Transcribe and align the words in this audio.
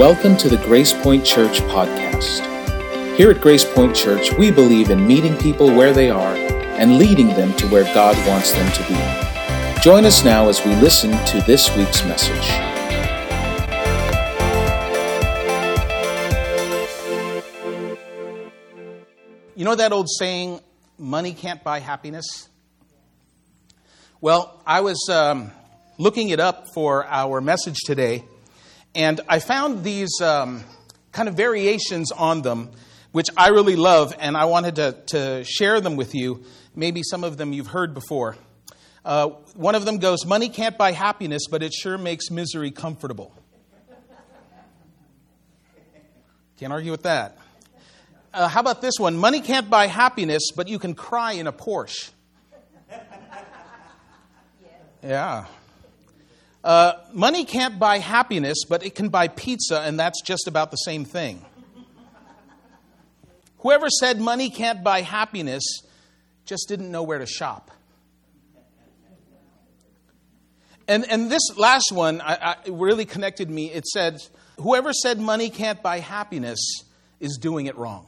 Welcome 0.00 0.38
to 0.38 0.48
the 0.48 0.56
Grace 0.56 0.94
Point 0.94 1.26
Church 1.26 1.60
podcast. 1.60 2.40
Here 3.18 3.30
at 3.30 3.42
Grace 3.42 3.66
Point 3.66 3.94
Church, 3.94 4.32
we 4.32 4.50
believe 4.50 4.88
in 4.88 5.06
meeting 5.06 5.36
people 5.36 5.66
where 5.66 5.92
they 5.92 6.08
are 6.08 6.34
and 6.34 6.96
leading 6.96 7.28
them 7.28 7.52
to 7.58 7.66
where 7.66 7.84
God 7.92 8.16
wants 8.26 8.52
them 8.52 8.72
to 8.72 8.82
be. 8.88 9.82
Join 9.82 10.06
us 10.06 10.24
now 10.24 10.48
as 10.48 10.64
we 10.64 10.74
listen 10.76 11.10
to 11.26 11.42
this 11.42 11.76
week's 11.76 12.02
message. 12.04 12.48
You 19.54 19.66
know 19.66 19.74
that 19.74 19.92
old 19.92 20.08
saying, 20.08 20.60
money 20.96 21.34
can't 21.34 21.62
buy 21.62 21.80
happiness? 21.80 22.48
Well, 24.22 24.62
I 24.66 24.80
was 24.80 25.10
um, 25.10 25.50
looking 25.98 26.30
it 26.30 26.40
up 26.40 26.68
for 26.72 27.04
our 27.04 27.42
message 27.42 27.80
today, 27.84 28.24
and 28.94 29.20
I 29.28 29.38
found 29.38 29.84
these 29.84 30.20
um, 30.20 30.64
kind 31.12 31.28
of 31.28 31.36
variations 31.36 32.10
on 32.12 32.42
them, 32.42 32.70
which 33.12 33.28
I 33.36 33.48
really 33.48 33.76
love, 33.76 34.14
and 34.18 34.36
I 34.36 34.46
wanted 34.46 34.76
to, 34.76 34.96
to 35.08 35.44
share 35.44 35.80
them 35.80 35.96
with 35.96 36.14
you. 36.14 36.44
Maybe 36.74 37.02
some 37.02 37.24
of 37.24 37.36
them 37.36 37.52
you've 37.52 37.68
heard 37.68 37.94
before. 37.94 38.36
Uh, 39.04 39.28
one 39.54 39.74
of 39.74 39.84
them 39.84 39.98
goes, 39.98 40.26
Money 40.26 40.48
can't 40.48 40.76
buy 40.76 40.92
happiness, 40.92 41.42
but 41.50 41.62
it 41.62 41.72
sure 41.72 41.98
makes 41.98 42.30
misery 42.30 42.70
comfortable. 42.70 43.34
Can't 46.58 46.72
argue 46.72 46.90
with 46.90 47.04
that. 47.04 47.38
Uh, 48.34 48.46
how 48.46 48.60
about 48.60 48.82
this 48.82 48.94
one? 48.98 49.16
Money 49.16 49.40
can't 49.40 49.70
buy 49.70 49.86
happiness, 49.86 50.50
but 50.54 50.68
you 50.68 50.78
can 50.78 50.94
cry 50.94 51.32
in 51.32 51.46
a 51.46 51.52
Porsche. 51.52 52.10
Yeah. 55.02 55.46
Uh, 56.62 56.92
money 57.12 57.44
can't 57.44 57.78
buy 57.78 57.98
happiness, 57.98 58.64
but 58.68 58.84
it 58.84 58.94
can 58.94 59.08
buy 59.08 59.28
pizza, 59.28 59.80
and 59.80 59.98
that's 59.98 60.20
just 60.22 60.46
about 60.46 60.70
the 60.70 60.76
same 60.76 61.04
thing. 61.04 61.44
Whoever 63.58 63.88
said 63.88 64.20
money 64.20 64.50
can't 64.50 64.82
buy 64.82 65.02
happiness 65.02 65.82
just 66.44 66.66
didn't 66.68 66.90
know 66.90 67.02
where 67.02 67.18
to 67.18 67.26
shop. 67.26 67.70
And, 70.88 71.08
and 71.08 71.30
this 71.30 71.56
last 71.56 71.92
one 71.92 72.20
I, 72.20 72.34
I, 72.34 72.56
really 72.68 73.04
connected 73.04 73.48
me. 73.48 73.70
It 73.70 73.86
said, 73.86 74.20
Whoever 74.58 74.92
said 74.92 75.20
money 75.20 75.48
can't 75.48 75.80
buy 75.82 76.00
happiness 76.00 76.58
is 77.20 77.38
doing 77.38 77.66
it 77.66 77.76
wrong. 77.76 78.06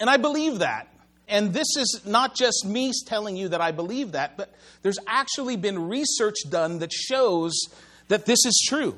And 0.00 0.10
I 0.10 0.16
believe 0.16 0.58
that. 0.58 0.88
And 1.28 1.52
this 1.52 1.76
is 1.76 2.02
not 2.04 2.36
just 2.36 2.64
me 2.64 2.92
telling 3.06 3.36
you 3.36 3.48
that 3.48 3.60
I 3.60 3.72
believe 3.72 4.12
that, 4.12 4.36
but 4.36 4.54
there's 4.82 4.98
actually 5.06 5.56
been 5.56 5.88
research 5.88 6.36
done 6.48 6.78
that 6.78 6.92
shows 6.92 7.54
that 8.08 8.26
this 8.26 8.44
is 8.44 8.64
true. 8.68 8.96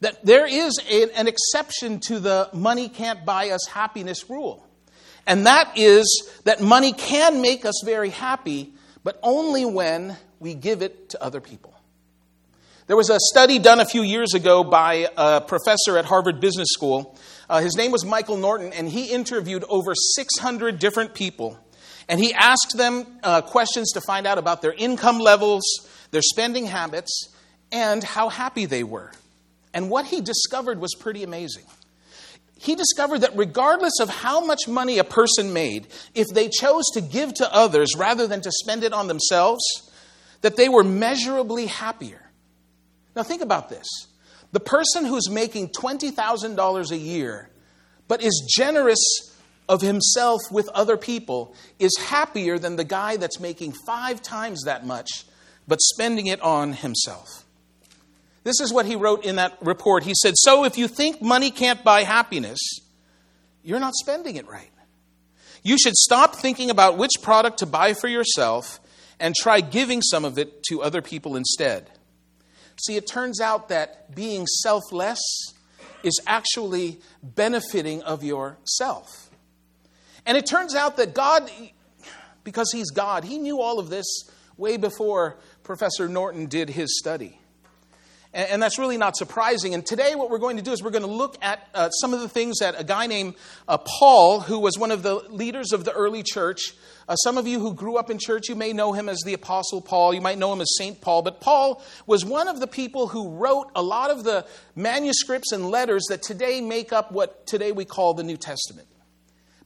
That 0.00 0.24
there 0.24 0.46
is 0.46 0.78
a, 0.90 1.10
an 1.18 1.28
exception 1.28 2.00
to 2.08 2.18
the 2.18 2.50
money 2.52 2.88
can't 2.88 3.24
buy 3.24 3.50
us 3.50 3.66
happiness 3.66 4.28
rule. 4.28 4.66
And 5.26 5.46
that 5.46 5.72
is 5.76 6.30
that 6.44 6.60
money 6.60 6.92
can 6.92 7.40
make 7.40 7.64
us 7.64 7.80
very 7.84 8.10
happy, 8.10 8.72
but 9.04 9.18
only 9.22 9.64
when 9.64 10.16
we 10.40 10.54
give 10.54 10.82
it 10.82 11.10
to 11.10 11.22
other 11.22 11.40
people. 11.40 11.72
There 12.88 12.96
was 12.96 13.10
a 13.10 13.18
study 13.20 13.60
done 13.60 13.78
a 13.78 13.86
few 13.86 14.02
years 14.02 14.34
ago 14.34 14.64
by 14.64 15.08
a 15.16 15.40
professor 15.40 15.96
at 15.96 16.04
Harvard 16.04 16.40
Business 16.40 16.68
School 16.72 17.16
uh, 17.52 17.60
his 17.60 17.76
name 17.76 17.92
was 17.92 18.02
Michael 18.02 18.38
Norton, 18.38 18.72
and 18.72 18.88
he 18.88 19.12
interviewed 19.12 19.62
over 19.68 19.94
600 19.94 20.78
different 20.78 21.12
people. 21.12 21.58
And 22.08 22.18
he 22.18 22.32
asked 22.32 22.78
them 22.78 23.06
uh, 23.22 23.42
questions 23.42 23.92
to 23.92 24.00
find 24.00 24.26
out 24.26 24.38
about 24.38 24.62
their 24.62 24.72
income 24.72 25.18
levels, 25.18 25.62
their 26.12 26.22
spending 26.22 26.64
habits, 26.64 27.28
and 27.70 28.02
how 28.02 28.30
happy 28.30 28.64
they 28.64 28.82
were. 28.82 29.12
And 29.74 29.90
what 29.90 30.06
he 30.06 30.22
discovered 30.22 30.80
was 30.80 30.94
pretty 30.98 31.24
amazing. 31.24 31.64
He 32.58 32.74
discovered 32.74 33.18
that 33.18 33.36
regardless 33.36 34.00
of 34.00 34.08
how 34.08 34.42
much 34.42 34.66
money 34.66 34.96
a 34.96 35.04
person 35.04 35.52
made, 35.52 35.88
if 36.14 36.28
they 36.28 36.48
chose 36.48 36.84
to 36.94 37.02
give 37.02 37.34
to 37.34 37.54
others 37.54 37.94
rather 37.94 38.26
than 38.26 38.40
to 38.40 38.50
spend 38.50 38.82
it 38.82 38.94
on 38.94 39.08
themselves, 39.08 39.62
that 40.40 40.56
they 40.56 40.70
were 40.70 40.84
measurably 40.84 41.66
happier. 41.66 42.30
Now, 43.14 43.24
think 43.24 43.42
about 43.42 43.68
this. 43.68 43.86
The 44.52 44.60
person 44.60 45.04
who's 45.04 45.28
making 45.30 45.70
$20,000 45.70 46.90
a 46.90 46.96
year 46.96 47.48
but 48.08 48.22
is 48.22 48.46
generous 48.54 48.98
of 49.68 49.80
himself 49.80 50.40
with 50.50 50.68
other 50.70 50.96
people 50.96 51.54
is 51.78 51.96
happier 51.98 52.58
than 52.58 52.76
the 52.76 52.84
guy 52.84 53.16
that's 53.16 53.40
making 53.40 53.72
five 53.86 54.20
times 54.20 54.64
that 54.64 54.86
much 54.86 55.24
but 55.66 55.80
spending 55.80 56.26
it 56.26 56.40
on 56.42 56.72
himself. 56.72 57.44
This 58.44 58.60
is 58.60 58.72
what 58.72 58.86
he 58.86 58.96
wrote 58.96 59.24
in 59.24 59.36
that 59.36 59.56
report. 59.60 60.02
He 60.02 60.14
said, 60.20 60.34
So 60.36 60.64
if 60.64 60.76
you 60.76 60.88
think 60.88 61.22
money 61.22 61.50
can't 61.50 61.82
buy 61.84 62.02
happiness, 62.02 62.58
you're 63.62 63.80
not 63.80 63.94
spending 63.94 64.36
it 64.36 64.48
right. 64.48 64.68
You 65.62 65.78
should 65.78 65.94
stop 65.94 66.36
thinking 66.36 66.70
about 66.70 66.98
which 66.98 67.12
product 67.22 67.58
to 67.58 67.66
buy 67.66 67.94
for 67.94 68.08
yourself 68.08 68.80
and 69.20 69.34
try 69.34 69.60
giving 69.60 70.02
some 70.02 70.24
of 70.24 70.38
it 70.38 70.64
to 70.64 70.82
other 70.82 71.00
people 71.00 71.36
instead. 71.36 71.88
See, 72.84 72.96
it 72.96 73.06
turns 73.06 73.40
out 73.40 73.68
that 73.68 74.14
being 74.14 74.46
selfless 74.46 75.20
is 76.02 76.20
actually 76.26 77.00
benefiting 77.22 78.02
of 78.02 78.24
yourself. 78.24 79.30
And 80.26 80.36
it 80.36 80.46
turns 80.46 80.74
out 80.74 80.96
that 80.96 81.14
God, 81.14 81.50
because 82.44 82.70
He's 82.72 82.90
God, 82.90 83.24
He 83.24 83.38
knew 83.38 83.60
all 83.60 83.78
of 83.78 83.88
this 83.88 84.06
way 84.56 84.76
before 84.76 85.36
Professor 85.62 86.08
Norton 86.08 86.46
did 86.46 86.70
his 86.70 86.98
study. 86.98 87.38
And, 88.34 88.62
that's 88.62 88.78
really 88.78 88.96
not 88.96 89.14
surprising. 89.14 89.74
And 89.74 89.84
today, 89.84 90.14
what 90.14 90.30
we're 90.30 90.38
going 90.38 90.56
to 90.56 90.62
do 90.62 90.72
is 90.72 90.82
we're 90.82 90.90
going 90.90 91.04
to 91.04 91.10
look 91.10 91.36
at 91.42 91.68
uh, 91.74 91.90
some 91.90 92.14
of 92.14 92.20
the 92.20 92.28
things 92.28 92.60
that 92.60 92.74
a 92.78 92.84
guy 92.84 93.06
named 93.06 93.34
uh, 93.68 93.76
Paul, 93.76 94.40
who 94.40 94.58
was 94.58 94.78
one 94.78 94.90
of 94.90 95.02
the 95.02 95.16
leaders 95.28 95.72
of 95.72 95.84
the 95.84 95.92
early 95.92 96.22
church, 96.22 96.72
uh, 97.08 97.16
some 97.16 97.36
of 97.36 97.46
you 97.46 97.60
who 97.60 97.74
grew 97.74 97.96
up 97.96 98.08
in 98.08 98.18
church, 98.18 98.48
you 98.48 98.54
may 98.54 98.72
know 98.72 98.92
him 98.94 99.10
as 99.10 99.20
the 99.24 99.34
Apostle 99.34 99.82
Paul. 99.82 100.14
You 100.14 100.22
might 100.22 100.38
know 100.38 100.50
him 100.52 100.62
as 100.62 100.68
St. 100.78 100.98
Paul. 101.00 101.20
But 101.20 101.40
Paul 101.42 101.82
was 102.06 102.24
one 102.24 102.48
of 102.48 102.58
the 102.58 102.66
people 102.66 103.08
who 103.08 103.28
wrote 103.36 103.70
a 103.74 103.82
lot 103.82 104.10
of 104.10 104.24
the 104.24 104.46
manuscripts 104.74 105.52
and 105.52 105.68
letters 105.68 106.04
that 106.08 106.22
today 106.22 106.62
make 106.62 106.90
up 106.90 107.12
what 107.12 107.46
today 107.46 107.72
we 107.72 107.84
call 107.84 108.14
the 108.14 108.24
New 108.24 108.38
Testament. 108.38 108.88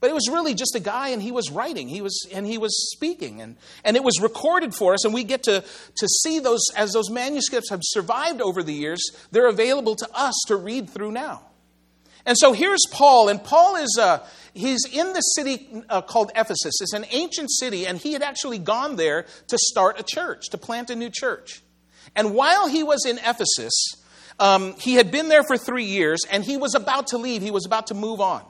But 0.07 0.13
it 0.13 0.15
was 0.15 0.29
really 0.31 0.55
just 0.55 0.77
a 0.77 0.79
guy 0.79 1.09
and 1.09 1.21
he 1.21 1.33
was 1.33 1.51
writing, 1.51 1.89
he 1.89 2.01
was 2.01 2.29
and 2.33 2.47
he 2.47 2.59
was 2.59 2.93
speaking 2.93 3.43
and, 3.43 3.57
and 3.83 3.97
it 3.97 4.05
was 4.05 4.21
recorded 4.21 4.73
for 4.73 4.95
us 4.95 5.05
and 5.05 5.13
we 5.13 5.25
get 5.25 5.43
to, 5.43 5.63
to 5.63 6.09
see 6.23 6.39
those 6.39 6.61
as 6.77 6.93
those 6.93 7.11
manuscripts 7.11 7.71
have 7.71 7.81
survived 7.83 8.41
over 8.41 8.63
the 8.63 8.73
years, 8.73 9.01
they're 9.33 9.49
available 9.49 9.97
to 9.97 10.09
us 10.15 10.37
to 10.47 10.55
read 10.55 10.89
through 10.89 11.11
now. 11.11 11.43
And 12.25 12.39
so 12.39 12.53
here's 12.53 12.83
Paul, 12.93 13.29
and 13.29 13.43
Paul 13.43 13.75
is 13.75 13.99
uh, 14.01 14.25
he's 14.55 14.87
in 14.93 15.13
the 15.13 15.23
city 15.23 15.83
uh, 15.89 16.03
called 16.03 16.31
Ephesus. 16.37 16.81
It's 16.81 16.93
an 16.93 17.07
ancient 17.11 17.51
city, 17.51 17.85
and 17.85 17.99
he 17.99 18.13
had 18.13 18.23
actually 18.23 18.61
gone 18.61 18.95
there 18.95 19.27
to 19.49 19.59
start 19.59 19.99
a 19.99 20.05
church, 20.05 20.51
to 20.51 20.57
plant 20.57 20.89
a 20.89 20.95
new 20.95 21.11
church. 21.11 21.65
And 22.15 22.33
while 22.33 22.69
he 22.69 22.85
was 22.85 23.05
in 23.05 23.19
Ephesus, 23.19 23.75
um, 24.39 24.75
he 24.79 24.95
had 24.95 25.11
been 25.11 25.29
there 25.29 25.43
for 25.43 25.59
three 25.59 25.87
years, 25.87 26.21
and 26.31 26.45
he 26.45 26.57
was 26.57 26.77
about 26.77 27.09
to 27.09 27.19
leave. 27.19 27.43
He 27.43 27.51
was 27.51 27.67
about 27.67 27.89
to 27.89 27.95
move 27.95 28.21
on. 28.21 28.45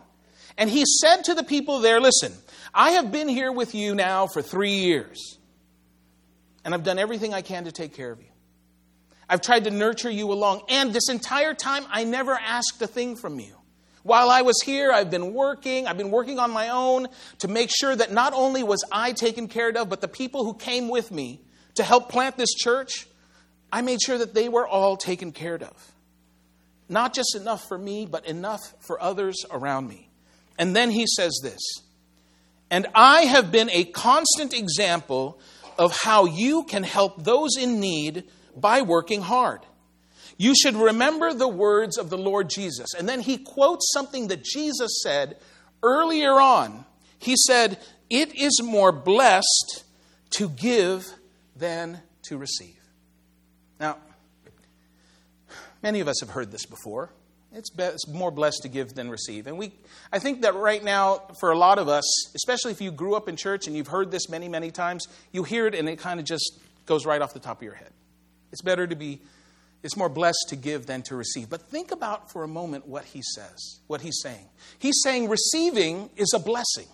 And 0.58 0.70
he 0.70 0.84
said 1.00 1.24
to 1.24 1.34
the 1.34 1.42
people 1.42 1.80
there, 1.80 2.00
Listen, 2.00 2.32
I 2.72 2.92
have 2.92 3.12
been 3.12 3.28
here 3.28 3.52
with 3.52 3.74
you 3.74 3.94
now 3.94 4.26
for 4.26 4.42
three 4.42 4.74
years, 4.76 5.38
and 6.64 6.74
I've 6.74 6.84
done 6.84 6.98
everything 6.98 7.34
I 7.34 7.42
can 7.42 7.64
to 7.64 7.72
take 7.72 7.94
care 7.94 8.10
of 8.10 8.20
you. 8.20 8.28
I've 9.28 9.40
tried 9.40 9.64
to 9.64 9.70
nurture 9.70 10.10
you 10.10 10.32
along, 10.32 10.62
and 10.68 10.92
this 10.92 11.08
entire 11.08 11.54
time 11.54 11.84
I 11.90 12.04
never 12.04 12.32
asked 12.32 12.80
a 12.80 12.86
thing 12.86 13.16
from 13.16 13.40
you. 13.40 13.54
While 14.02 14.30
I 14.30 14.42
was 14.42 14.62
here, 14.64 14.92
I've 14.92 15.10
been 15.10 15.34
working. 15.34 15.88
I've 15.88 15.98
been 15.98 16.12
working 16.12 16.38
on 16.38 16.52
my 16.52 16.68
own 16.68 17.08
to 17.40 17.48
make 17.48 17.70
sure 17.76 17.94
that 17.94 18.12
not 18.12 18.32
only 18.34 18.62
was 18.62 18.84
I 18.92 19.10
taken 19.10 19.48
care 19.48 19.70
of, 19.70 19.88
but 19.88 20.00
the 20.00 20.06
people 20.06 20.44
who 20.44 20.54
came 20.54 20.88
with 20.88 21.10
me 21.10 21.40
to 21.74 21.82
help 21.82 22.08
plant 22.08 22.36
this 22.36 22.54
church, 22.54 23.08
I 23.72 23.82
made 23.82 24.00
sure 24.00 24.16
that 24.16 24.32
they 24.32 24.48
were 24.48 24.66
all 24.66 24.96
taken 24.96 25.32
care 25.32 25.56
of. 25.56 25.92
Not 26.88 27.14
just 27.14 27.34
enough 27.34 27.66
for 27.66 27.76
me, 27.76 28.06
but 28.06 28.26
enough 28.26 28.74
for 28.78 29.02
others 29.02 29.44
around 29.50 29.88
me. 29.88 30.05
And 30.58 30.74
then 30.74 30.90
he 30.90 31.06
says 31.06 31.38
this 31.42 31.60
And 32.70 32.86
I 32.94 33.22
have 33.22 33.52
been 33.52 33.70
a 33.70 33.84
constant 33.84 34.52
example 34.52 35.38
of 35.78 35.96
how 35.96 36.24
you 36.24 36.64
can 36.64 36.82
help 36.82 37.22
those 37.22 37.56
in 37.56 37.80
need 37.80 38.24
by 38.56 38.82
working 38.82 39.22
hard. 39.22 39.60
You 40.38 40.54
should 40.54 40.76
remember 40.76 41.32
the 41.32 41.48
words 41.48 41.96
of 41.96 42.10
the 42.10 42.18
Lord 42.18 42.50
Jesus. 42.50 42.94
And 42.94 43.08
then 43.08 43.20
he 43.20 43.38
quotes 43.38 43.90
something 43.92 44.28
that 44.28 44.44
Jesus 44.44 45.00
said 45.02 45.38
earlier 45.82 46.32
on. 46.32 46.84
He 47.18 47.34
said, 47.36 47.78
It 48.10 48.34
is 48.34 48.60
more 48.62 48.92
blessed 48.92 49.84
to 50.30 50.48
give 50.48 51.06
than 51.54 52.02
to 52.24 52.36
receive. 52.36 52.78
Now, 53.80 53.96
many 55.82 56.00
of 56.00 56.08
us 56.08 56.20
have 56.20 56.30
heard 56.30 56.50
this 56.50 56.66
before. 56.66 57.10
It's, 57.56 57.70
it's 57.78 58.06
more 58.06 58.30
blessed 58.30 58.60
to 58.62 58.68
give 58.68 58.94
than 58.94 59.08
receive. 59.08 59.46
And 59.46 59.56
we, 59.56 59.72
I 60.12 60.18
think 60.18 60.42
that 60.42 60.54
right 60.54 60.84
now, 60.84 61.22
for 61.40 61.50
a 61.50 61.56
lot 61.58 61.78
of 61.78 61.88
us, 61.88 62.04
especially 62.34 62.72
if 62.72 62.82
you 62.82 62.90
grew 62.90 63.14
up 63.14 63.30
in 63.30 63.36
church 63.36 63.66
and 63.66 63.74
you've 63.74 63.88
heard 63.88 64.10
this 64.10 64.28
many, 64.28 64.46
many 64.46 64.70
times, 64.70 65.08
you 65.32 65.42
hear 65.42 65.66
it 65.66 65.74
and 65.74 65.88
it 65.88 65.98
kind 65.98 66.20
of 66.20 66.26
just 66.26 66.60
goes 66.84 67.06
right 67.06 67.22
off 67.22 67.32
the 67.32 67.40
top 67.40 67.56
of 67.56 67.62
your 67.62 67.74
head. 67.74 67.90
It's 68.52 68.60
better 68.60 68.86
to 68.86 68.94
be, 68.94 69.22
It's 69.82 69.96
more 69.96 70.08
blessed 70.08 70.46
to 70.48 70.56
give 70.56 70.86
than 70.86 71.02
to 71.04 71.16
receive. 71.16 71.48
But 71.48 71.62
think 71.62 71.92
about 71.92 72.30
for 72.30 72.42
a 72.42 72.48
moment 72.48 72.86
what 72.86 73.04
he 73.04 73.22
says, 73.22 73.80
what 73.86 74.00
he's 74.00 74.20
saying. 74.20 74.48
He's 74.78 75.00
saying 75.02 75.28
receiving 75.28 76.10
is 76.16 76.32
a 76.34 76.38
blessing. 76.38 76.88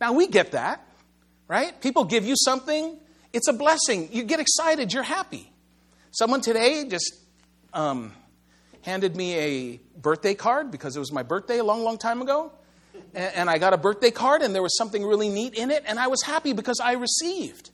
Now, 0.00 0.14
we 0.14 0.26
get 0.26 0.52
that, 0.52 0.86
right? 1.46 1.80
People 1.80 2.04
give 2.04 2.26
you 2.26 2.34
something, 2.36 2.98
it's 3.32 3.48
a 3.48 3.52
blessing. 3.52 4.08
You 4.12 4.24
get 4.24 4.40
excited, 4.40 4.92
you're 4.92 5.02
happy. 5.02 5.52
Someone 6.10 6.40
today 6.40 6.86
just 6.88 7.14
um, 7.72 8.12
handed 8.84 9.16
me 9.16 9.34
a 9.34 9.80
birthday 9.98 10.34
card 10.34 10.70
because 10.70 10.94
it 10.94 10.98
was 10.98 11.10
my 11.10 11.22
birthday 11.22 11.58
a 11.58 11.64
long, 11.64 11.82
long 11.82 11.96
time 11.96 12.20
ago. 12.20 12.52
And, 13.14 13.48
I 13.48 13.58
got 13.58 13.72
a 13.72 13.76
birthday 13.76 14.10
card, 14.10 14.42
and 14.42 14.54
there 14.54 14.62
was 14.62 14.76
something 14.76 15.04
really 15.04 15.28
neat 15.28 15.54
in 15.54 15.70
it, 15.70 15.84
and 15.86 15.98
I 15.98 16.08
was 16.08 16.22
happy 16.22 16.52
because 16.52 16.80
I 16.80 16.92
received. 16.92 17.70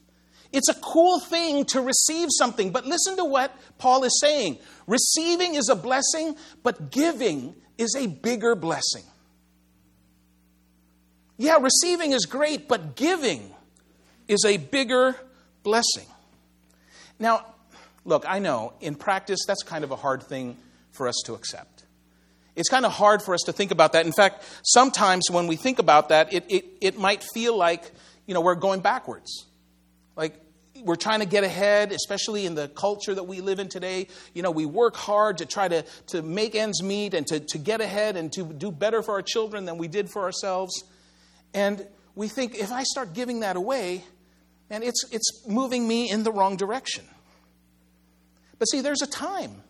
It's 0.53 0.69
a 0.69 0.75
cool 0.75 1.19
thing 1.19 1.65
to 1.65 1.81
receive 1.81 2.29
something, 2.31 2.71
but 2.71 2.85
listen 2.85 3.17
to 3.17 3.25
what 3.25 3.55
Paul 3.77 4.03
is 4.03 4.19
saying. 4.21 4.59
Receiving 4.87 5.55
is 5.55 5.67
a 5.67 5.75
blessing, 5.75 6.35
but 6.63 6.91
giving 6.91 7.55
is 7.77 7.95
a 7.97 8.07
bigger 8.07 8.55
blessing. 8.55 9.03
Yeah, 11.37 11.57
receiving 11.59 12.11
is 12.11 12.25
great, 12.25 12.67
but 12.67 12.95
giving 12.95 13.51
is 14.27 14.45
a 14.45 14.57
bigger 14.57 15.15
blessing. 15.63 16.05
Now, 17.17 17.45
look, 18.05 18.25
I 18.27 18.39
know 18.39 18.73
in 18.79 18.95
practice 18.95 19.39
that's 19.47 19.63
kind 19.63 19.83
of 19.83 19.91
a 19.91 19.95
hard 19.95 20.21
thing 20.23 20.57
for 20.91 21.07
us 21.07 21.21
to 21.25 21.33
accept. 21.33 21.85
It's 22.55 22.69
kind 22.69 22.85
of 22.85 22.91
hard 22.91 23.21
for 23.21 23.33
us 23.33 23.41
to 23.45 23.53
think 23.53 23.71
about 23.71 23.93
that. 23.93 24.05
In 24.05 24.11
fact, 24.11 24.43
sometimes 24.63 25.29
when 25.31 25.47
we 25.47 25.55
think 25.55 25.79
about 25.79 26.09
that, 26.09 26.33
it, 26.33 26.45
it, 26.49 26.65
it 26.81 26.99
might 26.99 27.23
feel 27.33 27.57
like, 27.57 27.89
you 28.25 28.33
know, 28.33 28.41
we're 28.41 28.55
going 28.55 28.81
backwards. 28.81 29.45
Like 30.15 30.35
we're 30.83 30.97
trying 30.97 31.21
to 31.21 31.25
get 31.25 31.43
ahead, 31.43 31.91
especially 31.91 32.45
in 32.45 32.55
the 32.55 32.67
culture 32.67 33.13
that 33.13 33.23
we 33.23 33.39
live 33.39 33.59
in 33.59 33.69
today. 33.69 34.07
You 34.33 34.41
know, 34.41 34.51
we 34.51 34.65
work 34.65 34.95
hard 34.95 35.37
to 35.37 35.45
try 35.45 35.67
to, 35.67 35.83
to 36.07 36.21
make 36.21 36.55
ends 36.55 36.83
meet 36.83 37.13
and 37.13 37.25
to, 37.27 37.39
to 37.39 37.57
get 37.57 37.79
ahead 37.79 38.17
and 38.17 38.31
to 38.33 38.43
do 38.43 38.71
better 38.71 39.01
for 39.01 39.13
our 39.13 39.21
children 39.21 39.65
than 39.65 39.77
we 39.77 39.87
did 39.87 40.09
for 40.09 40.23
ourselves. 40.23 40.83
And 41.53 41.87
we 42.15 42.27
think 42.27 42.55
if 42.55 42.71
I 42.71 42.83
start 42.83 43.13
giving 43.13 43.41
that 43.41 43.55
away, 43.55 44.03
and 44.69 44.83
it's, 44.83 45.05
it's 45.11 45.47
moving 45.47 45.87
me 45.87 46.09
in 46.09 46.23
the 46.23 46.31
wrong 46.31 46.57
direction. 46.57 47.05
But 48.59 48.65
see, 48.65 48.81
there's 48.81 49.01
a 49.01 49.07
time 49.07 49.63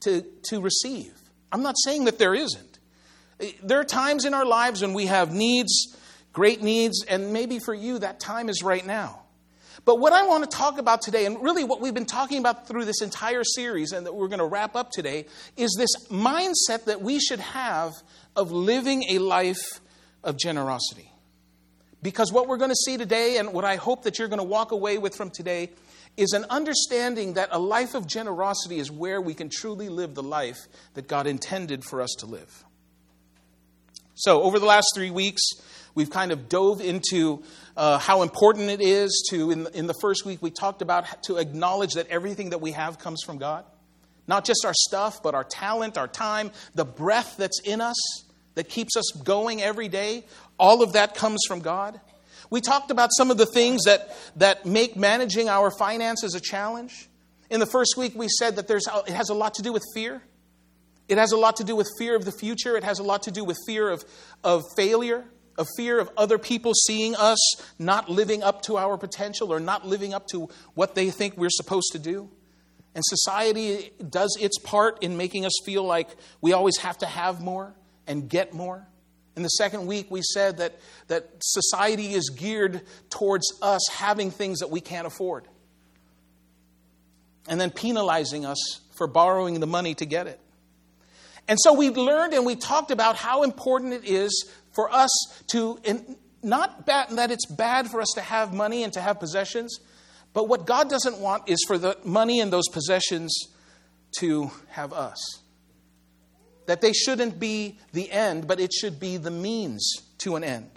to, 0.00 0.24
to 0.50 0.60
receive. 0.60 1.12
I'm 1.52 1.62
not 1.62 1.76
saying 1.84 2.04
that 2.04 2.18
there 2.18 2.34
isn't. 2.34 2.78
There 3.62 3.80
are 3.80 3.84
times 3.84 4.24
in 4.24 4.34
our 4.34 4.44
lives 4.44 4.82
when 4.82 4.94
we 4.94 5.06
have 5.06 5.32
needs, 5.32 5.96
great 6.32 6.62
needs, 6.62 7.04
and 7.04 7.32
maybe 7.32 7.58
for 7.58 7.74
you 7.74 7.98
that 8.00 8.20
time 8.20 8.48
is 8.48 8.62
right 8.62 8.84
now. 8.84 9.22
But 9.84 10.00
what 10.00 10.12
I 10.12 10.26
want 10.26 10.48
to 10.48 10.54
talk 10.54 10.78
about 10.78 11.02
today, 11.02 11.24
and 11.24 11.42
really 11.42 11.64
what 11.64 11.80
we've 11.80 11.94
been 11.94 12.04
talking 12.04 12.38
about 12.38 12.66
through 12.66 12.84
this 12.84 13.00
entire 13.00 13.44
series 13.44 13.92
and 13.92 14.04
that 14.06 14.14
we're 14.14 14.28
going 14.28 14.40
to 14.40 14.44
wrap 14.44 14.76
up 14.76 14.90
today, 14.90 15.26
is 15.56 15.74
this 15.78 16.08
mindset 16.08 16.84
that 16.86 17.00
we 17.00 17.18
should 17.20 17.40
have 17.40 17.94
of 18.36 18.52
living 18.52 19.04
a 19.10 19.18
life 19.18 19.80
of 20.24 20.36
generosity. 20.36 21.10
Because 22.02 22.32
what 22.32 22.48
we're 22.48 22.58
going 22.58 22.70
to 22.70 22.76
see 22.76 22.96
today, 22.96 23.38
and 23.38 23.52
what 23.52 23.64
I 23.64 23.76
hope 23.76 24.02
that 24.02 24.18
you're 24.18 24.28
going 24.28 24.40
to 24.40 24.44
walk 24.44 24.72
away 24.72 24.98
with 24.98 25.16
from 25.16 25.30
today, 25.30 25.70
is 26.18 26.32
an 26.32 26.44
understanding 26.50 27.34
that 27.34 27.48
a 27.52 27.58
life 27.58 27.94
of 27.94 28.06
generosity 28.06 28.78
is 28.78 28.90
where 28.90 29.20
we 29.20 29.34
can 29.34 29.48
truly 29.48 29.88
live 29.88 30.14
the 30.14 30.22
life 30.22 30.58
that 30.94 31.06
God 31.06 31.26
intended 31.26 31.84
for 31.84 32.02
us 32.02 32.14
to 32.18 32.26
live. 32.26 32.64
So, 34.14 34.42
over 34.42 34.58
the 34.58 34.66
last 34.66 34.88
three 34.96 35.12
weeks, 35.12 35.42
we've 35.94 36.10
kind 36.10 36.32
of 36.32 36.48
dove 36.48 36.80
into 36.80 37.44
uh, 37.76 37.98
how 37.98 38.22
important 38.22 38.68
it 38.68 38.80
is 38.80 39.28
to, 39.30 39.52
in, 39.52 39.68
in 39.74 39.86
the 39.86 39.94
first 40.00 40.26
week, 40.26 40.42
we 40.42 40.50
talked 40.50 40.82
about 40.82 41.22
to 41.22 41.36
acknowledge 41.36 41.92
that 41.92 42.08
everything 42.08 42.50
that 42.50 42.60
we 42.60 42.72
have 42.72 42.98
comes 42.98 43.22
from 43.24 43.38
God. 43.38 43.64
Not 44.26 44.44
just 44.44 44.64
our 44.64 44.74
stuff, 44.74 45.22
but 45.22 45.36
our 45.36 45.44
talent, 45.44 45.96
our 45.96 46.08
time, 46.08 46.50
the 46.74 46.84
breath 46.84 47.36
that's 47.36 47.60
in 47.60 47.80
us 47.80 47.96
that 48.56 48.68
keeps 48.68 48.96
us 48.96 49.12
going 49.22 49.62
every 49.62 49.86
day. 49.86 50.24
All 50.58 50.82
of 50.82 50.94
that 50.94 51.14
comes 51.14 51.44
from 51.46 51.60
God. 51.60 52.00
We 52.50 52.60
talked 52.60 52.90
about 52.90 53.10
some 53.16 53.30
of 53.30 53.36
the 53.36 53.46
things 53.46 53.84
that, 53.84 54.16
that 54.36 54.64
make 54.64 54.96
managing 54.96 55.48
our 55.48 55.70
finances 55.70 56.34
a 56.34 56.40
challenge. 56.40 57.08
In 57.50 57.60
the 57.60 57.66
first 57.66 57.96
week, 57.96 58.14
we 58.14 58.28
said 58.28 58.56
that 58.56 58.68
there's, 58.68 58.86
it 59.06 59.12
has 59.12 59.28
a 59.28 59.34
lot 59.34 59.54
to 59.54 59.62
do 59.62 59.72
with 59.72 59.84
fear. 59.94 60.22
It 61.08 61.18
has 61.18 61.32
a 61.32 61.36
lot 61.36 61.56
to 61.56 61.64
do 61.64 61.74
with 61.74 61.88
fear 61.98 62.14
of 62.14 62.24
the 62.24 62.32
future. 62.32 62.76
It 62.76 62.84
has 62.84 62.98
a 62.98 63.02
lot 63.02 63.22
to 63.22 63.30
do 63.30 63.44
with 63.44 63.58
fear 63.66 63.88
of, 63.88 64.04
of 64.44 64.62
failure, 64.76 65.24
of 65.56 65.66
fear 65.76 65.98
of 65.98 66.10
other 66.16 66.38
people 66.38 66.72
seeing 66.86 67.16
us 67.16 67.38
not 67.78 68.08
living 68.08 68.42
up 68.42 68.62
to 68.62 68.76
our 68.76 68.96
potential 68.98 69.52
or 69.52 69.60
not 69.60 69.86
living 69.86 70.12
up 70.12 70.26
to 70.28 70.48
what 70.74 70.94
they 70.94 71.10
think 71.10 71.36
we're 71.36 71.50
supposed 71.50 71.92
to 71.92 71.98
do. 71.98 72.30
And 72.94 73.04
society 73.06 73.90
does 74.08 74.36
its 74.40 74.58
part 74.58 75.02
in 75.02 75.16
making 75.16 75.46
us 75.46 75.52
feel 75.64 75.84
like 75.84 76.08
we 76.40 76.52
always 76.52 76.78
have 76.78 76.98
to 76.98 77.06
have 77.06 77.40
more 77.40 77.74
and 78.06 78.28
get 78.28 78.52
more. 78.52 78.86
In 79.38 79.44
the 79.44 79.50
second 79.50 79.86
week, 79.86 80.10
we 80.10 80.20
said 80.20 80.56
that, 80.56 80.80
that 81.06 81.30
society 81.40 82.12
is 82.12 82.28
geared 82.28 82.80
towards 83.08 83.56
us 83.62 83.88
having 83.88 84.32
things 84.32 84.58
that 84.58 84.68
we 84.68 84.80
can't 84.80 85.06
afford. 85.06 85.46
And 87.46 87.60
then 87.60 87.70
penalizing 87.70 88.44
us 88.44 88.80
for 88.96 89.06
borrowing 89.06 89.60
the 89.60 89.66
money 89.68 89.94
to 89.94 90.04
get 90.06 90.26
it. 90.26 90.40
And 91.46 91.56
so 91.62 91.72
we 91.72 91.88
learned 91.90 92.34
and 92.34 92.44
we 92.44 92.56
talked 92.56 92.90
about 92.90 93.14
how 93.14 93.44
important 93.44 93.92
it 93.92 94.04
is 94.04 94.50
for 94.74 94.92
us 94.92 95.10
to, 95.52 95.78
not 96.42 96.84
bad, 96.84 97.10
that 97.10 97.30
it's 97.30 97.46
bad 97.46 97.86
for 97.86 98.00
us 98.00 98.10
to 98.16 98.20
have 98.20 98.52
money 98.52 98.82
and 98.82 98.92
to 98.94 99.00
have 99.00 99.20
possessions, 99.20 99.78
but 100.32 100.48
what 100.48 100.66
God 100.66 100.90
doesn't 100.90 101.18
want 101.18 101.48
is 101.48 101.62
for 101.64 101.78
the 101.78 101.96
money 102.02 102.40
and 102.40 102.52
those 102.52 102.66
possessions 102.72 103.32
to 104.18 104.50
have 104.70 104.92
us 104.92 105.42
that 106.68 106.82
they 106.82 106.92
shouldn't 106.92 107.40
be 107.40 107.78
the 107.92 108.12
end, 108.12 108.46
but 108.46 108.60
it 108.60 108.74
should 108.74 109.00
be 109.00 109.16
the 109.16 109.30
means 109.30 110.02
to 110.18 110.36
an 110.36 110.44
end. 110.44 110.70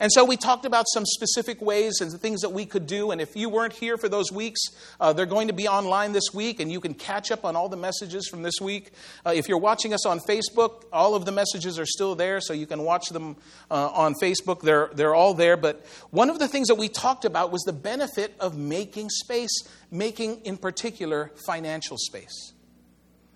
And 0.00 0.10
so 0.10 0.24
we 0.24 0.38
talked 0.38 0.64
about 0.64 0.86
some 0.94 1.04
specific 1.04 1.60
ways 1.60 2.00
and 2.00 2.10
the 2.10 2.16
things 2.16 2.40
that 2.40 2.48
we 2.48 2.64
could 2.64 2.86
do. 2.86 3.10
And 3.10 3.20
if 3.20 3.36
you 3.36 3.50
weren't 3.50 3.74
here 3.74 3.98
for 3.98 4.08
those 4.08 4.32
weeks, 4.32 4.58
uh, 4.98 5.12
they're 5.12 5.26
going 5.26 5.48
to 5.48 5.52
be 5.52 5.68
online 5.68 6.12
this 6.12 6.32
week, 6.32 6.58
and 6.58 6.72
you 6.72 6.80
can 6.80 6.94
catch 6.94 7.30
up 7.30 7.44
on 7.44 7.54
all 7.54 7.68
the 7.68 7.76
messages 7.76 8.28
from 8.28 8.42
this 8.42 8.62
week. 8.62 8.92
Uh, 9.26 9.32
if 9.36 9.46
you're 9.46 9.58
watching 9.58 9.92
us 9.92 10.06
on 10.06 10.20
Facebook, 10.20 10.84
all 10.90 11.14
of 11.14 11.26
the 11.26 11.32
messages 11.32 11.78
are 11.78 11.84
still 11.84 12.14
there, 12.14 12.40
so 12.40 12.54
you 12.54 12.66
can 12.66 12.82
watch 12.82 13.10
them 13.10 13.36
uh, 13.70 13.88
on 13.88 14.14
Facebook. 14.14 14.62
They're, 14.62 14.88
they're 14.94 15.14
all 15.14 15.34
there. 15.34 15.58
But 15.58 15.84
one 16.08 16.30
of 16.30 16.38
the 16.38 16.48
things 16.48 16.68
that 16.68 16.76
we 16.76 16.88
talked 16.88 17.26
about 17.26 17.52
was 17.52 17.60
the 17.64 17.74
benefit 17.74 18.34
of 18.40 18.56
making 18.56 19.10
space, 19.10 19.52
making, 19.90 20.40
in 20.46 20.56
particular, 20.56 21.30
financial 21.44 21.98
space 21.98 22.54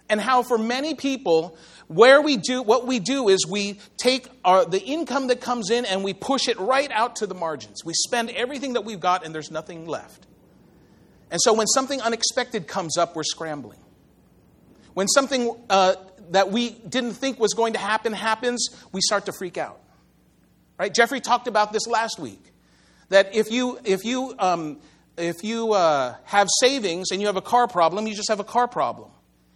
and 0.09 0.21
how 0.21 0.43
for 0.43 0.59
many 0.59 0.95
people 0.95 1.57
where 1.87 2.21
we 2.21 2.37
do 2.37 2.63
what 2.63 2.87
we 2.87 2.99
do 2.99 3.29
is 3.29 3.47
we 3.47 3.79
take 3.97 4.29
our, 4.45 4.65
the 4.65 4.83
income 4.83 5.29
that 5.29 5.41
comes 5.41 5.71
in 5.71 5.85
and 5.85 6.03
we 6.03 6.15
push 6.15 6.49
it 6.49 6.59
right 6.59 6.91
out 6.91 7.17
to 7.17 7.27
the 7.27 7.35
margins. 7.35 7.85
We 7.85 7.93
spend 7.95 8.31
everything 8.31 8.75
that 8.75 8.83
we've 8.83 9.01
got 9.01 9.25
and 9.25 9.35
there's 9.35 9.51
nothing 9.51 9.87
left. 9.87 10.27
And 11.31 11.41
so 11.43 11.53
when 11.53 11.67
something 11.67 12.01
unexpected 12.01 12.67
comes 12.67 12.97
up 12.97 13.17
we're 13.17 13.23
scrambling. 13.25 13.79
When 14.95 15.09
something 15.09 15.57
uh, 15.69 15.97
that 16.31 16.51
we 16.51 16.71
didn't 16.71 17.15
think 17.15 17.39
was 17.39 17.55
going 17.55 17.75
to 17.75 17.79
happen 17.79 18.13
happens 18.13 18.69
we 18.93 19.01
start 19.01 19.27
to 19.27 19.33
freak 19.33 19.59
out. 19.59 19.81
Right? 20.79 20.93
Jeffrey 20.93 21.21
talked 21.21 21.47
about 21.47 21.73
this 21.73 21.87
last 21.87 22.19
week 22.19 22.53
that 23.09 23.35
if 23.35 23.51
you 23.51 23.79
if 23.85 24.05
you 24.05 24.35
um, 24.39 24.79
if 25.17 25.45
you 25.45 25.73
uh, 25.73 26.15
have 26.25 26.49
savings 26.61 27.11
and 27.11 27.21
you 27.21 27.27
have 27.27 27.37
a 27.37 27.43
car 27.43 27.69
problem 27.69 28.07
you 28.07 28.15
just 28.15 28.29
have 28.29 28.41
a 28.41 28.45
car 28.45 28.67
problem 28.67 29.11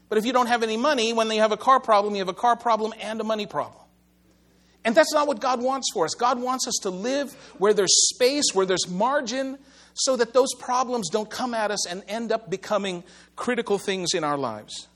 but 0.09 0.19
if 0.19 0.25
you 0.25 0.33
don't 0.33 0.47
have 0.47 0.63
any 0.63 0.77
money, 0.77 1.13
when 1.13 1.31
you 1.31 1.41
have 1.41 1.53
a 1.53 1.57
car 1.57 1.81
problem, 1.81 2.15
you 2.15 2.21
have 2.21 2.29
a 2.29 2.35
car 2.35 2.57
problem 2.57 2.95
and 3.01 3.21
a 3.21 3.25
money 3.25 3.47
problem. 3.47 3.83
And 4.85 4.95
that's 4.95 5.13
not 5.13 5.27
what 5.27 5.41
God 5.41 5.61
wants 5.61 5.91
for 5.93 6.05
us. 6.05 6.15
God 6.15 6.41
wants 6.41 6.67
us 6.67 6.79
to 6.83 6.91
live 6.91 7.33
where 7.59 7.75
there's 7.75 8.09
space, 8.15 8.55
where 8.55 8.65
there's 8.65 8.89
margin, 8.89 9.59
so 9.93 10.17
that 10.17 10.33
those 10.33 10.55
problems 10.55 11.11
don't 11.11 11.29
come 11.29 11.53
at 11.53 11.71
us 11.71 11.87
and 11.87 12.03
end 12.09 12.33
up 12.33 12.49
becoming 12.49 13.03
critical 13.37 13.79
things 13.79 14.15
in 14.15 14.25
our 14.25 14.39
lives. 14.39 14.87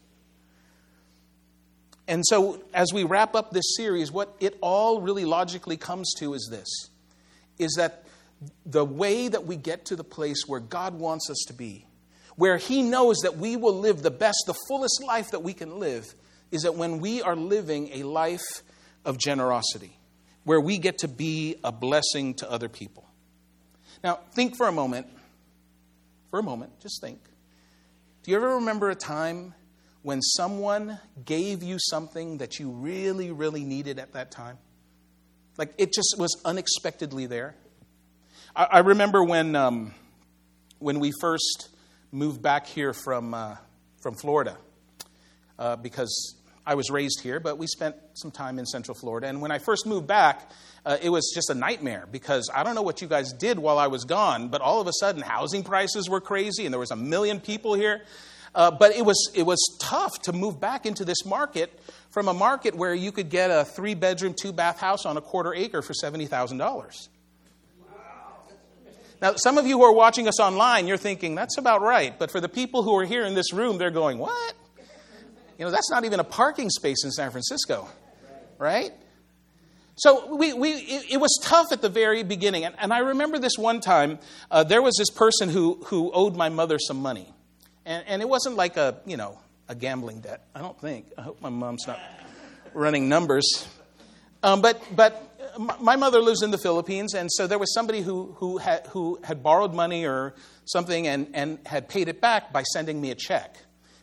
And 2.08 2.24
so, 2.26 2.62
as 2.72 2.92
we 2.92 3.04
wrap 3.04 3.34
up 3.34 3.52
this 3.52 3.76
series, 3.76 4.10
what 4.10 4.34
it 4.40 4.56
all 4.60 5.00
really 5.00 5.24
logically 5.24 5.76
comes 5.76 6.12
to 6.18 6.34
is 6.34 6.48
this 6.50 6.68
is 7.58 7.74
that 7.74 8.04
the 8.66 8.84
way 8.84 9.28
that 9.28 9.46
we 9.46 9.56
get 9.56 9.84
to 9.86 9.96
the 9.96 10.04
place 10.04 10.44
where 10.46 10.58
God 10.58 10.98
wants 10.98 11.30
us 11.30 11.44
to 11.46 11.52
be 11.52 11.86
where 12.36 12.56
He 12.56 12.82
knows 12.82 13.18
that 13.22 13.36
we 13.36 13.56
will 13.56 13.78
live 13.78 14.02
the 14.02 14.10
best, 14.10 14.44
the 14.46 14.54
fullest 14.68 15.02
life 15.04 15.30
that 15.30 15.42
we 15.42 15.52
can 15.52 15.78
live, 15.78 16.14
is 16.50 16.62
that 16.62 16.74
when 16.74 17.00
we 17.00 17.22
are 17.22 17.36
living 17.36 17.90
a 17.92 18.02
life 18.02 18.62
of 19.04 19.18
generosity, 19.18 19.96
where 20.44 20.60
we 20.60 20.78
get 20.78 20.98
to 20.98 21.08
be 21.08 21.56
a 21.62 21.72
blessing 21.72 22.34
to 22.34 22.50
other 22.50 22.68
people. 22.68 23.08
Now, 24.02 24.18
think 24.34 24.56
for 24.56 24.66
a 24.66 24.72
moment. 24.72 25.06
For 26.30 26.40
a 26.40 26.42
moment, 26.42 26.80
just 26.80 27.00
think. 27.00 27.20
Do 28.22 28.30
you 28.30 28.36
ever 28.36 28.56
remember 28.56 28.90
a 28.90 28.94
time 28.94 29.54
when 30.02 30.20
someone 30.22 30.98
gave 31.24 31.62
you 31.62 31.76
something 31.78 32.38
that 32.38 32.58
you 32.58 32.70
really, 32.70 33.30
really 33.30 33.64
needed 33.64 33.98
at 33.98 34.12
that 34.14 34.30
time? 34.30 34.58
Like 35.58 35.74
it 35.78 35.92
just 35.92 36.16
was 36.18 36.40
unexpectedly 36.44 37.26
there. 37.26 37.54
I, 38.56 38.64
I 38.64 38.78
remember 38.78 39.22
when, 39.22 39.54
um, 39.54 39.94
when 40.78 40.98
we 41.00 41.12
first 41.20 41.68
moved 42.12 42.42
back 42.42 42.66
here 42.66 42.92
from, 42.92 43.32
uh, 43.32 43.56
from 44.02 44.14
Florida 44.14 44.56
uh, 45.58 45.76
because 45.76 46.36
I 46.66 46.74
was 46.74 46.90
raised 46.90 47.20
here, 47.22 47.40
but 47.40 47.56
we 47.56 47.66
spent 47.66 47.96
some 48.14 48.30
time 48.30 48.58
in 48.58 48.66
Central 48.66 48.94
Florida. 48.94 49.26
And 49.26 49.40
when 49.40 49.50
I 49.50 49.58
first 49.58 49.86
moved 49.86 50.06
back, 50.06 50.50
uh, 50.84 50.98
it 51.02 51.08
was 51.08 51.32
just 51.34 51.48
a 51.48 51.54
nightmare 51.54 52.06
because 52.12 52.50
I 52.54 52.64
don't 52.64 52.74
know 52.74 52.82
what 52.82 53.00
you 53.00 53.08
guys 53.08 53.32
did 53.32 53.58
while 53.58 53.78
I 53.78 53.86
was 53.86 54.04
gone, 54.04 54.48
but 54.48 54.60
all 54.60 54.80
of 54.80 54.86
a 54.86 54.92
sudden 54.92 55.22
housing 55.22 55.64
prices 55.64 56.08
were 56.10 56.20
crazy 56.20 56.66
and 56.66 56.72
there 56.72 56.78
was 56.78 56.90
a 56.90 56.96
million 56.96 57.40
people 57.40 57.74
here. 57.74 58.02
Uh, 58.54 58.70
but 58.70 58.94
it 58.94 59.06
was, 59.06 59.30
it 59.34 59.44
was 59.44 59.58
tough 59.80 60.12
to 60.24 60.32
move 60.34 60.60
back 60.60 60.84
into 60.84 61.06
this 61.06 61.24
market 61.24 61.72
from 62.10 62.28
a 62.28 62.34
market 62.34 62.74
where 62.74 62.94
you 62.94 63.10
could 63.10 63.30
get 63.30 63.50
a 63.50 63.64
three 63.64 63.94
bedroom, 63.94 64.34
two 64.34 64.52
bath 64.52 64.78
house 64.78 65.06
on 65.06 65.16
a 65.16 65.22
quarter 65.22 65.54
acre 65.54 65.80
for 65.80 65.94
$70,000. 65.94 67.08
Now, 69.22 69.34
some 69.36 69.56
of 69.56 69.68
you 69.68 69.78
who 69.78 69.84
are 69.84 69.92
watching 69.92 70.26
us 70.26 70.40
online, 70.40 70.88
you're 70.88 70.96
thinking, 70.96 71.36
that's 71.36 71.56
about 71.56 71.80
right. 71.80 72.18
But 72.18 72.32
for 72.32 72.40
the 72.40 72.48
people 72.48 72.82
who 72.82 72.96
are 72.96 73.04
here 73.04 73.24
in 73.24 73.34
this 73.34 73.52
room, 73.52 73.78
they're 73.78 73.92
going, 73.92 74.18
what? 74.18 74.54
You 75.56 75.64
know, 75.64 75.70
that's 75.70 75.90
not 75.92 76.04
even 76.04 76.18
a 76.18 76.24
parking 76.24 76.68
space 76.70 77.04
in 77.04 77.12
San 77.12 77.30
Francisco, 77.30 77.88
right? 78.58 78.90
So 79.94 80.34
we, 80.34 80.52
we, 80.54 80.70
it, 80.72 81.20
was 81.20 81.38
tough 81.40 81.70
at 81.70 81.80
the 81.80 81.88
very 81.88 82.24
beginning. 82.24 82.64
And, 82.64 82.74
and 82.80 82.92
I 82.92 82.98
remember 82.98 83.38
this 83.38 83.56
one 83.56 83.80
time, 83.80 84.18
uh, 84.50 84.64
there 84.64 84.82
was 84.82 84.96
this 84.98 85.10
person 85.10 85.48
who, 85.48 85.80
who 85.84 86.10
owed 86.12 86.34
my 86.34 86.48
mother 86.48 86.80
some 86.80 86.96
money. 86.96 87.32
And, 87.86 88.04
and 88.08 88.22
it 88.22 88.28
wasn't 88.28 88.56
like 88.56 88.76
a, 88.76 89.00
you 89.06 89.16
know, 89.16 89.38
a 89.68 89.76
gambling 89.76 90.20
debt. 90.20 90.44
I 90.52 90.60
don't 90.60 90.80
think. 90.80 91.06
I 91.16 91.22
hope 91.22 91.40
my 91.40 91.48
mom's 91.48 91.86
not 91.86 92.00
running 92.74 93.08
numbers. 93.08 93.68
Um, 94.42 94.62
but, 94.62 94.82
but 94.96 95.31
my 95.58 95.96
mother 95.96 96.20
lives 96.20 96.42
in 96.42 96.50
the 96.50 96.58
Philippines, 96.58 97.14
and 97.14 97.30
so 97.32 97.46
there 97.46 97.58
was 97.58 97.72
somebody 97.74 98.00
who, 98.00 98.34
who, 98.38 98.58
had, 98.58 98.86
who 98.88 99.18
had 99.24 99.42
borrowed 99.42 99.74
money 99.74 100.06
or 100.06 100.34
something 100.64 101.06
and, 101.06 101.28
and 101.34 101.58
had 101.66 101.88
paid 101.88 102.08
it 102.08 102.20
back 102.20 102.52
by 102.52 102.62
sending 102.62 103.00
me 103.00 103.10
a 103.10 103.14
check, 103.14 103.56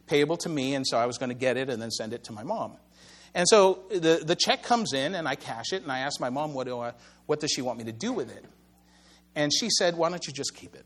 payable 0.07 0.37
to 0.37 0.49
me, 0.49 0.75
and 0.75 0.85
so 0.85 0.97
I 0.97 1.05
was 1.05 1.17
going 1.17 1.29
to 1.29 1.35
get 1.35 1.57
it 1.57 1.69
and 1.69 1.81
then 1.81 1.91
send 1.91 2.13
it 2.13 2.23
to 2.25 2.33
my 2.33 2.43
mom. 2.43 2.77
And 3.33 3.47
so 3.47 3.83
the, 3.89 4.21
the 4.23 4.35
check 4.35 4.63
comes 4.63 4.93
in, 4.93 5.15
and 5.15 5.27
I 5.27 5.35
cash 5.35 5.73
it, 5.73 5.83
and 5.83 5.91
I 5.91 5.99
ask 5.99 6.19
my 6.19 6.29
mom, 6.29 6.53
what, 6.53 6.67
do 6.67 6.79
I, 6.79 6.93
what 7.25 7.39
does 7.39 7.51
she 7.51 7.61
want 7.61 7.77
me 7.77 7.85
to 7.85 7.91
do 7.91 8.11
with 8.11 8.35
it? 8.35 8.45
And 9.35 9.53
she 9.53 9.69
said, 9.69 9.95
Why 9.95 10.09
don't 10.09 10.25
you 10.25 10.33
just 10.33 10.55
keep 10.55 10.75
it? 10.75 10.85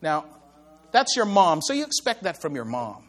Now, 0.00 0.26
that's 0.90 1.16
your 1.16 1.24
mom, 1.24 1.62
so 1.62 1.72
you 1.72 1.84
expect 1.84 2.24
that 2.24 2.40
from 2.40 2.54
your 2.54 2.64
mom. 2.64 3.04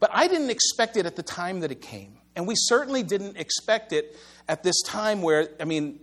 But 0.00 0.10
I 0.12 0.28
didn't 0.28 0.50
expect 0.50 0.96
it 0.96 1.06
at 1.06 1.16
the 1.16 1.22
time 1.22 1.60
that 1.60 1.70
it 1.70 1.82
came. 1.82 2.17
And 2.38 2.46
we 2.46 2.54
certainly 2.56 3.02
didn't 3.02 3.36
expect 3.36 3.92
it 3.92 4.16
at 4.46 4.62
this 4.62 4.80
time 4.82 5.22
where, 5.22 5.48
I 5.58 5.64
mean, 5.64 5.98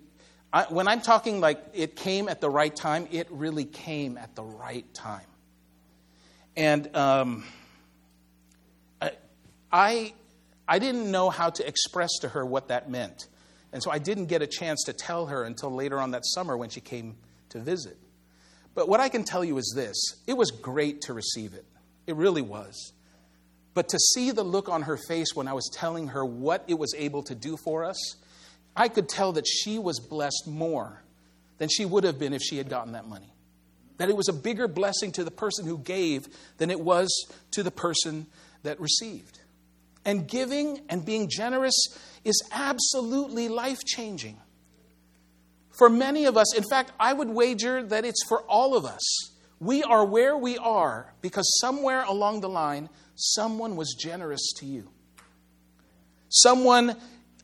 I, 0.52 0.66
when 0.66 0.86
I'm 0.86 1.00
talking 1.00 1.40
like 1.40 1.64
it 1.74 1.96
came 1.96 2.28
at 2.28 2.42
the 2.42 2.50
right 2.50 2.76
time, 2.76 3.08
it 3.10 3.28
really 3.32 3.64
came 3.64 4.18
at 4.18 4.36
the 4.36 4.44
right 4.44 4.86
time. 4.94 5.26
And 6.58 6.94
um, 6.94 7.46
I, 9.02 9.12
I, 9.72 10.14
I 10.68 10.80
didn't 10.80 11.10
know 11.10 11.30
how 11.30 11.52
to 11.52 11.66
express 11.66 12.12
to 12.20 12.28
her 12.28 12.46
what 12.46 12.68
that 12.68 12.90
meant. 12.90 13.28
And 13.72 13.82
so 13.82 13.90
I 13.90 13.98
didn't 13.98 14.26
get 14.26 14.42
a 14.42 14.48
chance 14.48 14.84
to 14.88 14.94
tell 14.94 15.28
her 15.28 15.46
until 15.46 15.72
later 15.74 16.02
on 16.02 16.12
that 16.12 16.26
summer 16.26 16.58
when 16.58 16.70
she 16.70 16.82
came 16.82 17.16
to 17.50 17.60
visit. 17.60 17.98
But 18.74 18.90
what 18.90 19.00
I 19.00 19.08
can 19.08 19.24
tell 19.24 19.46
you 19.46 19.58
is 19.58 19.72
this 19.74 19.96
it 20.28 20.34
was 20.34 20.52
great 20.52 21.00
to 21.04 21.14
receive 21.14 21.54
it. 21.54 21.64
It 22.08 22.18
really 22.18 22.42
was. 22.42 22.92
But 23.76 23.90
to 23.90 24.00
see 24.00 24.32
the 24.32 24.44
look 24.44 24.70
on 24.70 24.84
her 24.84 24.98
face 24.98 25.36
when 25.36 25.48
I 25.48 25.54
was 25.54 25.70
telling 25.72 26.08
her 26.08 26.26
what 26.26 26.64
it 26.68 26.80
was 26.80 26.96
able 26.98 27.22
to 27.24 27.36
do 27.36 27.58
for 27.58 27.84
us, 27.84 28.16
I 28.76 28.88
could 28.88 29.08
tell 29.08 29.34
that 29.34 29.46
she 29.46 29.78
was 29.78 30.00
blessed 30.00 30.48
more 30.48 31.04
than 31.58 31.70
she 31.70 31.86
would 31.86 32.06
have 32.06 32.18
been 32.18 32.34
if 32.34 32.42
she 32.42 32.58
had 32.58 32.70
gotten 32.70 32.94
that 32.94 33.08
money. 33.08 33.34
That 33.98 34.10
it 34.10 34.16
was 34.16 34.30
a 34.30 34.34
bigger 34.34 34.68
blessing 34.68 35.12
to 35.14 35.24
the 35.24 35.32
person 35.32 35.66
who 35.66 35.78
gave 35.78 36.26
than 36.58 36.72
it 36.72 36.80
was 36.80 37.10
to 37.52 37.64
the 37.64 37.72
person 37.72 38.28
that 38.64 38.80
received. 38.80 39.40
And 40.06 40.28
giving 40.28 40.82
and 40.90 41.06
being 41.06 41.30
generous 41.30 41.76
is 42.24 42.42
absolutely 42.52 43.50
life 43.50 43.80
changing. 43.86 44.38
For 45.78 45.90
many 45.90 46.26
of 46.26 46.38
us, 46.38 46.56
in 46.56 46.64
fact, 46.70 46.94
I 46.98 47.12
would 47.12 47.30
wager 47.30 47.84
that 47.84 48.06
it's 48.06 48.24
for 48.28 48.42
all 48.44 48.78
of 48.78 48.86
us. 48.86 49.02
We 49.60 49.84
are 49.84 50.06
where 50.06 50.38
we 50.38 50.58
are 50.58 51.14
because 51.22 51.60
somewhere 51.60 52.04
along 52.04 52.42
the 52.42 52.50
line, 52.50 52.90
someone 53.16 53.76
was 53.76 53.96
generous 54.00 54.54
to 54.58 54.66
you. 54.66 54.90
Someone 56.30 56.96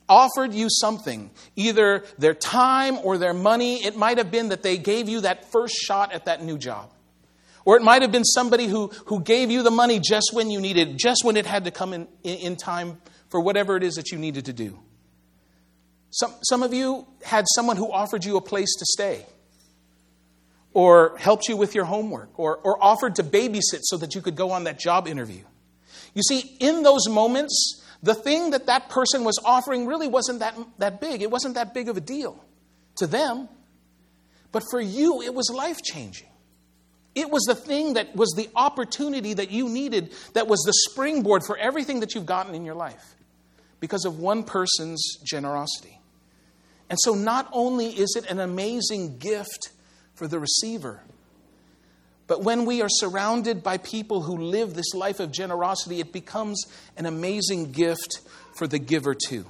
offered 0.07 0.53
you 0.53 0.67
something, 0.69 1.31
either 1.55 2.03
their 2.17 2.33
time 2.33 2.97
or 3.03 3.17
their 3.17 3.33
money. 3.33 3.83
It 3.83 3.95
might 3.95 4.17
have 4.17 4.29
been 4.29 4.49
that 4.49 4.61
they 4.61 4.77
gave 4.77 5.07
you 5.07 5.21
that 5.21 5.51
first 5.51 5.73
shot 5.75 6.11
at 6.11 6.25
that 6.25 6.43
new 6.43 6.57
job. 6.57 6.91
Or 7.63 7.77
it 7.77 7.83
might 7.83 8.01
have 8.01 8.11
been 8.11 8.25
somebody 8.25 8.67
who, 8.67 8.87
who 9.05 9.21
gave 9.21 9.51
you 9.51 9.63
the 9.63 9.71
money 9.71 9.99
just 9.99 10.31
when 10.33 10.49
you 10.49 10.59
needed, 10.59 10.97
just 10.97 11.23
when 11.23 11.37
it 11.37 11.45
had 11.45 11.63
to 11.65 11.71
come 11.71 11.93
in, 11.93 12.07
in 12.23 12.55
time 12.55 12.99
for 13.29 13.39
whatever 13.39 13.77
it 13.77 13.83
is 13.83 13.95
that 13.95 14.11
you 14.11 14.17
needed 14.17 14.45
to 14.45 14.53
do. 14.53 14.79
Some, 16.09 16.33
some 16.43 16.63
of 16.63 16.73
you 16.73 17.07
had 17.23 17.45
someone 17.55 17.77
who 17.77 17.89
offered 17.89 18.25
you 18.25 18.35
a 18.35 18.41
place 18.41 18.75
to 18.79 18.85
stay, 18.85 19.25
or 20.73 21.17
helped 21.17 21.47
you 21.47 21.55
with 21.55 21.73
your 21.75 21.85
homework, 21.85 22.37
or, 22.37 22.57
or 22.57 22.83
offered 22.83 23.15
to 23.15 23.23
babysit 23.23 23.79
so 23.83 23.97
that 23.97 24.15
you 24.15 24.21
could 24.21 24.35
go 24.35 24.51
on 24.51 24.65
that 24.65 24.77
job 24.77 25.07
interview. 25.07 25.43
You 26.13 26.23
see, 26.23 26.55
in 26.59 26.83
those 26.83 27.07
moments, 27.07 27.81
the 28.03 28.15
thing 28.15 28.51
that 28.51 28.65
that 28.65 28.89
person 28.89 29.23
was 29.23 29.39
offering 29.45 29.85
really 29.85 30.07
wasn't 30.07 30.39
that, 30.39 30.57
that 30.79 30.99
big. 30.99 31.21
It 31.21 31.31
wasn't 31.31 31.55
that 31.55 31.73
big 31.73 31.87
of 31.89 31.97
a 31.97 32.01
deal 32.01 32.43
to 32.97 33.07
them. 33.07 33.47
But 34.51 34.63
for 34.69 34.81
you, 34.81 35.21
it 35.21 35.33
was 35.33 35.49
life 35.49 35.81
changing. 35.81 36.27
It 37.13 37.29
was 37.29 37.43
the 37.43 37.55
thing 37.55 37.93
that 37.93 38.15
was 38.15 38.33
the 38.35 38.49
opportunity 38.55 39.33
that 39.33 39.51
you 39.51 39.67
needed, 39.67 40.13
that 40.33 40.47
was 40.47 40.61
the 40.65 40.73
springboard 40.89 41.43
for 41.45 41.57
everything 41.57 41.99
that 41.99 42.15
you've 42.15 42.25
gotten 42.25 42.55
in 42.55 42.65
your 42.65 42.75
life 42.75 43.15
because 43.79 44.05
of 44.05 44.19
one 44.19 44.43
person's 44.43 45.17
generosity. 45.23 45.99
And 46.89 46.97
so, 47.01 47.13
not 47.13 47.49
only 47.51 47.87
is 47.87 48.15
it 48.17 48.29
an 48.29 48.39
amazing 48.39 49.17
gift 49.17 49.71
for 50.13 50.27
the 50.27 50.39
receiver, 50.39 51.01
but 52.31 52.43
when 52.43 52.63
we 52.63 52.81
are 52.81 52.87
surrounded 52.87 53.61
by 53.61 53.77
people 53.77 54.21
who 54.21 54.37
live 54.37 54.73
this 54.73 54.93
life 54.93 55.19
of 55.19 55.33
generosity, 55.33 55.99
it 55.99 56.13
becomes 56.13 56.63
an 56.95 57.05
amazing 57.05 57.73
gift 57.73 58.21
for 58.55 58.67
the 58.67 58.79
giver 58.79 59.13
too. 59.13 59.45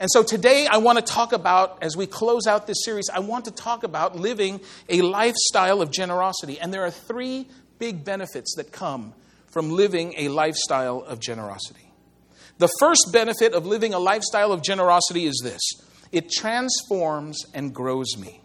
And 0.00 0.10
so 0.10 0.24
today 0.24 0.66
I 0.68 0.78
want 0.78 0.98
to 0.98 1.04
talk 1.04 1.32
about, 1.32 1.80
as 1.80 1.96
we 1.96 2.08
close 2.08 2.48
out 2.48 2.66
this 2.66 2.78
series, 2.84 3.08
I 3.08 3.20
want 3.20 3.44
to 3.44 3.52
talk 3.52 3.84
about 3.84 4.16
living 4.16 4.58
a 4.88 5.02
lifestyle 5.02 5.80
of 5.80 5.92
generosity. 5.92 6.58
And 6.58 6.74
there 6.74 6.82
are 6.82 6.90
three 6.90 7.46
big 7.78 8.04
benefits 8.04 8.56
that 8.56 8.72
come 8.72 9.14
from 9.46 9.70
living 9.70 10.14
a 10.16 10.26
lifestyle 10.26 11.02
of 11.02 11.20
generosity. 11.20 11.92
The 12.58 12.68
first 12.80 13.10
benefit 13.12 13.52
of 13.54 13.64
living 13.64 13.94
a 13.94 14.00
lifestyle 14.00 14.50
of 14.50 14.60
generosity 14.64 15.26
is 15.26 15.40
this 15.44 15.62
it 16.10 16.32
transforms 16.32 17.44
and 17.54 17.72
grows 17.72 18.16
me. 18.18 18.40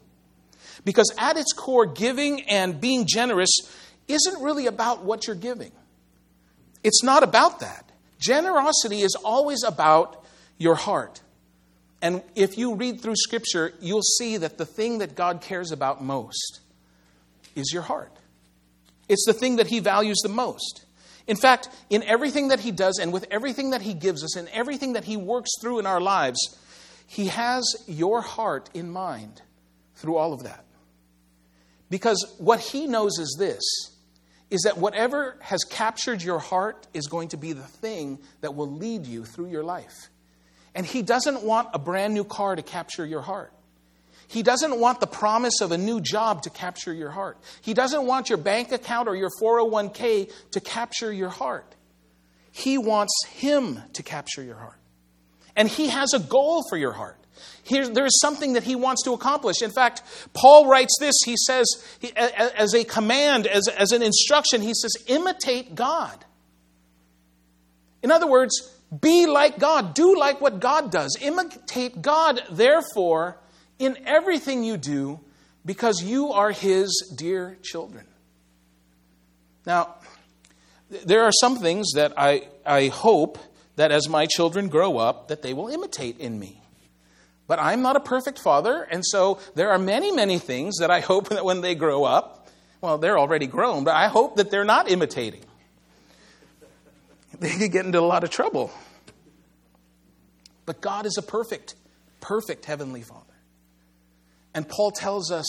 Because 0.85 1.11
at 1.17 1.35
its 1.35 1.51
core, 1.51 1.87
giving 1.87 2.43
and 2.43 2.79
being 2.79 3.05
generous 3.07 3.49
isn't 4.07 4.41
really 4.41 4.67
about 4.67 5.03
what 5.03 5.27
you're 5.27 5.35
giving. 5.35 5.71
It's 6.83 7.03
not 7.03 7.23
about 7.23 7.59
that. 7.61 7.89
Generosity 8.19 9.01
is 9.01 9.15
always 9.15 9.63
about 9.63 10.23
your 10.57 10.75
heart. 10.75 11.21
And 12.01 12.21
if 12.35 12.57
you 12.57 12.75
read 12.75 13.01
through 13.01 13.15
Scripture, 13.15 13.73
you'll 13.81 14.03
see 14.03 14.37
that 14.37 14.59
the 14.59 14.65
thing 14.65 14.99
that 14.99 15.15
God 15.15 15.41
cares 15.41 15.71
about 15.71 16.03
most 16.03 16.59
is 17.55 17.71
your 17.73 17.81
heart. 17.81 18.11
It's 19.09 19.25
the 19.25 19.33
thing 19.33 19.55
that 19.55 19.67
He 19.67 19.79
values 19.79 20.19
the 20.21 20.29
most. 20.29 20.85
In 21.27 21.35
fact, 21.35 21.69
in 21.89 22.03
everything 22.03 22.49
that 22.49 22.59
He 22.59 22.71
does 22.71 22.99
and 22.99 23.11
with 23.11 23.25
everything 23.31 23.71
that 23.71 23.81
He 23.81 23.95
gives 23.95 24.23
us 24.23 24.35
and 24.35 24.47
everything 24.49 24.93
that 24.93 25.05
He 25.05 25.17
works 25.17 25.49
through 25.59 25.79
in 25.79 25.87
our 25.87 26.01
lives, 26.01 26.55
He 27.07 27.27
has 27.27 27.65
your 27.87 28.21
heart 28.21 28.69
in 28.75 28.91
mind 28.91 29.41
through 29.95 30.17
all 30.17 30.33
of 30.33 30.43
that. 30.43 30.63
Because 31.89 32.35
what 32.37 32.59
he 32.59 32.87
knows 32.87 33.19
is 33.19 33.35
this 33.37 33.61
is 34.49 34.61
that 34.61 34.77
whatever 34.77 35.37
has 35.41 35.63
captured 35.63 36.21
your 36.21 36.39
heart 36.39 36.87
is 36.93 37.07
going 37.07 37.29
to 37.29 37.37
be 37.37 37.53
the 37.53 37.63
thing 37.63 38.19
that 38.41 38.55
will 38.55 38.71
lead 38.71 39.05
you 39.05 39.25
through 39.25 39.47
your 39.47 39.63
life. 39.63 40.09
And 40.75 40.85
he 40.85 41.01
doesn't 41.01 41.41
want 41.41 41.69
a 41.73 41.79
brand 41.79 42.13
new 42.13 42.23
car 42.23 42.55
to 42.55 42.61
capture 42.61 43.05
your 43.05 43.21
heart. 43.21 43.51
He 44.27 44.43
doesn't 44.43 44.79
want 44.79 44.99
the 44.99 45.07
promise 45.07 45.61
of 45.61 45.71
a 45.71 45.77
new 45.77 46.01
job 46.01 46.43
to 46.43 46.49
capture 46.49 46.93
your 46.93 47.11
heart. 47.11 47.37
He 47.61 47.73
doesn't 47.73 48.05
want 48.05 48.29
your 48.29 48.37
bank 48.37 48.71
account 48.71 49.07
or 49.07 49.15
your 49.15 49.29
401k 49.41 50.31
to 50.51 50.59
capture 50.59 51.13
your 51.13 51.29
heart. 51.29 51.75
He 52.51 52.77
wants 52.77 53.13
him 53.29 53.81
to 53.93 54.03
capture 54.03 54.43
your 54.43 54.55
heart. 54.55 54.79
And 55.55 55.67
he 55.67 55.87
has 55.87 56.13
a 56.13 56.19
goal 56.19 56.63
for 56.69 56.77
your 56.77 56.91
heart. 56.91 57.17
Here, 57.63 57.87
there 57.87 58.05
is 58.05 58.19
something 58.19 58.53
that 58.53 58.63
he 58.63 58.75
wants 58.75 59.03
to 59.03 59.13
accomplish. 59.13 59.61
In 59.61 59.71
fact, 59.71 60.03
Paul 60.33 60.67
writes 60.67 60.95
this. 60.99 61.15
He 61.25 61.35
says, 61.37 61.65
he, 61.99 62.11
as 62.15 62.73
a 62.73 62.83
command, 62.83 63.47
as, 63.47 63.67
as 63.67 63.91
an 63.91 64.01
instruction, 64.03 64.61
he 64.61 64.73
says, 64.73 64.95
imitate 65.07 65.75
God. 65.75 66.23
In 68.03 68.11
other 68.11 68.27
words, 68.27 68.71
be 69.01 69.25
like 69.25 69.57
God. 69.57 69.93
Do 69.93 70.17
like 70.17 70.41
what 70.41 70.59
God 70.59 70.91
does. 70.91 71.17
Imitate 71.21 72.01
God, 72.01 72.41
therefore, 72.51 73.37
in 73.79 73.97
everything 74.05 74.63
you 74.63 74.77
do, 74.77 75.19
because 75.65 76.03
you 76.03 76.31
are 76.31 76.51
his 76.51 77.11
dear 77.17 77.57
children. 77.63 78.05
Now, 79.65 79.95
There 80.89 81.23
are 81.23 81.31
some 81.31 81.57
things 81.57 81.93
that 81.95 82.13
I, 82.17 82.47
I 82.65 82.87
hope 82.87 83.39
that 83.75 83.91
as 83.91 84.07
my 84.07 84.27
children 84.27 84.69
grow 84.69 84.97
up, 84.97 85.29
that 85.29 85.41
they 85.41 85.53
will 85.53 85.67
imitate 85.67 86.19
in 86.19 86.39
me. 86.39 86.61
But 87.47 87.59
I'm 87.59 87.81
not 87.81 87.95
a 87.95 87.99
perfect 87.99 88.39
father, 88.39 88.81
and 88.83 89.03
so 89.05 89.39
there 89.53 89.71
are 89.71 89.77
many, 89.77 90.11
many 90.11 90.39
things 90.39 90.77
that 90.79 90.89
I 90.89 90.99
hope 90.99 91.29
that 91.29 91.45
when 91.45 91.61
they 91.61 91.75
grow 91.75 92.03
up, 92.03 92.47
well, 92.81 92.97
they're 92.97 93.17
already 93.17 93.47
grown, 93.47 93.83
but 93.83 93.95
I 93.95 94.07
hope 94.07 94.37
that 94.37 94.51
they're 94.51 94.65
not 94.65 94.89
imitating. 94.89 95.41
They 97.39 97.57
could 97.57 97.71
get 97.71 97.85
into 97.85 97.99
a 97.99 98.01
lot 98.01 98.23
of 98.23 98.29
trouble. 98.29 98.71
But 100.65 100.81
God 100.81 101.05
is 101.05 101.17
a 101.17 101.21
perfect, 101.21 101.75
perfect 102.21 102.65
Heavenly 102.65 103.01
Father. 103.01 103.21
And 104.53 104.67
Paul 104.67 104.91
tells 104.91 105.31
us 105.31 105.45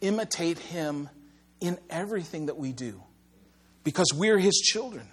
imitate 0.00 0.58
Him 0.58 1.08
in 1.60 1.78
everything 1.88 2.46
that 2.46 2.58
we 2.58 2.72
do 2.72 3.02
because 3.84 4.12
we're 4.14 4.38
His 4.38 4.56
children. 4.56 5.06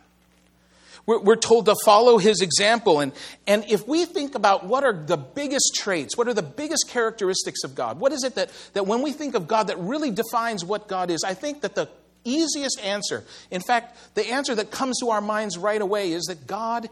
We're, 1.10 1.22
we're 1.22 1.36
told 1.38 1.66
to 1.66 1.76
follow 1.84 2.20
His 2.20 2.40
example. 2.40 3.00
And, 3.00 3.14
and 3.48 3.66
if 3.68 3.88
we 3.88 4.06
think 4.06 4.36
about 4.36 4.68
what 4.68 4.84
are 4.84 4.94
the 4.94 5.18
biggest 5.18 5.74
traits, 5.74 6.16
what 6.16 6.28
are 6.28 6.36
the 6.36 6.44
biggest 6.44 6.88
characteristics 6.88 7.64
of 7.64 7.74
God, 7.74 8.00
what 8.00 8.12
is 8.12 8.24
it 8.24 8.36
that, 8.36 8.52
that 8.74 8.86
when 8.86 9.02
we 9.02 9.12
think 9.12 9.34
of 9.34 9.48
God 9.48 9.70
that 9.70 9.80
really 9.80 10.12
defines 10.12 10.64
what 10.64 10.88
God 10.88 11.10
is, 11.10 11.24
I 11.26 11.34
think 11.34 11.62
that 11.62 11.74
the 11.74 11.90
easiest 12.24 12.80
answer, 12.84 13.24
in 13.50 13.60
fact, 13.60 13.98
the 14.14 14.30
answer 14.30 14.54
that 14.54 14.70
comes 14.70 15.00
to 15.00 15.10
our 15.10 15.20
minds 15.20 15.58
right 15.58 15.82
away 15.82 16.12
is 16.12 16.26
that 16.26 16.46
God 16.46 16.88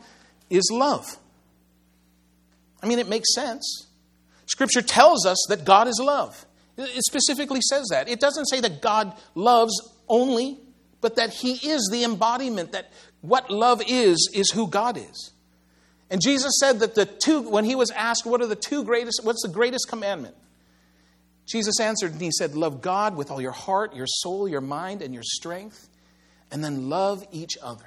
is 0.49 0.67
love. 0.73 1.05
I 2.81 2.87
mean, 2.87 2.97
it 2.97 3.07
makes 3.07 3.35
sense. 3.35 3.85
Scripture 4.47 4.81
tells 4.81 5.27
us 5.27 5.45
that 5.49 5.63
God 5.63 5.87
is 5.87 6.01
love. 6.03 6.43
It 6.75 7.03
specifically 7.03 7.61
says 7.61 7.89
that. 7.91 8.09
It 8.09 8.19
doesn't 8.19 8.45
say 8.45 8.61
that 8.61 8.81
God 8.81 9.15
loves 9.35 9.73
only, 10.09 10.57
but 11.01 11.17
that 11.17 11.29
He 11.29 11.69
is 11.69 11.87
the 11.91 12.03
embodiment, 12.03 12.71
that 12.71 12.91
what 13.27 13.49
love 13.49 13.81
is, 13.85 14.29
is 14.33 14.51
who 14.51 14.67
God 14.67 14.97
is. 14.97 15.31
And 16.09 16.21
Jesus 16.21 16.53
said 16.59 16.79
that 16.79 16.95
the 16.95 17.05
two, 17.05 17.41
when 17.41 17.65
He 17.65 17.75
was 17.75 17.91
asked, 17.91 18.25
what 18.25 18.41
are 18.41 18.47
the 18.47 18.55
two 18.55 18.83
greatest, 18.83 19.21
what's 19.23 19.41
the 19.41 19.51
greatest 19.51 19.87
commandment? 19.89 20.35
Jesus 21.45 21.79
answered 21.79 22.13
and 22.13 22.21
He 22.21 22.31
said, 22.31 22.55
Love 22.55 22.81
God 22.81 23.15
with 23.15 23.31
all 23.31 23.41
your 23.41 23.51
heart, 23.51 23.95
your 23.95 24.07
soul, 24.07 24.47
your 24.47 24.61
mind, 24.61 25.01
and 25.01 25.13
your 25.13 25.23
strength, 25.23 25.89
and 26.51 26.63
then 26.63 26.89
love 26.89 27.25
each 27.31 27.57
other. 27.61 27.85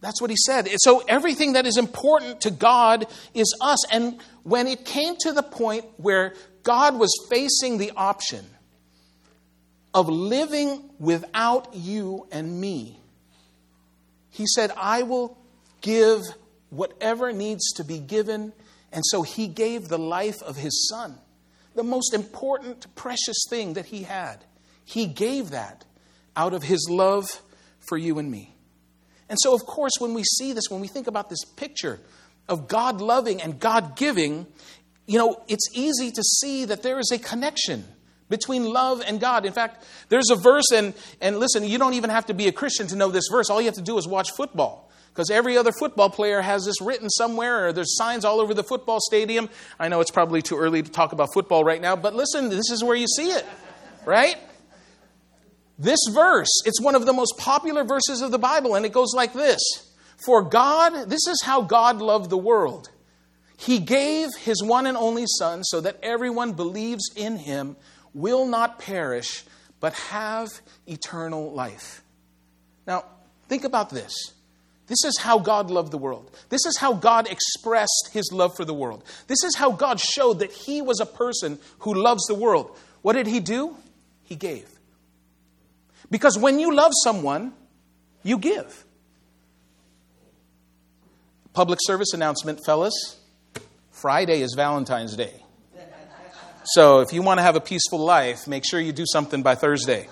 That's 0.00 0.20
what 0.20 0.30
he 0.30 0.36
said. 0.46 0.66
So 0.78 1.02
everything 1.06 1.54
that 1.54 1.66
is 1.66 1.76
important 1.76 2.40
to 2.42 2.50
God 2.50 3.06
is 3.34 3.54
us. 3.60 3.92
And 3.92 4.18
when 4.44 4.66
it 4.66 4.84
came 4.84 5.16
to 5.20 5.32
the 5.32 5.42
point 5.42 5.84
where 5.98 6.34
God 6.62 6.98
was 6.98 7.10
facing 7.28 7.76
the 7.76 7.92
option 7.94 8.46
of 9.92 10.08
living 10.08 10.88
without 10.98 11.74
you 11.74 12.26
and 12.32 12.60
me, 12.60 12.98
he 14.30 14.46
said, 14.46 14.72
I 14.76 15.02
will 15.02 15.36
give 15.80 16.22
whatever 16.70 17.32
needs 17.32 17.72
to 17.72 17.84
be 17.84 17.98
given. 17.98 18.52
And 18.92 19.04
so 19.06 19.22
he 19.22 19.48
gave 19.48 19.88
the 19.88 19.98
life 19.98 20.42
of 20.42 20.56
his 20.56 20.88
son, 20.88 21.18
the 21.74 21.82
most 21.82 22.14
important, 22.14 22.94
precious 22.94 23.44
thing 23.48 23.74
that 23.74 23.86
he 23.86 24.04
had. 24.04 24.44
He 24.84 25.06
gave 25.06 25.50
that 25.50 25.84
out 26.36 26.54
of 26.54 26.62
his 26.62 26.88
love 26.90 27.42
for 27.80 27.98
you 27.98 28.18
and 28.18 28.30
me. 28.30 28.54
And 29.28 29.38
so, 29.40 29.54
of 29.54 29.60
course, 29.64 29.92
when 29.98 30.14
we 30.14 30.24
see 30.24 30.52
this, 30.52 30.64
when 30.68 30.80
we 30.80 30.88
think 30.88 31.06
about 31.06 31.28
this 31.28 31.44
picture 31.44 32.00
of 32.48 32.66
God 32.66 33.00
loving 33.00 33.40
and 33.40 33.60
God 33.60 33.96
giving, 33.96 34.46
you 35.06 35.18
know, 35.18 35.42
it's 35.46 35.68
easy 35.72 36.10
to 36.10 36.22
see 36.22 36.64
that 36.64 36.82
there 36.82 36.98
is 36.98 37.12
a 37.12 37.18
connection 37.18 37.84
between 38.30 38.64
love 38.64 39.02
and 39.06 39.20
God. 39.20 39.44
In 39.44 39.52
fact, 39.52 39.84
there's 40.08 40.30
a 40.30 40.36
verse, 40.36 40.70
and, 40.72 40.94
and 41.20 41.38
listen, 41.38 41.64
you 41.64 41.76
don't 41.76 41.94
even 41.94 42.08
have 42.08 42.26
to 42.26 42.34
be 42.34 42.48
a 42.48 42.52
Christian 42.52 42.86
to 42.86 42.96
know 42.96 43.10
this 43.10 43.28
verse. 43.30 43.50
All 43.50 43.60
you 43.60 43.66
have 43.66 43.74
to 43.74 43.82
do 43.82 43.98
is 43.98 44.08
watch 44.08 44.30
football. 44.30 44.90
Because 45.12 45.30
every 45.30 45.58
other 45.58 45.72
football 45.72 46.08
player 46.08 46.40
has 46.40 46.64
this 46.64 46.80
written 46.80 47.10
somewhere, 47.10 47.66
or 47.66 47.72
there's 47.72 47.96
signs 47.96 48.24
all 48.24 48.40
over 48.40 48.54
the 48.54 48.62
football 48.62 49.00
stadium. 49.00 49.50
I 49.78 49.88
know 49.88 50.00
it's 50.00 50.12
probably 50.12 50.40
too 50.40 50.56
early 50.56 50.82
to 50.82 50.90
talk 50.90 51.12
about 51.12 51.34
football 51.34 51.64
right 51.64 51.80
now, 51.80 51.96
but 51.96 52.14
listen, 52.14 52.48
this 52.48 52.70
is 52.70 52.84
where 52.84 52.96
you 52.96 53.08
see 53.08 53.28
it, 53.30 53.44
right? 54.06 54.36
This 55.78 55.98
verse, 56.12 56.62
it's 56.64 56.80
one 56.80 56.94
of 56.94 57.06
the 57.06 57.12
most 57.12 57.36
popular 57.38 57.84
verses 57.84 58.20
of 58.20 58.30
the 58.30 58.38
Bible, 58.38 58.76
and 58.76 58.86
it 58.86 58.92
goes 58.92 59.12
like 59.12 59.32
this 59.32 59.60
For 60.24 60.42
God, 60.42 61.10
this 61.10 61.26
is 61.26 61.42
how 61.42 61.62
God 61.62 62.00
loved 62.00 62.30
the 62.30 62.38
world. 62.38 62.90
He 63.60 63.78
gave 63.78 64.30
his 64.38 64.62
one 64.62 64.86
and 64.86 64.96
only 64.96 65.24
Son 65.26 65.64
so 65.64 65.82
that 65.82 65.98
everyone 66.02 66.52
believes 66.52 67.10
in 67.14 67.36
him 67.36 67.76
will 68.14 68.46
not 68.46 68.78
perish, 68.78 69.44
but 69.80 69.94
have 69.94 70.48
eternal 70.86 71.52
life. 71.52 72.02
Now, 72.86 73.04
think 73.48 73.64
about 73.64 73.90
this. 73.90 74.12
This 74.86 75.04
is 75.04 75.18
how 75.18 75.38
God 75.38 75.70
loved 75.70 75.92
the 75.92 75.98
world. 75.98 76.36
This 76.48 76.66
is 76.66 76.76
how 76.76 76.94
God 76.94 77.30
expressed 77.30 78.10
his 78.12 78.32
love 78.32 78.56
for 78.56 78.64
the 78.64 78.74
world. 78.74 79.04
This 79.28 79.44
is 79.44 79.54
how 79.54 79.70
God 79.70 80.00
showed 80.00 80.40
that 80.40 80.50
he 80.50 80.82
was 80.82 80.98
a 80.98 81.06
person 81.06 81.60
who 81.80 81.94
loves 81.94 82.24
the 82.24 82.34
world. 82.34 82.76
What 83.02 83.12
did 83.12 83.28
he 83.28 83.38
do? 83.38 83.76
He 84.24 84.34
gave. 84.34 84.68
Because 86.10 86.36
when 86.36 86.58
you 86.58 86.74
love 86.74 86.90
someone, 87.04 87.52
you 88.24 88.36
give. 88.36 88.84
Public 91.52 91.78
service 91.82 92.12
announcement, 92.12 92.60
fellas. 92.64 93.20
Friday 93.92 94.40
is 94.40 94.54
Valentine's 94.56 95.16
Day. 95.16 95.44
So 96.64 97.00
if 97.00 97.12
you 97.12 97.22
want 97.22 97.38
to 97.38 97.42
have 97.42 97.56
a 97.56 97.60
peaceful 97.60 97.98
life, 97.98 98.46
make 98.46 98.64
sure 98.64 98.80
you 98.80 98.92
do 98.92 99.06
something 99.06 99.42
by 99.42 99.54
Thursday. 99.54 100.08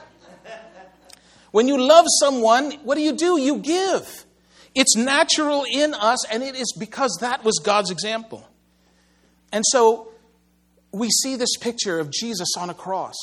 When 1.50 1.68
you 1.68 1.80
love 1.80 2.06
someone, 2.20 2.72
what 2.84 2.96
do 2.96 3.00
you 3.00 3.12
do? 3.12 3.40
You 3.40 3.58
give. 3.58 4.24
It's 4.74 4.96
natural 4.96 5.64
in 5.70 5.94
us, 5.94 6.26
and 6.30 6.42
it 6.42 6.54
is 6.54 6.74
because 6.78 7.18
that 7.20 7.44
was 7.44 7.58
God's 7.62 7.90
example. 7.90 8.46
And 9.52 9.64
so 9.66 10.12
we 10.92 11.08
see 11.10 11.36
this 11.36 11.56
picture 11.56 11.98
of 11.98 12.10
Jesus 12.10 12.48
on 12.56 12.70
a 12.70 12.74
cross 12.74 13.16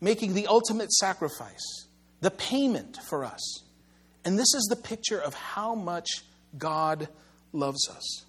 making 0.00 0.34
the 0.34 0.46
ultimate 0.46 0.90
sacrifice, 0.92 1.86
the 2.20 2.30
payment 2.30 2.98
for 3.08 3.24
us. 3.24 3.64
And 4.24 4.38
this 4.38 4.54
is 4.54 4.66
the 4.70 4.76
picture 4.76 5.20
of 5.20 5.34
how 5.34 5.74
much 5.74 6.08
God 6.56 7.08
loves 7.52 7.88
us. 7.88 8.24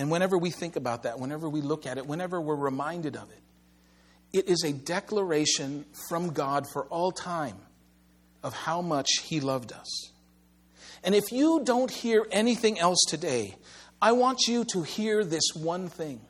And 0.00 0.10
whenever 0.10 0.38
we 0.38 0.48
think 0.48 0.76
about 0.76 1.02
that, 1.02 1.20
whenever 1.20 1.46
we 1.46 1.60
look 1.60 1.84
at 1.84 1.98
it, 1.98 2.06
whenever 2.06 2.40
we're 2.40 2.56
reminded 2.56 3.16
of 3.16 3.30
it, 3.30 3.42
it 4.32 4.48
is 4.48 4.64
a 4.64 4.72
declaration 4.72 5.84
from 6.08 6.32
God 6.32 6.66
for 6.72 6.84
all 6.86 7.12
time 7.12 7.58
of 8.42 8.54
how 8.54 8.80
much 8.80 9.08
He 9.22 9.40
loved 9.40 9.74
us. 9.74 10.10
And 11.04 11.14
if 11.14 11.30
you 11.30 11.60
don't 11.64 11.90
hear 11.90 12.26
anything 12.30 12.78
else 12.78 13.04
today, 13.08 13.56
I 14.00 14.12
want 14.12 14.46
you 14.48 14.64
to 14.72 14.80
hear 14.80 15.22
this 15.22 15.52
one 15.52 15.90
thing 15.90 16.22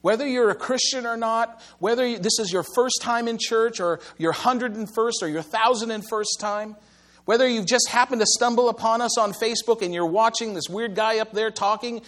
whether 0.00 0.24
you're 0.24 0.50
a 0.50 0.54
Christian 0.54 1.04
or 1.04 1.16
not, 1.16 1.60
whether 1.80 2.16
this 2.16 2.38
is 2.38 2.52
your 2.52 2.64
first 2.76 2.98
time 3.00 3.26
in 3.26 3.38
church 3.40 3.80
or 3.80 3.98
your 4.18 4.34
101st 4.34 5.12
or 5.20 5.26
your 5.26 5.42
1001st 5.42 6.38
time, 6.38 6.76
whether 7.24 7.48
you've 7.48 7.66
just 7.66 7.88
happened 7.88 8.20
to 8.20 8.26
stumble 8.26 8.68
upon 8.68 9.00
us 9.00 9.16
on 9.18 9.32
Facebook 9.32 9.82
and 9.82 9.94
you're 9.94 10.06
watching 10.06 10.54
this 10.54 10.68
weird 10.68 10.94
guy 10.94 11.18
up 11.18 11.32
there 11.32 11.50
talking, 11.50 12.02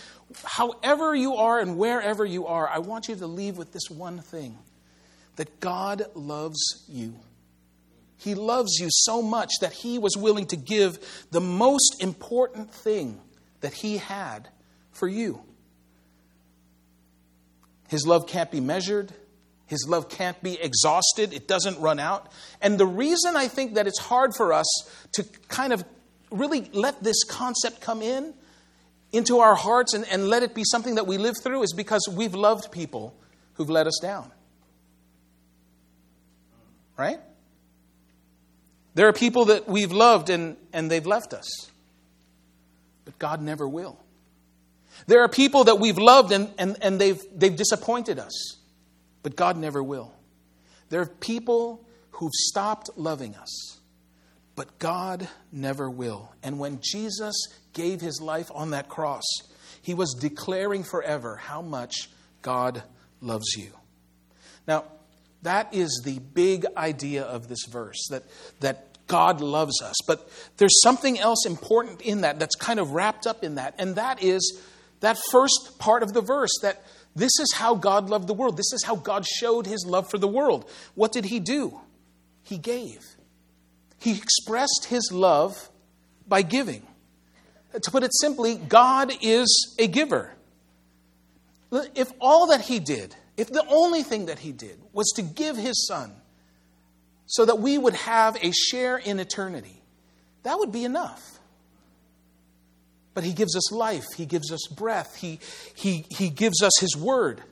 however 0.45 1.15
you 1.15 1.37
are 1.37 1.59
and 1.59 1.79
wherever 1.79 2.25
you 2.25 2.47
are, 2.47 2.69
I 2.69 2.79
want 2.79 3.09
you 3.09 3.17
to 3.17 3.27
leave 3.27 3.57
with 3.57 3.73
this 3.73 3.89
one 3.89 4.19
thing 4.19 4.59
that 5.37 5.61
God 5.61 6.05
loves 6.15 6.85
you. 6.89 7.15
He 8.19 8.35
loves 8.35 8.79
you 8.81 8.89
so 8.91 9.23
much 9.23 9.53
that 9.61 9.73
He 9.73 9.99
was 9.99 10.17
willing 10.17 10.47
to 10.47 10.57
give 10.57 10.99
the 11.31 11.41
most 11.41 12.03
important 12.03 12.73
thing 12.73 13.21
that 13.61 13.73
He 13.73 13.99
had 13.99 14.49
for 14.91 15.09
you. 15.09 15.43
His 17.89 18.07
love 18.07 18.27
can't 18.27 18.51
be 18.51 18.61
measured. 18.61 19.13
His 19.67 19.87
love 19.89 20.09
can't 20.09 20.41
be 20.43 20.61
exhausted. 20.61 21.33
It 21.33 21.49
doesn't 21.49 21.81
run 21.81 21.99
out. 21.99 22.31
And 22.63 22.79
the 22.79 22.87
reason 22.87 23.37
I 23.37 23.49
think 23.49 23.75
that 23.75 23.87
it's 23.87 23.99
hard 23.99 24.33
for 24.37 24.53
us 24.53 24.67
to 25.15 25.25
kind 25.49 25.73
of 25.73 25.85
really 26.31 26.71
let 26.73 27.03
this 27.03 27.25
concept 27.25 27.81
come 27.81 28.03
in 28.03 28.33
into 29.13 29.39
our 29.39 29.55
hearts 29.55 29.95
and, 29.95 30.07
and 30.09 30.29
let 30.29 30.43
it 30.43 30.55
be 30.55 30.63
something 30.65 30.97
that 30.97 31.07
we 31.07 31.19
live 31.19 31.35
through 31.43 31.63
is 31.63 31.73
because 31.73 32.09
we've 32.11 32.35
loved 32.35 32.71
people 32.71 33.15
who've 33.55 33.71
let 33.71 33.87
us 33.87 33.99
down. 34.01 34.31
Right? 36.97 37.19
There 38.95 39.09
are 39.09 39.13
people 39.13 39.47
that 39.47 39.69
we've 39.69 39.93
loved 39.93 40.31
and, 40.31 40.57
and 40.73 40.91
they've 40.91 41.07
left 41.07 41.35
us. 41.35 41.71
But 43.05 43.19
God 43.19 43.43
never 43.43 43.69
will. 43.69 43.99
There 45.07 45.21
are 45.21 45.29
people 45.29 45.65
that 45.65 45.79
we've 45.79 45.99
loved 45.99 46.33
and, 46.33 46.51
and, 46.59 46.77
and 46.81 47.01
they've, 47.01 47.21
they've 47.35 47.55
disappointed 47.55 48.19
us, 48.19 48.56
but 49.27 49.35
God 49.35 49.57
never 49.57 49.83
will. 49.83 50.15
There 50.89 51.01
are 51.01 51.07
people 51.07 51.85
who've 52.13 52.33
stopped 52.33 52.91
loving 52.95 53.35
us, 53.35 53.81
but 54.55 54.79
God 54.79 55.27
never 55.51 55.91
will. 55.91 56.33
And 56.45 56.61
when 56.61 56.79
Jesus 56.81 57.35
gave 57.73 58.01
his 58.01 58.21
life 58.21 58.53
on 58.55 58.71
that 58.71 58.89
cross, 58.89 59.25
he 59.83 59.95
was 59.95 60.15
declaring 60.15 60.85
forever 60.85 61.35
how 61.35 61.61
much 61.61 62.09
God 62.41 62.85
loves 63.21 63.57
you. 63.57 63.73
Now, 64.69 64.85
That 65.43 65.75
is 65.75 66.03
the 66.05 66.21
big 66.21 66.65
idea 66.77 67.25
of 67.25 67.49
this 67.49 67.65
verse 67.69 68.07
that, 68.11 68.23
that 68.61 68.97
God 69.09 69.41
loves 69.41 69.83
us. 69.83 69.97
But 70.07 70.29
there's 70.57 70.81
something 70.83 71.19
else 71.19 71.47
important 71.47 72.01
in 72.03 72.21
that 72.21 72.39
that's 72.39 72.55
kind 72.55 72.79
of 72.79 72.93
wrapped 72.93 73.27
up 73.27 73.43
in 73.43 73.57
that, 73.57 73.75
and 73.79 73.97
that 73.97 74.23
is 74.23 74.61
that 75.01 75.19
first 75.31 75.79
part 75.79 76.05
of 76.05 76.13
the 76.13 76.23
verse 76.23 76.51
that 76.63 76.83
this 77.17 77.33
is 77.41 77.55
how 77.55 77.75
God 77.75 78.11
loved 78.11 78.29
the 78.29 78.35
world. 78.35 78.59
This 78.59 78.75
is 78.75 78.85
how 78.85 78.95
God 78.95 79.27
showed 79.27 79.67
his 79.67 79.87
love 79.87 80.11
for 80.11 80.19
the 80.19 80.29
world. 80.29 80.71
What 80.95 81.13
did 81.13 81.25
he 81.25 81.41
do? 81.41 81.81
He 82.43 82.59
gave. 82.59 83.01
He 83.99 84.19
expressed 84.19 84.87
his 84.91 85.11
love 85.11 85.71
by 86.29 86.43
giving. 86.43 86.87
To 87.73 87.91
put 87.91 88.05
it 88.05 88.11
simply, 88.21 88.57
God 88.57 89.13
is 89.23 89.75
a 89.79 89.87
giver. 89.87 90.35
If 91.95 92.13
all 92.21 92.49
that 92.49 92.61
he 92.61 92.81
did, 92.81 93.17
if 93.39 93.49
the 93.49 93.65
only 93.67 94.03
thing 94.03 94.27
that 94.27 94.39
he 94.39 94.53
did 94.53 94.79
was 94.93 95.11
to 95.17 95.23
give 95.23 95.57
his 95.57 95.87
son 95.87 96.13
so 97.25 97.47
that 97.47 97.59
we 97.59 97.79
would 97.79 97.95
have 97.95 98.37
a 98.43 98.53
share 98.53 98.99
in 98.99 99.19
eternity, 99.19 99.83
that 100.43 100.59
would 100.59 100.71
be 100.71 100.85
enough. 100.85 101.36
But 103.17 103.25
he 103.25 103.33
gives 103.33 103.57
us 103.57 103.73
life, 103.73 104.05
he 104.15 104.27
gives 104.27 104.53
us 104.53 104.67
breath, 104.67 105.17
he, 105.17 105.41
he, 105.75 106.05
he 106.11 106.29
gives 106.29 106.63
us 106.63 106.79
his 106.79 106.95
word, 106.95 107.43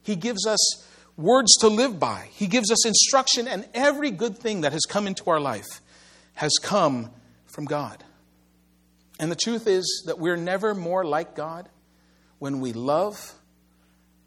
he 0.00 0.14
gives 0.14 0.46
us 0.46 0.86
words 1.16 1.56
to 1.56 1.66
live 1.66 1.98
by, 1.98 2.28
he 2.30 2.46
gives 2.46 2.70
us 2.70 2.86
instruction, 2.86 3.48
and 3.48 3.66
every 3.74 4.12
good 4.12 4.38
thing 4.38 4.60
that 4.60 4.70
has 4.70 4.82
come 4.88 5.08
into 5.08 5.28
our 5.28 5.40
life 5.40 5.80
has 6.34 6.52
come 6.62 7.10
from 7.46 7.64
God. 7.64 8.04
And 9.18 9.28
the 9.28 9.34
truth 9.34 9.66
is 9.66 10.04
that 10.06 10.20
we're 10.20 10.36
never 10.36 10.72
more 10.72 11.04
like 11.04 11.34
God 11.34 11.68
when 12.38 12.60
we 12.60 12.72
love 12.72 13.34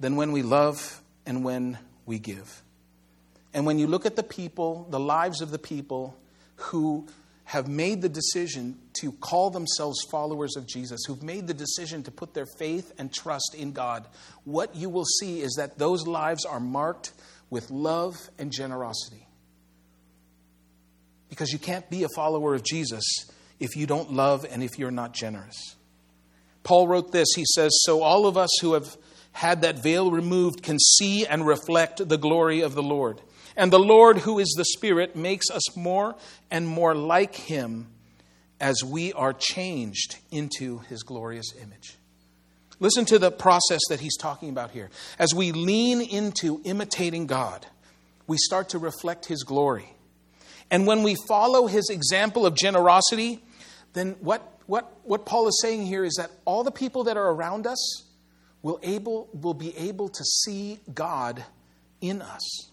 than 0.01 0.17
when 0.17 0.34
we 0.34 0.41
love 0.41 1.01
and 1.25 1.45
when 1.45 1.77
we 2.06 2.19
give. 2.19 2.63
And 3.54 3.65
when 3.65 3.80
you 3.80 3.88
look 3.88 4.06
at 4.06 4.17
the 4.17 4.23
people, 4.23 4.88
the 4.89 4.99
lives 4.99 5.39
of 5.39 5.51
the 5.51 5.58
people 5.58 6.17
who 6.56 7.08
have 7.52 7.68
made 7.68 8.02
the 8.02 8.08
decision 8.08 8.80
to 8.94 9.12
call 9.12 9.50
themselves 9.50 10.02
followers 10.10 10.56
of 10.56 10.66
Jesus, 10.66 11.02
who've 11.06 11.22
made 11.22 11.48
the 11.48 11.54
decision 11.54 12.02
to 12.02 12.10
put 12.10 12.34
their 12.34 12.46
faith 12.46 12.94
and 12.98 13.14
trust 13.14 13.54
in 13.58 13.74
God, 13.74 14.08
what 14.46 14.74
you 14.74 14.90
will 14.90 15.04
see 15.04 15.42
is 15.42 15.56
that 15.58 15.78
those 15.78 16.08
lives 16.08 16.46
are 16.46 16.62
marked 16.62 17.12
with 17.50 17.70
love 17.70 18.16
and 18.40 18.54
generosity. 18.54 19.28
Because 21.28 21.52
you 21.52 21.60
can't 21.60 21.90
be 21.90 22.04
a 22.04 22.10
follower 22.16 22.56
of 22.56 22.64
Jesus 22.64 23.04
if 23.60 23.76
you 23.76 23.86
don't 23.86 24.14
love 24.14 24.46
and 24.50 24.64
if 24.64 24.80
you're 24.80 24.90
not 24.90 25.14
generous. 25.14 25.76
Paul 26.64 26.88
wrote 26.88 27.12
this. 27.12 27.28
He 27.36 27.44
says, 27.54 27.78
So 27.84 28.02
all 28.02 28.28
of 28.28 28.38
us 28.38 28.50
who 28.62 28.76
have 28.76 28.96
had 29.34 29.64
that 29.64 29.84
veil 29.84 30.10
removed 30.10 30.64
can 30.64 30.80
see 30.80 31.26
and 31.26 31.46
reflect 31.46 32.08
the 32.08 32.18
glory 32.18 32.62
of 32.62 32.76
the 32.76 32.84
Lord. 32.84 33.20
And 33.56 33.72
the 33.72 33.80
Lord, 33.80 34.20
who 34.20 34.40
is 34.40 34.54
the 34.58 34.66
Spirit, 34.66 35.16
makes 35.16 35.50
us 35.50 35.76
more 35.76 36.16
and 36.50 36.68
more 36.68 36.96
like 36.96 37.36
Him 37.36 37.88
as 38.60 38.84
we 38.84 39.12
are 39.14 39.34
changed 39.34 40.18
into 40.32 40.80
His 40.80 41.04
glorious 41.04 41.54
image. 41.62 41.98
Listen 42.80 43.06
to 43.06 43.20
the 43.20 43.32
process 43.32 43.82
that 43.90 44.00
He's 44.00 44.18
talking 44.18 44.50
about 44.50 44.72
here. 44.72 44.90
As 45.20 45.34
we 45.34 45.52
lean 45.52 46.02
into 46.02 46.62
imitating 46.64 47.28
God, 47.28 47.66
we 48.28 48.38
start 48.38 48.70
to 48.70 48.80
reflect 48.80 49.26
His 49.26 49.44
glory. 49.44 49.94
And 50.70 50.88
when 50.88 51.04
we 51.04 51.16
follow 51.28 51.68
His 51.68 51.90
example 51.90 52.46
of 52.46 52.56
generosity, 52.56 53.44
then 53.94 54.16
what, 54.22 54.60
what, 54.68 54.92
what 55.04 55.26
Paul 55.26 55.48
is 55.48 55.60
saying 55.62 55.86
here 55.86 56.06
is 56.06 56.16
that 56.16 56.32
all 56.46 56.64
the 56.64 56.72
people 56.72 57.04
that 57.06 57.18
are 57.18 57.30
around 57.30 57.68
us 57.68 58.04
will, 58.62 58.80
able, 58.84 59.30
will 59.34 59.54
be 59.54 59.76
able 59.78 60.08
to 60.10 60.24
see 60.24 60.80
God 60.94 61.44
in 62.00 62.22
us. 62.22 62.71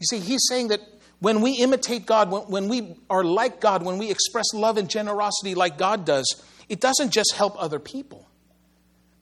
You 0.00 0.06
see, 0.06 0.18
he's 0.18 0.46
saying 0.48 0.68
that 0.68 0.80
when 1.20 1.42
we 1.42 1.52
imitate 1.52 2.06
God, 2.06 2.30
when, 2.30 2.42
when 2.42 2.68
we 2.68 2.96
are 3.08 3.22
like 3.22 3.60
God, 3.60 3.84
when 3.84 3.98
we 3.98 4.10
express 4.10 4.52
love 4.54 4.78
and 4.78 4.88
generosity 4.88 5.54
like 5.54 5.78
God 5.78 6.04
does, 6.04 6.42
it 6.68 6.80
doesn't 6.80 7.12
just 7.12 7.34
help 7.34 7.54
other 7.62 7.78
people. 7.78 8.26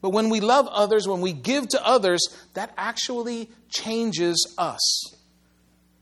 But 0.01 0.11
when 0.11 0.31
we 0.31 0.41
love 0.41 0.69
others, 0.69 1.09
when 1.09 1.21
we 1.21 1.33
give 1.33 1.69
to 1.71 1.85
others, 1.85 2.21
that 2.55 2.73
actually 2.79 3.51
changes 3.69 4.55
us. 4.57 5.15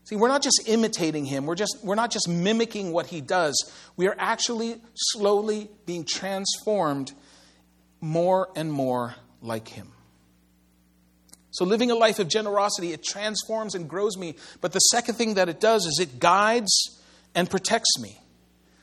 See, 0.03 0.15
we're 0.15 0.27
not 0.29 0.43
just 0.43 0.61
imitating 0.67 1.25
him, 1.25 1.45
we're, 1.45 1.55
just, 1.55 1.79
we're 1.83 1.95
not 1.95 2.11
just 2.11 2.29
mimicking 2.29 2.93
what 2.93 3.07
he 3.07 3.19
does. 3.19 3.71
We 3.97 4.07
are 4.07 4.15
actually 4.17 4.79
slowly 4.93 5.69
being 5.85 6.05
transformed 6.05 7.11
more 7.99 8.49
and 8.55 8.71
more 8.71 9.15
like 9.41 9.67
him. 9.67 9.91
So, 11.57 11.65
living 11.65 11.89
a 11.89 11.95
life 11.95 12.19
of 12.19 12.27
generosity, 12.27 12.93
it 12.93 13.03
transforms 13.03 13.73
and 13.73 13.89
grows 13.89 14.15
me. 14.15 14.35
But 14.61 14.73
the 14.73 14.79
second 14.79 15.15
thing 15.15 15.33
that 15.33 15.49
it 15.49 15.59
does 15.59 15.87
is 15.87 15.97
it 15.99 16.19
guides 16.19 17.01
and 17.33 17.49
protects 17.49 17.97
me. 17.99 18.21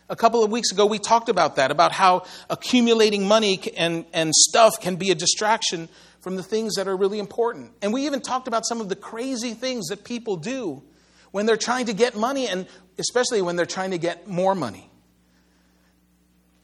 A 0.09 0.17
couple 0.17 0.43
of 0.43 0.51
weeks 0.51 0.73
ago, 0.73 0.85
we 0.85 0.99
talked 0.99 1.29
about 1.29 1.55
that, 1.55 1.71
about 1.71 1.93
how 1.93 2.25
accumulating 2.51 3.29
money 3.29 3.61
and, 3.77 4.05
and 4.13 4.35
stuff 4.35 4.81
can 4.81 4.97
be 4.97 5.13
a 5.13 5.15
distraction 5.15 5.89
from 6.19 6.35
the 6.35 6.43
things 6.43 6.75
that 6.75 6.89
are 6.89 6.97
really 6.97 7.21
important. 7.21 7.71
And 7.81 7.93
we 7.93 8.07
even 8.07 8.21
talked 8.21 8.49
about 8.49 8.67
some 8.67 8.81
of 8.81 8.89
the 8.89 8.97
crazy 8.97 9.55
things 9.55 9.87
that 9.91 10.03
people 10.03 10.37
do 10.37 10.83
when 11.31 11.47
they're 11.47 11.57
trying 11.57 11.87
to 11.87 11.93
get 11.93 12.17
money, 12.17 12.49
and 12.49 12.67
especially 12.99 13.41
when 13.41 13.55
they're 13.55 13.67
trying 13.67 13.93
to 13.93 13.99
get 13.99 14.27
more 14.27 14.57
money. 14.57 14.91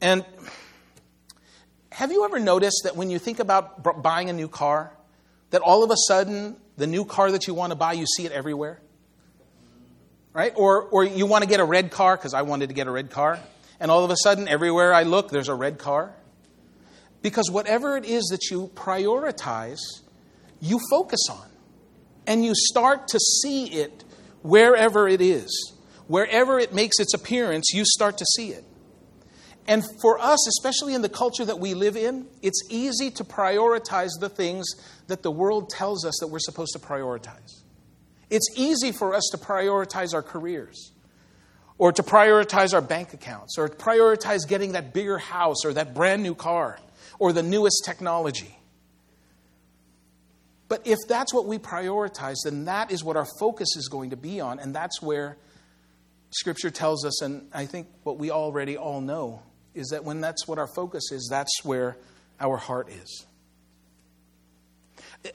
And 0.01 0.25
have 1.89 2.11
you 2.11 2.25
ever 2.25 2.37
noticed 2.37 2.81
that 2.83 2.97
when 2.97 3.09
you 3.09 3.17
think 3.17 3.39
about 3.39 4.03
buying 4.03 4.29
a 4.29 4.33
new 4.33 4.49
car, 4.49 4.91
that 5.51 5.61
all 5.61 5.83
of 5.83 5.91
a 5.91 5.95
sudden 6.07 6.57
the 6.77 6.87
new 6.87 7.05
car 7.05 7.31
that 7.31 7.47
you 7.47 7.53
want 7.53 7.71
to 7.71 7.75
buy, 7.75 7.93
you 7.93 8.05
see 8.05 8.25
it 8.25 8.31
everywhere? 8.31 8.81
Right? 10.33 10.53
Or, 10.55 10.83
or 10.83 11.03
you 11.03 11.25
want 11.25 11.43
to 11.43 11.49
get 11.49 11.59
a 11.59 11.65
red 11.65 11.91
car, 11.91 12.17
because 12.17 12.33
I 12.33 12.41
wanted 12.41 12.69
to 12.69 12.73
get 12.73 12.87
a 12.87 12.91
red 12.91 13.11
car, 13.11 13.39
and 13.79 13.91
all 13.91 14.03
of 14.03 14.11
a 14.11 14.17
sudden 14.17 14.47
everywhere 14.47 14.93
I 14.93 15.03
look, 15.03 15.29
there's 15.29 15.49
a 15.49 15.55
red 15.55 15.77
car. 15.77 16.13
Because 17.21 17.51
whatever 17.51 17.97
it 17.97 18.05
is 18.05 18.25
that 18.31 18.49
you 18.49 18.71
prioritize, 18.73 19.79
you 20.59 20.79
focus 20.89 21.19
on. 21.29 21.47
And 22.25 22.45
you 22.45 22.53
start 22.55 23.09
to 23.09 23.19
see 23.19 23.65
it 23.65 24.03
wherever 24.41 25.07
it 25.07 25.21
is. 25.21 25.73
Wherever 26.07 26.59
it 26.59 26.73
makes 26.73 26.99
its 26.99 27.13
appearance, 27.13 27.71
you 27.73 27.83
start 27.85 28.17
to 28.17 28.25
see 28.35 28.49
it. 28.49 28.63
And 29.67 29.83
for 30.01 30.19
us, 30.19 30.47
especially 30.47 30.95
in 30.95 31.01
the 31.01 31.09
culture 31.09 31.45
that 31.45 31.59
we 31.59 31.73
live 31.73 31.95
in, 31.95 32.27
it's 32.41 32.61
easy 32.69 33.11
to 33.11 33.23
prioritize 33.23 34.09
the 34.19 34.29
things 34.29 34.67
that 35.07 35.23
the 35.23 35.31
world 35.31 35.69
tells 35.69 36.03
us 36.05 36.17
that 36.19 36.27
we're 36.27 36.39
supposed 36.39 36.73
to 36.73 36.79
prioritize. 36.79 37.61
It's 38.29 38.47
easy 38.55 38.91
for 38.91 39.13
us 39.13 39.29
to 39.31 39.37
prioritize 39.37 40.13
our 40.13 40.23
careers, 40.23 40.91
or 41.77 41.91
to 41.91 42.01
prioritize 42.01 42.73
our 42.73 42.81
bank 42.81 43.13
accounts, 43.13 43.57
or 43.57 43.69
to 43.69 43.75
prioritize 43.75 44.47
getting 44.47 44.71
that 44.71 44.93
bigger 44.93 45.17
house, 45.17 45.63
or 45.63 45.73
that 45.73 45.93
brand 45.93 46.23
new 46.23 46.33
car, 46.33 46.79
or 47.19 47.33
the 47.33 47.43
newest 47.43 47.83
technology. 47.85 48.57
But 50.69 50.87
if 50.87 50.97
that's 51.07 51.33
what 51.33 51.45
we 51.45 51.59
prioritize, 51.59 52.37
then 52.45 52.65
that 52.65 52.91
is 52.91 53.03
what 53.03 53.17
our 53.17 53.27
focus 53.39 53.75
is 53.75 53.89
going 53.89 54.11
to 54.11 54.17
be 54.17 54.39
on, 54.39 54.59
and 54.59 54.73
that's 54.73 55.01
where 55.01 55.37
Scripture 56.29 56.71
tells 56.71 57.05
us, 57.05 57.21
and 57.21 57.49
I 57.53 57.65
think 57.65 57.87
what 58.03 58.17
we 58.17 58.31
already 58.31 58.77
all 58.77 59.01
know, 59.01 59.41
is 59.73 59.89
that 59.89 60.03
when 60.03 60.21
that's 60.21 60.47
what 60.47 60.57
our 60.57 60.67
focus 60.67 61.11
is, 61.11 61.27
that's 61.29 61.63
where 61.63 61.97
our 62.39 62.57
heart 62.57 62.89
is. 62.89 63.25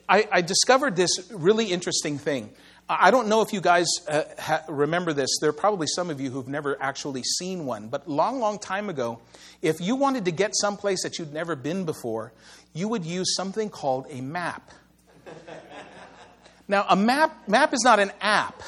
I, 0.07 0.27
I 0.31 0.41
discovered 0.41 0.95
this 0.95 1.31
really 1.31 1.65
interesting 1.71 2.17
thing. 2.17 2.51
I 2.89 3.11
don't 3.11 3.27
know 3.27 3.41
if 3.41 3.51
you 3.51 3.59
guys 3.59 3.87
uh, 4.07 4.23
ha- 4.39 4.63
remember 4.69 5.11
this. 5.11 5.29
There 5.41 5.49
are 5.49 5.53
probably 5.53 5.87
some 5.87 6.09
of 6.09 6.21
you 6.21 6.29
who've 6.29 6.47
never 6.47 6.81
actually 6.81 7.23
seen 7.23 7.65
one. 7.65 7.89
But 7.89 8.07
long, 8.07 8.39
long 8.39 8.59
time 8.59 8.89
ago, 8.89 9.19
if 9.61 9.81
you 9.81 9.95
wanted 9.95 10.25
to 10.25 10.31
get 10.31 10.55
someplace 10.55 11.03
that 11.03 11.19
you'd 11.19 11.33
never 11.33 11.55
been 11.55 11.83
before, 11.83 12.31
you 12.73 12.87
would 12.87 13.03
use 13.03 13.35
something 13.35 13.69
called 13.69 14.05
a 14.09 14.21
map. 14.21 14.71
now, 16.67 16.85
a 16.87 16.95
map, 16.95 17.49
map 17.49 17.73
is 17.73 17.81
not 17.83 17.99
an 17.99 18.11
app. 18.21 18.61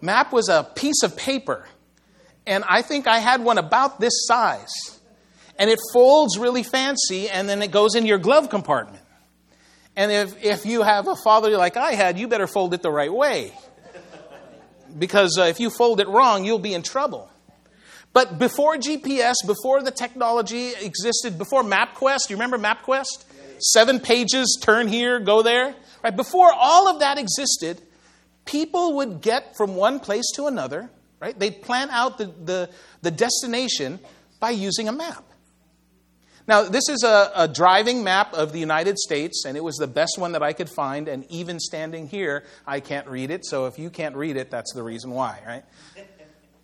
Map 0.00 0.32
was 0.32 0.48
a 0.48 0.64
piece 0.74 1.02
of 1.02 1.16
paper. 1.16 1.66
And 2.46 2.64
I 2.68 2.82
think 2.82 3.06
I 3.06 3.18
had 3.18 3.42
one 3.42 3.58
about 3.58 4.00
this 4.00 4.26
size 4.26 5.00
and 5.58 5.70
it 5.70 5.78
folds 5.92 6.38
really 6.38 6.62
fancy, 6.62 7.28
and 7.28 7.48
then 7.48 7.62
it 7.62 7.70
goes 7.70 7.94
in 7.94 8.06
your 8.06 8.18
glove 8.18 8.48
compartment. 8.48 9.04
And 9.94 10.10
if, 10.10 10.42
if 10.42 10.66
you 10.66 10.82
have 10.82 11.06
a 11.06 11.16
father 11.16 11.50
like 11.56 11.76
I 11.76 11.92
had, 11.92 12.18
you 12.18 12.26
better 12.26 12.46
fold 12.46 12.74
it 12.74 12.82
the 12.82 12.90
right 12.90 13.12
way. 13.12 13.52
Because 14.98 15.38
uh, 15.38 15.42
if 15.42 15.60
you 15.60 15.70
fold 15.70 16.00
it 16.00 16.08
wrong, 16.08 16.44
you'll 16.44 16.58
be 16.58 16.74
in 16.74 16.82
trouble. 16.82 17.30
But 18.12 18.38
before 18.38 18.76
GPS, 18.76 19.34
before 19.46 19.82
the 19.82 19.90
technology 19.90 20.72
existed, 20.80 21.38
before 21.38 21.62
MapQuest, 21.62 22.28
you 22.28 22.36
remember 22.36 22.58
MapQuest? 22.58 23.24
Seven 23.58 24.00
pages, 24.00 24.58
turn 24.60 24.88
here, 24.88 25.20
go 25.20 25.42
there. 25.42 25.74
Right? 26.02 26.14
Before 26.14 26.50
all 26.52 26.88
of 26.88 27.00
that 27.00 27.18
existed, 27.18 27.80
people 28.44 28.96
would 28.96 29.20
get 29.20 29.56
from 29.56 29.76
one 29.76 30.00
place 30.00 30.30
to 30.34 30.46
another, 30.46 30.90
right? 31.22 31.38
They'd 31.38 31.62
plan 31.62 31.88
out 31.90 32.18
the, 32.18 32.26
the, 32.26 32.68
the 33.00 33.12
destination 33.12 34.00
by 34.40 34.50
using 34.50 34.88
a 34.88 34.92
map. 34.92 35.24
Now, 36.48 36.64
this 36.64 36.88
is 36.88 37.04
a, 37.04 37.30
a, 37.36 37.46
driving 37.46 38.02
map 38.02 38.34
of 38.34 38.52
the 38.52 38.58
United 38.58 38.98
States, 38.98 39.44
and 39.46 39.56
it 39.56 39.62
was 39.62 39.76
the 39.76 39.86
best 39.86 40.18
one 40.18 40.32
that 40.32 40.42
I 40.42 40.52
could 40.52 40.68
find. 40.68 41.06
And 41.06 41.24
even 41.30 41.60
standing 41.60 42.08
here, 42.08 42.42
I 42.66 42.80
can't 42.80 43.06
read 43.06 43.30
it. 43.30 43.46
So 43.46 43.66
if 43.66 43.78
you 43.78 43.88
can't 43.88 44.16
read 44.16 44.36
it, 44.36 44.50
that's 44.50 44.74
the 44.74 44.82
reason 44.82 45.12
why, 45.12 45.62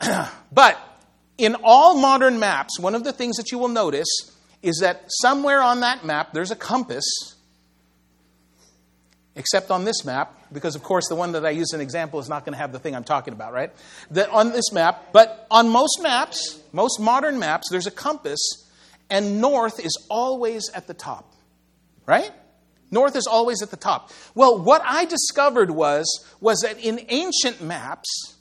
right? 0.02 0.28
but 0.52 0.76
in 1.38 1.54
all 1.62 1.96
modern 1.96 2.40
maps, 2.40 2.80
one 2.80 2.96
of 2.96 3.04
the 3.04 3.12
things 3.12 3.36
that 3.36 3.52
you 3.52 3.58
will 3.58 3.68
notice 3.68 4.08
is 4.60 4.78
that 4.80 5.04
somewhere 5.06 5.62
on 5.62 5.80
that 5.80 6.04
map 6.04 6.32
there's 6.32 6.50
a 6.50 6.56
compass, 6.56 7.36
except 9.38 9.70
on 9.70 9.84
this 9.84 10.04
map, 10.04 10.34
because 10.52 10.74
of 10.74 10.82
course 10.82 11.08
the 11.08 11.14
one 11.14 11.32
that 11.32 11.46
I 11.46 11.50
use 11.50 11.72
as 11.72 11.74
an 11.74 11.80
example 11.80 12.18
is 12.18 12.28
not 12.28 12.44
going 12.44 12.52
to 12.52 12.58
have 12.58 12.72
the 12.72 12.78
thing 12.78 12.94
I'm 12.94 13.04
talking 13.04 13.32
about, 13.32 13.52
right? 13.52 13.70
That 14.10 14.28
on 14.30 14.50
this 14.50 14.72
map, 14.72 15.12
but 15.12 15.46
on 15.50 15.68
most 15.68 16.00
maps, 16.02 16.60
most 16.72 17.00
modern 17.00 17.38
maps, 17.38 17.68
there's 17.70 17.86
a 17.86 17.92
compass, 17.92 18.40
and 19.08 19.40
north 19.40 19.78
is 19.78 19.96
always 20.10 20.68
at 20.74 20.88
the 20.88 20.94
top, 20.94 21.32
right? 22.04 22.32
North 22.90 23.16
is 23.16 23.26
always 23.26 23.62
at 23.62 23.70
the 23.70 23.76
top. 23.76 24.10
Well, 24.34 24.58
what 24.62 24.82
I 24.84 25.04
discovered 25.04 25.70
was 25.70 26.26
was 26.40 26.60
that 26.60 26.78
in 26.78 27.00
ancient 27.08 27.62
maps, 27.62 28.36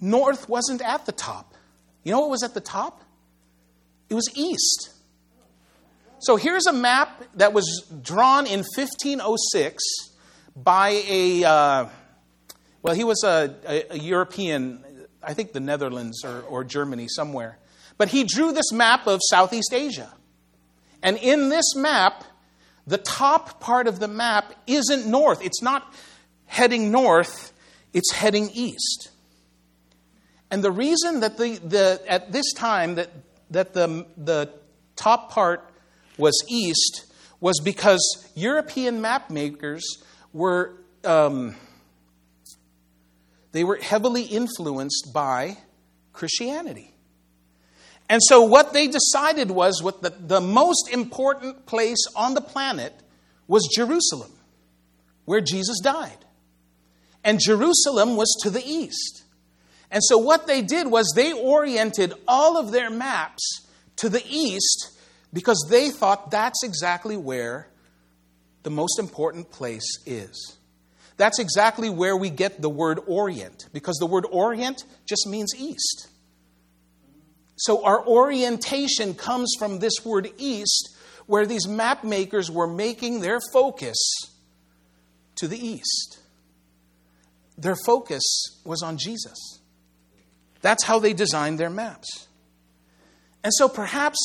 north 0.00 0.48
wasn't 0.48 0.82
at 0.82 1.06
the 1.06 1.12
top. 1.12 1.54
You 2.02 2.12
know 2.12 2.20
what 2.20 2.30
was 2.30 2.42
at 2.42 2.54
the 2.54 2.60
top? 2.60 3.02
It 4.08 4.14
was 4.14 4.28
east. 4.34 4.91
So 6.22 6.36
here's 6.36 6.66
a 6.66 6.72
map 6.72 7.24
that 7.34 7.52
was 7.52 7.84
drawn 8.00 8.46
in 8.46 8.60
1506 8.60 9.82
by 10.54 10.90
a, 11.08 11.42
uh, 11.42 11.86
well, 12.80 12.94
he 12.94 13.02
was 13.02 13.24
a, 13.24 13.56
a, 13.66 13.94
a, 13.94 13.98
European, 13.98 14.84
I 15.20 15.34
think 15.34 15.52
the 15.52 15.58
Netherlands 15.58 16.24
or, 16.24 16.42
or 16.42 16.62
Germany, 16.62 17.08
somewhere. 17.08 17.58
But 17.98 18.10
he 18.10 18.22
drew 18.22 18.52
this 18.52 18.70
map 18.70 19.08
of 19.08 19.18
Southeast 19.30 19.74
Asia. 19.74 20.14
And 21.02 21.16
in 21.16 21.48
this 21.48 21.74
map, 21.74 22.22
the 22.86 22.98
top 22.98 23.58
part 23.58 23.88
of 23.88 23.98
the 23.98 24.06
map 24.06 24.54
isn't 24.68 25.08
north. 25.08 25.44
It's 25.44 25.60
not 25.60 25.92
heading 26.46 26.92
north, 26.92 27.52
it's 27.92 28.12
heading 28.12 28.48
east. 28.54 29.10
And 30.52 30.62
the 30.62 30.70
reason 30.70 31.18
that 31.18 31.36
the, 31.36 31.56
the 31.56 32.00
at 32.06 32.30
this 32.30 32.52
time 32.52 32.94
that, 32.94 33.10
that 33.50 33.74
the, 33.74 34.06
the 34.16 34.50
top 34.94 35.32
part 35.32 35.68
was 36.18 36.34
east 36.48 37.06
was 37.40 37.60
because 37.60 38.28
European 38.34 39.00
map 39.00 39.30
makers 39.30 40.02
were 40.32 40.74
um, 41.04 41.54
they 43.52 43.64
were 43.64 43.76
heavily 43.76 44.22
influenced 44.22 45.12
by 45.12 45.58
Christianity. 46.12 46.94
And 48.08 48.20
so 48.22 48.42
what 48.42 48.72
they 48.72 48.88
decided 48.88 49.50
was 49.50 49.82
what 49.82 50.02
the, 50.02 50.10
the 50.10 50.40
most 50.40 50.90
important 50.92 51.66
place 51.66 52.04
on 52.14 52.34
the 52.34 52.40
planet 52.40 52.94
was 53.46 53.68
Jerusalem, 53.74 54.32
where 55.24 55.40
Jesus 55.40 55.80
died. 55.80 56.18
And 57.24 57.40
Jerusalem 57.40 58.16
was 58.16 58.34
to 58.42 58.50
the 58.50 58.62
east. 58.64 59.24
And 59.90 60.02
so 60.02 60.18
what 60.18 60.46
they 60.46 60.62
did 60.62 60.90
was 60.90 61.12
they 61.14 61.32
oriented 61.32 62.14
all 62.26 62.56
of 62.56 62.70
their 62.72 62.90
maps 62.90 63.66
to 63.96 64.08
the 64.08 64.24
east 64.28 64.91
because 65.32 65.66
they 65.70 65.90
thought 65.90 66.30
that's 66.30 66.62
exactly 66.62 67.16
where 67.16 67.68
the 68.62 68.70
most 68.70 68.98
important 68.98 69.50
place 69.50 69.98
is. 70.06 70.56
That's 71.16 71.38
exactly 71.38 71.90
where 71.90 72.16
we 72.16 72.30
get 72.30 72.60
the 72.60 72.68
word 72.68 73.00
orient, 73.06 73.68
because 73.72 73.96
the 73.96 74.06
word 74.06 74.26
orient 74.30 74.84
just 75.06 75.26
means 75.26 75.54
east. 75.56 76.08
So 77.56 77.84
our 77.84 78.04
orientation 78.06 79.14
comes 79.14 79.54
from 79.58 79.78
this 79.78 80.04
word 80.04 80.30
east, 80.38 80.96
where 81.26 81.46
these 81.46 81.68
map 81.68 82.02
makers 82.02 82.50
were 82.50 82.66
making 82.66 83.20
their 83.20 83.40
focus 83.52 83.96
to 85.36 85.46
the 85.46 85.58
east. 85.58 86.18
Their 87.56 87.76
focus 87.76 88.22
was 88.64 88.82
on 88.82 88.96
Jesus. 88.96 89.60
That's 90.60 90.84
how 90.84 90.98
they 90.98 91.12
designed 91.12 91.58
their 91.58 91.70
maps. 91.70 92.26
And 93.44 93.52
so 93.54 93.68
perhaps 93.68 94.18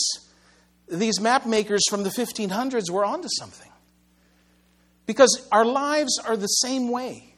these 0.89 1.19
map 1.19 1.45
makers 1.45 1.82
from 1.89 2.04
the 2.04 2.10
1500s 2.10 2.89
were 2.89 3.06
onto 3.06 3.28
something. 3.38 3.71
Because 5.06 5.47
our 5.52 5.65
lives 5.65 6.19
are 6.26 6.38
the 6.38 6.47
same 6.47 6.89
way. 6.89 7.34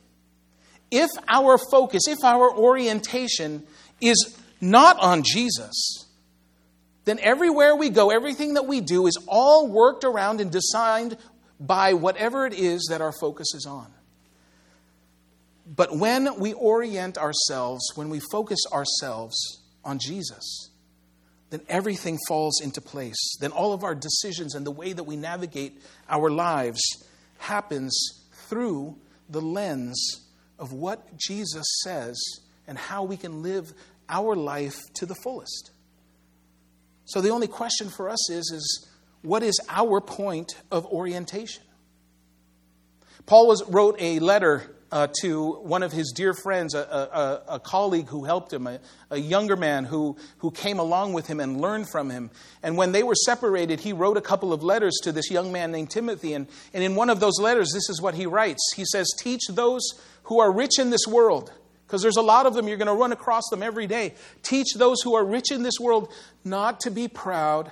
If 0.92 1.10
our 1.28 1.60
focus, 1.72 2.04
if 2.08 2.24
our 2.24 2.52
orientation 2.52 3.66
is 4.02 4.38
not 4.60 5.00
on 5.00 5.24
Jesus, 5.24 6.06
then 7.06 7.20
everywhere 7.22 7.76
we 7.76 7.90
go, 7.90 8.10
everything 8.10 8.56
that 8.56 8.66
we 8.66 8.82
do 8.82 9.08
is 9.08 9.18
all 9.28 9.68
worked 9.68 10.04
around 10.04 10.42
and 10.42 10.52
designed 10.52 11.18
by 11.60 11.94
whatever 11.94 12.46
it 12.46 12.54
is 12.54 12.88
that 12.90 13.02
our 13.02 13.12
focus 13.12 13.54
is 13.54 13.66
on. 13.66 13.92
But 15.66 15.96
when 15.96 16.40
we 16.40 16.54
orient 16.54 17.18
ourselves, 17.18 17.92
when 17.96 18.10
we 18.10 18.20
focus 18.32 18.60
ourselves 18.72 19.62
on 19.84 20.00
Jesus, 20.00 20.70
then 21.50 21.62
everything 21.68 22.18
falls 22.28 22.62
into 22.62 22.82
place. 22.82 23.38
Then 23.40 23.52
all 23.52 23.74
of 23.74 23.84
our 23.84 23.96
decisions 23.96 24.56
and 24.56 24.66
the 24.66 24.72
way 24.72 24.94
that 24.94 25.04
we 25.04 25.16
navigate 25.16 25.82
our 26.08 26.30
lives 26.30 26.82
happens 27.40 27.98
through 28.48 28.98
the 29.30 29.42
lens 29.42 30.28
of 30.58 30.74
what 30.74 31.18
Jesus 31.18 31.66
says 31.84 32.20
and 32.68 32.78
how 32.78 33.04
we 33.04 33.18
can 33.18 33.42
live 33.42 33.74
our 34.10 34.36
life 34.36 34.80
to 34.96 35.06
the 35.06 35.16
fullest. 35.16 35.72
So 37.06 37.22
the 37.22 37.30
only 37.30 37.48
question 37.48 37.90
for 37.90 38.10
us 38.10 38.30
is, 38.30 38.52
is 38.52 38.88
what 39.22 39.42
is 39.42 39.60
our 39.70 40.02
point 40.02 40.54
of 40.72 40.86
orientation? 40.86 41.64
Paul 43.26 43.48
was, 43.48 43.64
wrote 43.68 43.96
a 44.00 44.20
letter 44.20 44.76
uh, 44.92 45.08
to 45.22 45.54
one 45.62 45.84
of 45.84 45.92
his 45.92 46.12
dear 46.16 46.34
friends, 46.34 46.74
a, 46.74 46.80
a, 46.80 47.56
a 47.56 47.60
colleague 47.60 48.08
who 48.08 48.24
helped 48.24 48.52
him, 48.52 48.66
a, 48.66 48.80
a, 49.12 49.18
younger 49.18 49.56
man 49.56 49.86
who, 49.86 50.18
who 50.40 50.50
came 50.50 50.80
along 50.80 51.14
with 51.14 51.28
him 51.28 51.40
and 51.40 51.62
learned 51.62 51.90
from 51.90 52.10
him. 52.10 52.32
And 52.64 52.76
when 52.76 52.92
they 52.92 53.04
were 53.04 53.16
separated, 53.16 53.80
he 53.80 53.94
wrote 53.94 54.18
a 54.18 54.22
couple 54.22 54.52
of 54.52 54.64
letters 54.64 54.98
to 55.04 55.12
this 55.12 55.30
young 55.30 55.52
man 55.52 55.72
named 55.72 55.92
Timothy. 55.92 56.34
And, 56.34 56.48
and 56.74 56.84
in 56.84 56.96
one 56.96 57.10
of 57.10 57.20
those 57.20 57.40
letters, 57.40 57.72
this 57.72 57.90
is 57.90 58.02
what 58.02 58.16
he 58.16 58.26
writes 58.26 58.62
He 58.76 58.86
says, 58.86 59.08
Teach 59.20 59.48
those 59.50 59.84
who 60.24 60.40
are 60.40 60.52
rich 60.52 60.80
in 60.80 60.90
this 60.90 61.06
world, 61.08 61.52
because 61.86 62.02
there's 62.02 62.18
a 62.18 62.22
lot 62.22 62.46
of 62.46 62.54
them, 62.56 62.68
you're 62.68 62.78
going 62.78 62.88
to 62.88 62.94
run 62.94 63.12
across 63.12 63.44
them 63.50 63.62
every 63.62 63.88
day. 63.88 64.16
Teach 64.42 64.74
those 64.76 65.02
who 65.02 65.16
are 65.16 65.26
rich 65.26 65.52
in 65.52 65.64
this 65.64 65.80
world 65.80 66.12
not 66.44 66.80
to 66.82 66.92
be 66.92 67.08
proud 67.08 67.72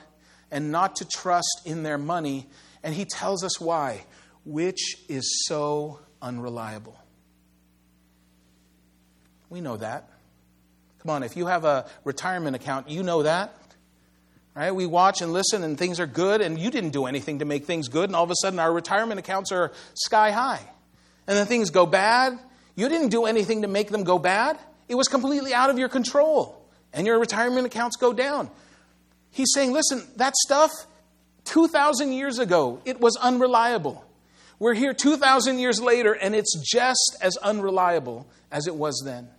and 0.51 0.71
not 0.71 0.95
to 0.97 1.05
trust 1.05 1.61
in 1.65 1.83
their 1.83 1.97
money. 1.97 2.47
And 2.83 2.93
he 2.93 3.05
tells 3.05 3.43
us 3.43 3.59
why, 3.59 4.05
which 4.45 4.97
is 5.09 5.45
so 5.45 5.99
unreliable. 6.21 6.97
We 9.49 9.61
know 9.61 9.77
that. 9.77 10.09
Come 10.99 11.11
on, 11.11 11.23
if 11.23 11.37
you 11.37 11.45
have 11.47 11.63
a 11.65 11.85
retirement 12.03 12.55
account, 12.55 12.89
you 12.89 13.03
know 13.03 13.23
that. 13.23 13.53
Right? 14.55 14.71
We 14.71 14.87
watch 14.87 15.21
and 15.21 15.33
listen 15.33 15.63
and 15.63 15.77
things 15.77 15.99
are 15.99 16.07
good 16.07 16.41
and 16.41 16.57
you 16.57 16.71
didn't 16.71 16.89
do 16.89 17.05
anything 17.05 17.39
to 17.39 17.45
make 17.45 17.65
things 17.65 17.89
good 17.89 18.09
and 18.09 18.15
all 18.15 18.23
of 18.23 18.31
a 18.31 18.35
sudden 18.41 18.57
our 18.59 18.73
retirement 18.73 19.19
accounts 19.19 19.51
are 19.51 19.71
sky 19.93 20.31
high. 20.31 20.61
And 21.27 21.37
then 21.37 21.45
things 21.45 21.69
go 21.69 21.85
bad. 21.85 22.39
You 22.75 22.89
didn't 22.89 23.09
do 23.09 23.25
anything 23.25 23.61
to 23.61 23.67
make 23.67 23.89
them 23.89 24.03
go 24.03 24.17
bad. 24.17 24.57
It 24.87 24.95
was 24.95 25.07
completely 25.07 25.53
out 25.53 25.69
of 25.69 25.77
your 25.77 25.89
control. 25.89 26.65
And 26.91 27.05
your 27.05 27.19
retirement 27.19 27.67
accounts 27.67 27.97
go 27.97 28.13
down. 28.13 28.49
He's 29.29 29.51
saying, 29.53 29.73
listen, 29.73 30.03
that 30.15 30.35
stuff 30.35 30.71
2,000 31.45 32.13
years 32.13 32.39
ago, 32.39 32.81
it 32.85 32.99
was 32.99 33.15
unreliable. 33.17 34.03
We're 34.59 34.73
here 34.73 34.93
2,000 34.93 35.59
years 35.59 35.79
later, 35.79 36.13
and 36.13 36.33
it's 36.33 36.57
just 36.59 37.15
as 37.21 37.37
unreliable 37.37 38.27
as 38.51 38.67
it 38.67 38.75
was 38.75 39.01
then. 39.05 39.29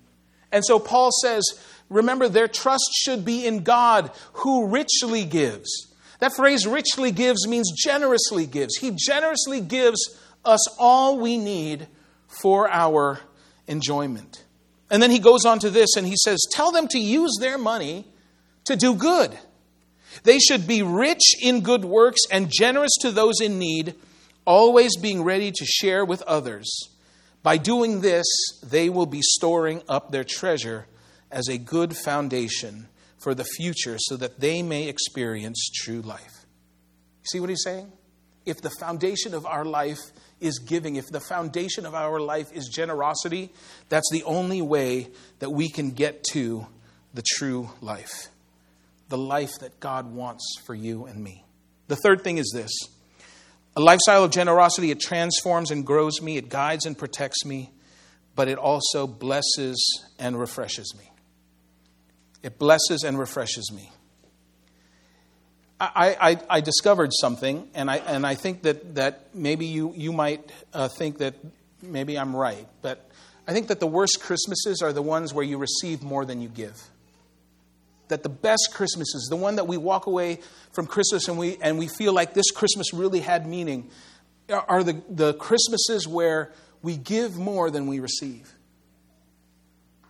And 0.52 0.64
so 0.64 0.78
Paul 0.78 1.10
says, 1.22 1.44
remember, 1.88 2.28
their 2.28 2.48
trust 2.48 2.90
should 2.94 3.24
be 3.24 3.46
in 3.46 3.62
God 3.62 4.10
who 4.34 4.68
richly 4.68 5.24
gives. 5.24 5.88
That 6.20 6.34
phrase, 6.34 6.66
richly 6.66 7.12
gives, 7.12 7.46
means 7.46 7.70
generously 7.72 8.46
gives. 8.46 8.76
He 8.76 8.90
generously 8.90 9.60
gives 9.60 10.18
us 10.44 10.66
all 10.78 11.18
we 11.18 11.36
need 11.36 11.86
for 12.26 12.68
our 12.68 13.20
enjoyment. 13.66 14.44
And 14.90 15.02
then 15.02 15.10
he 15.10 15.18
goes 15.18 15.44
on 15.44 15.58
to 15.60 15.70
this 15.70 15.96
and 15.96 16.06
he 16.06 16.16
says, 16.16 16.38
Tell 16.50 16.72
them 16.72 16.88
to 16.88 16.98
use 16.98 17.36
their 17.38 17.58
money 17.58 18.06
to 18.64 18.74
do 18.74 18.94
good. 18.94 19.36
They 20.24 20.38
should 20.38 20.66
be 20.66 20.82
rich 20.82 21.34
in 21.40 21.60
good 21.60 21.84
works 21.84 22.22
and 22.30 22.50
generous 22.50 22.92
to 23.02 23.12
those 23.12 23.40
in 23.40 23.58
need, 23.58 23.94
always 24.44 24.96
being 24.96 25.22
ready 25.22 25.52
to 25.52 25.64
share 25.64 26.04
with 26.04 26.22
others 26.22 26.88
by 27.42 27.56
doing 27.56 28.00
this, 28.00 28.26
they 28.62 28.88
will 28.88 29.06
be 29.06 29.22
storing 29.22 29.82
up 29.88 30.10
their 30.10 30.24
treasure 30.24 30.86
as 31.30 31.48
a 31.48 31.58
good 31.58 31.96
foundation 31.96 32.88
for 33.18 33.34
the 33.34 33.44
future 33.44 33.96
so 33.98 34.16
that 34.16 34.40
they 34.40 34.62
may 34.62 34.88
experience 34.88 35.70
true 35.74 36.00
life. 36.02 36.46
See 37.30 37.40
what 37.40 37.50
he's 37.50 37.62
saying? 37.62 37.92
If 38.46 38.62
the 38.62 38.70
foundation 38.70 39.34
of 39.34 39.44
our 39.44 39.64
life 39.64 39.98
is 40.40 40.58
giving, 40.58 40.96
if 40.96 41.08
the 41.08 41.20
foundation 41.20 41.84
of 41.84 41.94
our 41.94 42.20
life 42.20 42.50
is 42.52 42.68
generosity, 42.68 43.52
that's 43.88 44.08
the 44.10 44.24
only 44.24 44.62
way 44.62 45.08
that 45.40 45.50
we 45.50 45.68
can 45.68 45.90
get 45.90 46.24
to 46.32 46.66
the 47.12 47.22
true 47.22 47.70
life. 47.80 48.28
the 49.08 49.18
life 49.18 49.52
that 49.60 49.80
God 49.80 50.12
wants 50.12 50.44
for 50.64 50.74
you 50.74 51.06
and 51.06 51.22
me. 51.22 51.44
The 51.88 51.96
third 51.96 52.22
thing 52.22 52.38
is 52.38 52.50
this 52.54 52.70
a 53.76 53.80
lifestyle 53.80 54.24
of 54.24 54.30
generosity, 54.30 54.90
it 54.90 55.00
transforms 55.00 55.70
and 55.70 55.86
grows 55.86 56.20
me, 56.20 56.36
it 56.36 56.48
guides 56.48 56.86
and 56.86 56.96
protects 56.96 57.44
me, 57.44 57.70
but 58.34 58.48
it 58.48 58.58
also 58.58 59.06
blesses 59.06 60.04
and 60.18 60.38
refreshes 60.38 60.94
me. 60.96 61.10
It 62.42 62.58
blesses 62.58 63.04
and 63.04 63.18
refreshes 63.18 63.72
me. 63.72 63.90
I, 65.80 66.16
I, 66.20 66.38
I 66.50 66.60
discovered 66.60 67.12
something, 67.12 67.68
and 67.72 67.88
I, 67.88 67.96
and 67.98 68.26
I 68.26 68.34
think 68.34 68.62
that, 68.62 68.96
that 68.96 69.32
maybe 69.32 69.66
you, 69.66 69.92
you 69.94 70.12
might 70.12 70.50
uh, 70.74 70.88
think 70.88 71.18
that 71.18 71.34
maybe 71.80 72.18
I'm 72.18 72.34
right, 72.34 72.66
but 72.82 73.08
I 73.46 73.52
think 73.52 73.68
that 73.68 73.78
the 73.78 73.86
worst 73.86 74.20
Christmases 74.20 74.82
are 74.82 74.92
the 74.92 75.02
ones 75.02 75.32
where 75.32 75.44
you 75.44 75.56
receive 75.56 76.02
more 76.02 76.24
than 76.24 76.40
you 76.40 76.48
give 76.48 76.82
that 78.08 78.22
the 78.22 78.28
best 78.28 78.70
Christmases, 78.72 79.28
the 79.30 79.36
one 79.36 79.56
that 79.56 79.66
we 79.66 79.76
walk 79.76 80.06
away 80.06 80.40
from 80.72 80.86
Christmas 80.86 81.28
and 81.28 81.38
we, 81.38 81.56
and 81.60 81.78
we 81.78 81.88
feel 81.88 82.12
like 82.12 82.34
this 82.34 82.50
Christmas 82.50 82.92
really 82.92 83.20
had 83.20 83.46
meaning, 83.46 83.90
are 84.50 84.82
the, 84.82 85.02
the 85.08 85.34
Christmases 85.34 86.08
where 86.08 86.52
we 86.82 86.96
give 86.96 87.36
more 87.36 87.70
than 87.70 87.86
we 87.86 88.00
receive. 88.00 88.54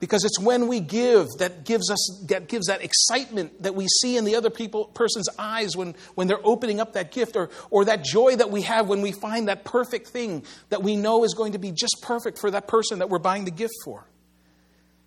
Because 0.00 0.24
it's 0.24 0.38
when 0.38 0.68
we 0.68 0.78
give 0.78 1.26
that 1.38 1.64
gives 1.64 1.90
us 1.90 2.24
that 2.28 2.46
gives 2.46 2.68
that 2.68 2.84
excitement 2.84 3.64
that 3.64 3.74
we 3.74 3.88
see 3.88 4.16
in 4.16 4.24
the 4.24 4.36
other 4.36 4.48
people 4.48 4.84
person's 4.84 5.28
eyes 5.40 5.76
when, 5.76 5.96
when 6.14 6.28
they're 6.28 6.44
opening 6.46 6.78
up 6.78 6.92
that 6.92 7.10
gift, 7.10 7.34
or, 7.34 7.50
or 7.70 7.84
that 7.86 8.04
joy 8.04 8.36
that 8.36 8.48
we 8.48 8.62
have 8.62 8.88
when 8.88 9.02
we 9.02 9.10
find 9.10 9.48
that 9.48 9.64
perfect 9.64 10.08
thing 10.08 10.44
that 10.68 10.84
we 10.84 10.94
know 10.94 11.24
is 11.24 11.34
going 11.34 11.52
to 11.52 11.58
be 11.58 11.72
just 11.72 11.96
perfect 12.00 12.38
for 12.38 12.48
that 12.52 12.68
person 12.68 13.00
that 13.00 13.10
we're 13.10 13.18
buying 13.18 13.44
the 13.44 13.50
gift 13.50 13.74
for. 13.84 14.06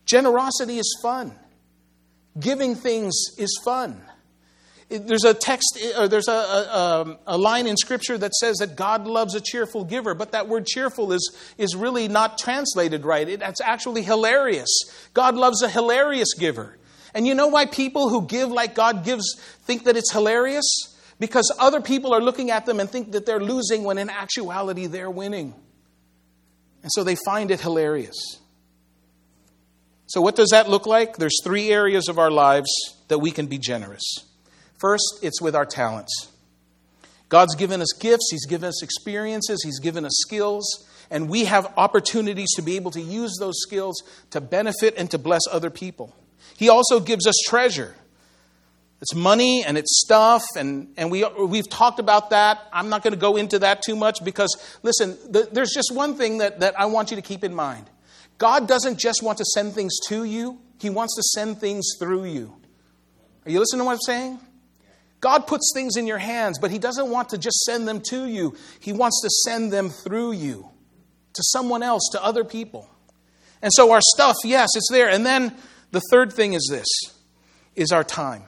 Generosity 0.05 0.77
is 0.77 0.99
fun. 1.01 1.31
Giving 2.39 2.75
things 2.75 3.13
is 3.37 3.59
fun. 3.63 4.01
There's 4.89 5.23
a 5.23 5.33
text, 5.33 5.79
eh, 5.81 6.01
or 6.01 6.07
there's 6.09 6.27
a, 6.27 6.31
a, 6.31 6.77
um, 6.77 7.17
a, 7.25 7.37
line 7.37 7.65
in 7.65 7.77
Scripture 7.77 8.17
that 8.17 8.33
says 8.33 8.57
that 8.57 8.75
God 8.75 9.07
loves 9.07 9.35
a 9.35 9.41
cheerful 9.41 9.85
giver, 9.85 10.13
but 10.13 10.33
that 10.33 10.49
word 10.49 10.65
cheerful 10.65 11.13
is, 11.13 11.33
is 11.57 11.75
really 11.75 12.09
not 12.09 12.37
translated 12.37 13.05
right. 13.05 13.27
It's 13.27 13.61
actually 13.61 14.01
hilarious. 14.01 14.67
God 15.13 15.35
loves 15.35 15.61
a 15.61 15.69
hilarious 15.69 16.33
giver. 16.33 16.77
And 17.13 17.25
you 17.25 17.35
know 17.35 17.47
why 17.47 17.67
people 17.67 18.09
who 18.09 18.27
give 18.27 18.49
like 18.49 18.75
God 18.75 19.05
gives 19.05 19.35
think 19.63 19.85
that 19.85 19.95
it's 19.95 20.11
hilarious? 20.11 20.65
Because 21.19 21.53
other 21.59 21.79
people 21.79 22.13
are 22.13 22.21
looking 22.21 22.51
at 22.51 22.65
them 22.65 22.79
and 22.79 22.89
think 22.89 23.13
that 23.13 23.25
they're 23.25 23.39
losing 23.39 23.83
when 23.83 23.97
in 23.97 24.09
actuality 24.09 24.87
they're 24.87 25.11
winning. 25.11 25.53
And 26.83 26.91
so 26.93 27.03
they 27.03 27.15
find 27.25 27.51
it 27.51 27.61
hilarious. 27.61 28.39
So, 30.11 30.19
what 30.19 30.35
does 30.35 30.49
that 30.49 30.69
look 30.69 30.85
like? 30.85 31.15
There's 31.15 31.41
three 31.41 31.69
areas 31.69 32.09
of 32.09 32.19
our 32.19 32.29
lives 32.29 32.69
that 33.07 33.19
we 33.19 33.31
can 33.31 33.47
be 33.47 33.57
generous. 33.57 34.03
First, 34.77 35.19
it's 35.21 35.41
with 35.41 35.55
our 35.55 35.65
talents. 35.65 36.29
God's 37.29 37.55
given 37.55 37.81
us 37.81 37.93
gifts, 37.97 38.27
He's 38.29 38.45
given 38.45 38.67
us 38.67 38.83
experiences, 38.83 39.63
He's 39.63 39.79
given 39.79 40.03
us 40.03 40.11
skills, 40.27 40.85
and 41.09 41.29
we 41.29 41.45
have 41.45 41.71
opportunities 41.77 42.49
to 42.57 42.61
be 42.61 42.75
able 42.75 42.91
to 42.91 42.99
use 42.99 43.37
those 43.39 43.61
skills 43.61 44.03
to 44.31 44.41
benefit 44.41 44.95
and 44.97 45.09
to 45.11 45.17
bless 45.17 45.43
other 45.49 45.69
people. 45.69 46.13
He 46.57 46.67
also 46.67 46.99
gives 46.99 47.25
us 47.25 47.35
treasure. 47.47 47.95
It's 49.01 49.15
money 49.15 49.63
and 49.63 49.77
it's 49.77 50.01
stuff, 50.01 50.43
and, 50.57 50.89
and 50.97 51.09
we, 51.09 51.25
we've 51.25 51.69
talked 51.69 51.99
about 51.99 52.31
that. 52.31 52.59
I'm 52.73 52.89
not 52.89 53.01
going 53.01 53.13
to 53.13 53.19
go 53.19 53.37
into 53.37 53.59
that 53.59 53.81
too 53.81 53.95
much 53.95 54.25
because, 54.25 54.53
listen, 54.83 55.17
the, 55.31 55.47
there's 55.49 55.71
just 55.73 55.95
one 55.95 56.15
thing 56.15 56.39
that, 56.39 56.59
that 56.59 56.77
I 56.77 56.87
want 56.87 57.11
you 57.11 57.15
to 57.15 57.21
keep 57.21 57.45
in 57.45 57.55
mind 57.55 57.89
God 58.41 58.67
doesn't 58.67 58.97
just 58.97 59.21
want 59.21 59.37
to 59.37 59.45
send 59.45 59.73
things 59.73 59.99
to 60.07 60.23
you, 60.23 60.57
He 60.79 60.89
wants 60.89 61.15
to 61.15 61.21
send 61.21 61.59
things 61.59 61.85
through 61.99 62.23
you. 62.23 62.51
Are 63.45 63.51
you 63.51 63.59
listening 63.59 63.81
to 63.81 63.85
what 63.85 63.91
I'm 63.91 63.99
saying? 64.03 64.39
God 65.19 65.45
puts 65.45 65.71
things 65.75 65.95
in 65.95 66.07
your 66.07 66.17
hands, 66.17 66.57
but 66.57 66.71
He 66.71 66.79
doesn't 66.79 67.07
want 67.11 67.29
to 67.29 67.37
just 67.37 67.59
send 67.59 67.87
them 67.87 68.01
to 68.09 68.25
you. 68.25 68.57
He 68.79 68.93
wants 68.93 69.21
to 69.21 69.29
send 69.45 69.71
them 69.71 69.89
through 69.91 70.31
you 70.31 70.67
to 71.33 71.43
someone 71.43 71.83
else, 71.83 72.01
to 72.13 72.23
other 72.23 72.43
people. 72.43 72.89
And 73.61 73.71
so 73.71 73.91
our 73.91 74.01
stuff, 74.01 74.35
yes, 74.43 74.69
it's 74.75 74.89
there. 74.89 75.07
And 75.07 75.23
then 75.23 75.55
the 75.91 76.01
third 76.09 76.33
thing 76.33 76.53
is 76.53 76.67
this 76.67 76.87
is 77.75 77.91
our 77.91 78.03
time. 78.03 78.45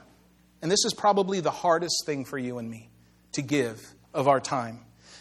And 0.60 0.72
this 0.72 0.84
is 0.84 0.92
probably 0.92 1.38
the 1.38 1.52
hardest 1.52 2.02
thing 2.04 2.24
for 2.24 2.36
you 2.36 2.58
and 2.58 2.68
me 2.68 2.90
to 3.34 3.42
give 3.42 3.94
of 4.12 4.26
our 4.26 4.40
time. 4.40 4.80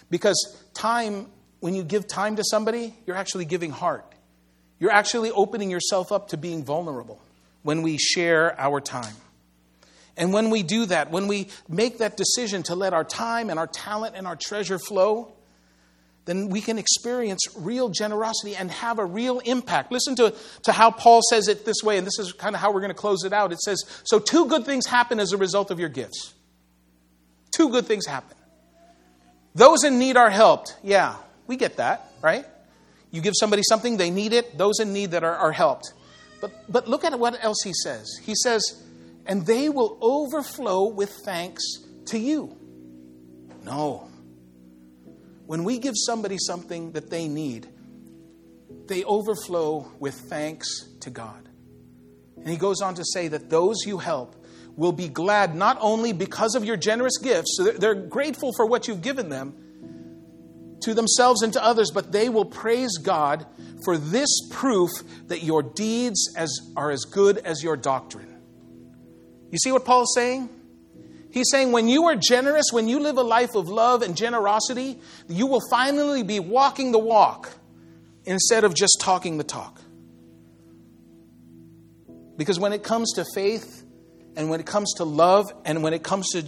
Because 0.09 0.59
time, 0.73 1.27
when 1.59 1.75
you 1.75 1.83
give 1.83 2.07
time 2.07 2.37
to 2.37 2.43
somebody, 2.43 2.95
you're 3.05 3.15
actually 3.15 3.45
giving 3.45 3.69
heart. 3.69 4.12
You're 4.83 4.91
actually 4.91 5.31
opening 5.31 5.71
yourself 5.71 6.11
up 6.11 6.27
to 6.27 6.37
being 6.37 6.65
vulnerable 6.65 7.21
when 7.61 7.83
we 7.83 7.97
share 7.97 8.59
our 8.59 8.81
time. 8.81 9.15
And 10.17 10.33
when 10.33 10.49
we 10.49 10.61
do 10.61 10.85
that, 10.87 11.09
when 11.09 11.29
we 11.29 11.47
make 11.69 11.99
that 11.99 12.17
decision 12.17 12.63
to 12.63 12.75
let 12.75 12.91
our 12.91 13.05
time 13.05 13.49
and 13.49 13.57
our 13.57 13.65
talent 13.65 14.17
and 14.17 14.27
our 14.27 14.35
treasure 14.35 14.77
flow, 14.77 15.31
then 16.25 16.49
we 16.49 16.59
can 16.59 16.77
experience 16.77 17.47
real 17.55 17.87
generosity 17.87 18.57
and 18.57 18.69
have 18.71 18.99
a 18.99 19.05
real 19.05 19.39
impact. 19.39 19.89
Listen 19.89 20.17
to, 20.17 20.35
to 20.63 20.73
how 20.73 20.91
Paul 20.91 21.21
says 21.29 21.47
it 21.47 21.63
this 21.63 21.77
way, 21.81 21.97
and 21.97 22.05
this 22.05 22.19
is 22.19 22.33
kind 22.33 22.53
of 22.53 22.59
how 22.59 22.73
we're 22.73 22.81
going 22.81 22.89
to 22.89 22.93
close 22.93 23.23
it 23.23 23.31
out. 23.31 23.53
It 23.53 23.59
says, 23.59 23.85
So, 24.03 24.19
two 24.19 24.47
good 24.47 24.65
things 24.65 24.85
happen 24.85 25.17
as 25.17 25.31
a 25.31 25.37
result 25.37 25.71
of 25.71 25.79
your 25.79 25.87
gifts. 25.87 26.33
Two 27.55 27.69
good 27.69 27.85
things 27.85 28.05
happen. 28.05 28.35
Those 29.55 29.85
in 29.85 29.97
need 29.97 30.17
are 30.17 30.29
helped. 30.29 30.75
Yeah, 30.83 31.15
we 31.47 31.55
get 31.55 31.77
that, 31.77 32.11
right? 32.21 32.45
You 33.13 33.21
give 33.21 33.35
somebody 33.39 33.61
something, 33.61 33.97
they 33.97 34.09
need 34.09 34.33
it, 34.33 34.57
those 34.57 34.79
in 34.79 34.91
need 34.91 35.11
that 35.11 35.23
are, 35.23 35.35
are 35.35 35.51
helped. 35.51 35.93
But, 36.41 36.51
but 36.67 36.87
look 36.87 37.03
at 37.03 37.17
what 37.19 37.41
else 37.43 37.61
he 37.63 37.71
says. 37.71 38.09
He 38.23 38.33
says, 38.33 38.83
and 39.27 39.45
they 39.45 39.69
will 39.69 39.99
overflow 40.01 40.87
with 40.87 41.11
thanks 41.23 41.63
to 42.07 42.17
you. 42.17 42.57
No. 43.63 44.09
When 45.45 45.63
we 45.63 45.77
give 45.77 45.93
somebody 45.95 46.37
something 46.39 46.93
that 46.93 47.11
they 47.11 47.27
need, 47.27 47.67
they 48.87 49.03
overflow 49.03 49.91
with 49.99 50.15
thanks 50.15 50.67
to 51.01 51.11
God. 51.11 51.47
And 52.37 52.49
he 52.49 52.57
goes 52.57 52.81
on 52.81 52.95
to 52.95 53.05
say 53.05 53.27
that 53.27 53.51
those 53.51 53.85
you 53.85 53.99
help 53.99 54.35
will 54.75 54.91
be 54.91 55.07
glad 55.07 55.55
not 55.55 55.77
only 55.81 56.13
because 56.13 56.55
of 56.55 56.65
your 56.65 56.77
generous 56.77 57.19
gifts, 57.19 57.57
so 57.57 57.65
they're 57.65 57.93
grateful 57.93 58.53
for 58.57 58.65
what 58.65 58.87
you've 58.87 59.03
given 59.03 59.29
them, 59.29 59.62
to 60.83 60.93
themselves 60.93 61.41
and 61.41 61.53
to 61.53 61.63
others, 61.63 61.91
but 61.91 62.11
they 62.11 62.29
will 62.29 62.45
praise 62.45 62.97
God 62.97 63.45
for 63.83 63.97
this 63.97 64.29
proof 64.49 64.91
that 65.27 65.43
your 65.43 65.63
deeds 65.63 66.33
as, 66.35 66.51
are 66.75 66.91
as 66.91 67.05
good 67.05 67.37
as 67.39 67.63
your 67.63 67.75
doctrine. 67.75 68.33
You 69.51 69.57
see 69.57 69.71
what 69.71 69.85
Paul 69.85 70.03
is 70.03 70.13
saying? 70.15 70.49
He's 71.31 71.49
saying 71.49 71.71
when 71.71 71.87
you 71.87 72.05
are 72.05 72.15
generous, 72.15 72.65
when 72.71 72.87
you 72.87 72.99
live 72.99 73.17
a 73.17 73.23
life 73.23 73.55
of 73.55 73.67
love 73.67 74.03
and 74.03 74.15
generosity, 74.15 74.99
you 75.27 75.47
will 75.47 75.61
finally 75.69 76.23
be 76.23 76.39
walking 76.39 76.91
the 76.91 76.99
walk 76.99 77.51
instead 78.25 78.63
of 78.63 78.75
just 78.75 78.97
talking 78.99 79.37
the 79.37 79.43
talk. 79.43 79.81
Because 82.37 82.59
when 82.59 82.73
it 82.73 82.83
comes 82.83 83.13
to 83.13 83.25
faith 83.33 83.83
and 84.35 84.49
when 84.49 84.59
it 84.59 84.65
comes 84.65 84.93
to 84.95 85.03
love 85.03 85.51
and 85.65 85.83
when 85.83 85.93
it 85.93 86.03
comes 86.03 86.29
to 86.31 86.43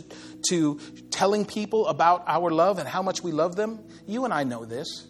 to 0.50 0.80
telling 1.10 1.46
people 1.46 1.88
about 1.88 2.24
our 2.28 2.52
love 2.52 2.78
and 2.78 2.88
how 2.88 3.02
much 3.02 3.24
we 3.24 3.32
love 3.32 3.56
them, 3.56 3.84
you 4.06 4.26
and 4.26 4.34
I 4.34 4.44
know 4.44 4.66
this. 4.66 5.08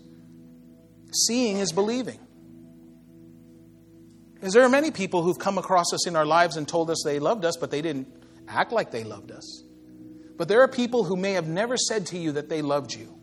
Seeing 1.11 1.57
is 1.57 1.71
believing. 1.71 2.19
Because 4.33 4.53
there 4.53 4.63
are 4.63 4.69
many 4.69 4.91
people 4.91 5.23
who've 5.23 5.39
come 5.39 5.57
across 5.57 5.93
us 5.93 6.07
in 6.07 6.15
our 6.15 6.25
lives 6.25 6.57
and 6.57 6.67
told 6.67 6.89
us 6.89 7.01
they 7.03 7.19
loved 7.19 7.45
us, 7.45 7.57
but 7.57 7.71
they 7.71 7.81
didn't 7.81 8.07
act 8.47 8.71
like 8.71 8.91
they 8.91 9.03
loved 9.03 9.31
us. 9.31 9.63
But 10.37 10.47
there 10.47 10.61
are 10.61 10.67
people 10.67 11.03
who 11.05 11.15
may 11.15 11.33
have 11.33 11.47
never 11.47 11.77
said 11.77 12.07
to 12.07 12.17
you 12.17 12.33
that 12.33 12.49
they 12.49 12.61
loved 12.61 12.93
you, 12.93 13.17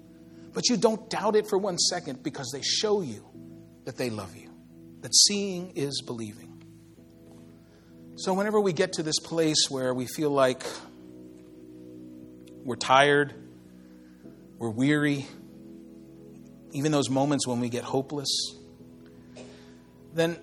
but 0.53 0.69
you 0.69 0.77
don't 0.77 1.09
doubt 1.11 1.37
it 1.37 1.47
for 1.47 1.59
one 1.59 1.79
second 1.79 2.23
because 2.23 2.51
they 2.53 2.62
show 2.62 3.03
you 3.03 3.29
that 3.85 3.97
they 3.97 4.11
love 4.11 4.35
you, 4.37 4.51
that 5.03 5.15
seeing 5.15 5.73
is 5.77 6.03
believing. 6.03 6.52
So, 8.14 8.35
whenever 8.35 8.61
we 8.61 8.75
get 8.75 8.94
to 8.94 9.03
this 9.03 9.18
place 9.18 9.70
where 9.70 9.94
we 9.94 10.06
feel 10.06 10.29
like 10.29 10.63
we're 12.63 12.77
tired, 12.77 13.33
we're 14.58 14.71
weary, 14.71 15.27
even 16.73 16.92
those 16.92 17.08
moments 17.08 17.46
when 17.46 17.58
we 17.58 17.71
get 17.71 17.85
hopeless, 17.85 18.54
then 20.13 20.37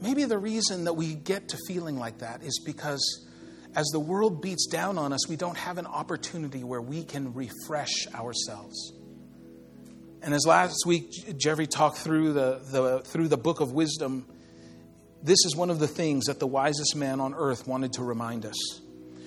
maybe 0.00 0.24
the 0.24 0.38
reason 0.38 0.84
that 0.84 0.94
we 0.94 1.14
get 1.14 1.48
to 1.50 1.58
feeling 1.68 1.98
like 1.98 2.18
that 2.18 2.42
is 2.42 2.62
because 2.64 3.28
as 3.74 3.86
the 3.88 4.00
world 4.00 4.40
beats 4.40 4.66
down 4.66 4.96
on 4.96 5.12
us, 5.12 5.28
we 5.28 5.36
don't 5.36 5.58
have 5.58 5.76
an 5.76 5.86
opportunity 5.86 6.64
where 6.64 6.80
we 6.80 7.04
can 7.04 7.34
refresh 7.34 8.06
ourselves. 8.14 8.94
And 10.22 10.32
as 10.32 10.46
last 10.46 10.84
week 10.86 11.10
Jeffrey 11.36 11.66
talked 11.66 11.98
through 11.98 12.32
the, 12.32 12.60
the, 12.70 13.00
through 13.00 13.28
the 13.28 13.36
book 13.36 13.60
of 13.60 13.72
wisdom, 13.72 14.26
this 15.22 15.38
is 15.44 15.54
one 15.56 15.70
of 15.70 15.78
the 15.78 15.88
things 15.88 16.26
that 16.26 16.40
the 16.40 16.46
wisest 16.46 16.96
man 16.96 17.20
on 17.20 17.34
earth 17.34 17.66
wanted 17.66 17.92
to 17.94 18.02
remind 18.02 18.44
us 18.44 18.80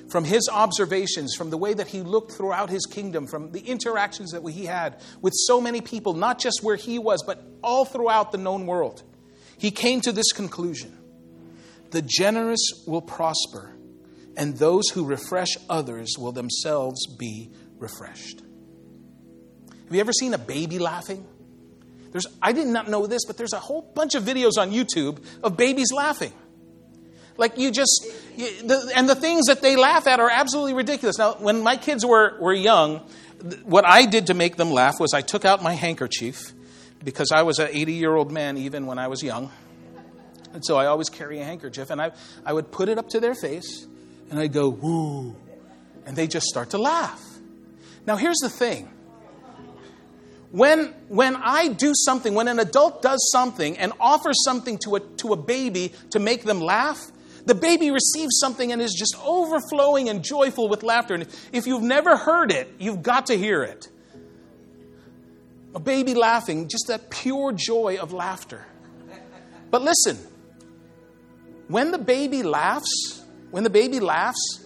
from 0.10 0.24
his 0.24 0.48
observations, 0.52 1.36
from 1.36 1.50
the 1.50 1.58
way 1.58 1.74
that 1.74 1.88
he 1.88 2.02
looked 2.02 2.32
throughout 2.34 2.70
his 2.70 2.86
kingdom, 2.86 3.28
from 3.28 3.52
the 3.52 3.62
interactions 3.62 4.32
that 4.32 4.48
he 4.48 4.66
had 4.66 5.02
with 5.22 5.34
so 5.34 5.60
many 5.60 5.82
people, 5.82 6.14
not 6.14 6.40
just 6.40 6.60
where 6.62 6.76
he 6.76 7.00
was, 7.00 7.24
but 7.24 7.44
all 7.64 7.86
throughout 7.86 8.32
the 8.32 8.38
known 8.38 8.66
world, 8.68 9.04
he 9.58 9.72
came 9.72 10.02
to 10.02 10.12
this 10.12 10.32
conclusion 10.32 10.96
The 11.92 12.02
generous 12.02 12.62
will 12.86 13.02
prosper, 13.02 13.72
and 14.38 14.58
those 14.58 14.90
who 14.90 15.06
refresh 15.06 15.58
others 15.70 16.14
will 16.18 16.32
themselves 16.32 17.08
be 17.08 17.52
refreshed. 17.78 18.42
Have 19.86 19.94
you 19.94 20.00
ever 20.00 20.14
seen 20.14 20.34
a 20.34 20.40
baby 20.40 20.80
laughing? 20.80 21.26
There's, 22.16 22.28
I 22.42 22.54
did 22.54 22.68
not 22.68 22.88
know 22.88 23.08
this, 23.08 23.26
but 23.26 23.36
there's 23.36 23.52
a 23.52 23.60
whole 23.60 23.82
bunch 23.82 24.16
of 24.16 24.24
videos 24.24 24.52
on 24.58 24.72
YouTube 24.72 25.22
of 25.44 25.58
babies 25.58 25.92
laughing. 25.92 26.32
Like 27.36 27.58
you 27.58 27.72
just, 27.72 28.08
you, 28.38 28.66
the, 28.66 28.90
and 28.96 29.10
the 29.10 29.16
things 29.16 29.48
that 29.48 29.62
they 29.62 29.76
laugh 29.76 30.08
at 30.08 30.22
are 30.22 30.30
absolutely 30.30 30.76
ridiculous. 30.76 31.18
Now, 31.18 31.34
when 31.34 31.62
my 31.62 31.76
kids 31.76 32.06
were, 32.06 32.40
were 32.40 32.54
young, 32.54 33.00
what 33.66 33.86
I 33.86 34.06
did 34.06 34.28
to 34.28 34.34
make 34.34 34.56
them 34.56 34.72
laugh 34.72 34.98
was 34.98 35.14
I 35.14 35.20
took 35.20 35.44
out 35.44 35.62
my 35.62 35.74
handkerchief 35.74 36.54
because 37.04 37.34
I 37.34 37.42
was 37.42 37.60
an 37.60 37.68
80 37.70 37.92
year 37.92 38.16
old 38.16 38.32
man 38.32 38.58
even 38.60 38.86
when 38.86 38.98
I 38.98 39.10
was 39.10 39.22
young. 39.22 39.52
And 40.54 40.64
so 40.66 40.78
I 40.78 40.86
always 40.86 41.10
carry 41.10 41.42
a 41.42 41.44
handkerchief 41.44 41.90
and 41.90 42.02
I, 42.02 42.14
I 42.46 42.54
would 42.54 42.72
put 42.72 42.88
it 42.88 42.98
up 42.98 43.10
to 43.10 43.20
their 43.20 43.36
face 43.36 43.86
and 44.32 44.40
I'd 44.40 44.54
go, 44.54 44.70
woo. 44.70 45.36
And 46.06 46.16
they 46.16 46.28
just 46.28 46.46
start 46.46 46.70
to 46.70 46.78
laugh. 46.78 47.22
Now, 48.08 48.16
here's 48.16 48.38
the 48.38 48.50
thing. 48.50 48.90
When, 50.56 50.94
when 51.10 51.36
I 51.36 51.68
do 51.68 51.92
something, 51.94 52.34
when 52.34 52.48
an 52.48 52.60
adult 52.60 53.02
does 53.02 53.30
something 53.34 53.78
and 53.78 53.92
offers 54.00 54.42
something 54.46 54.78
to 54.86 54.96
a, 54.96 55.00
to 55.18 55.34
a 55.34 55.36
baby 55.36 55.92
to 56.12 56.20
make 56.20 56.44
them 56.44 56.62
laugh, 56.62 57.12
the 57.46 57.54
baby 57.54 57.92
receives 57.92 58.40
something 58.40 58.72
and 58.72 58.82
is 58.82 58.94
just 58.94 59.18
overflowing 59.22 60.08
and 60.08 60.24
joyful 60.24 60.70
with 60.70 60.82
laughter. 60.82 61.14
And 61.14 61.28
if 61.52 61.68
you've 61.68 61.84
never 61.84 62.16
heard 62.16 62.54
it, 62.54 62.74
you've 62.80 63.04
got 63.04 63.26
to 63.26 63.38
hear 63.38 63.64
it. 63.64 63.90
A 65.76 65.80
baby 65.82 66.14
laughing, 66.14 66.70
just 66.70 66.88
that 66.88 67.10
pure 67.10 67.52
joy 67.52 67.98
of 67.98 68.14
laughter. 68.14 68.66
But 69.72 69.82
listen, 69.82 70.18
when 71.68 71.92
the 71.92 71.98
baby 71.98 72.44
laughs, 72.44 73.22
when 73.52 73.66
the 73.66 73.70
baby 73.70 74.00
laughs, 74.00 74.66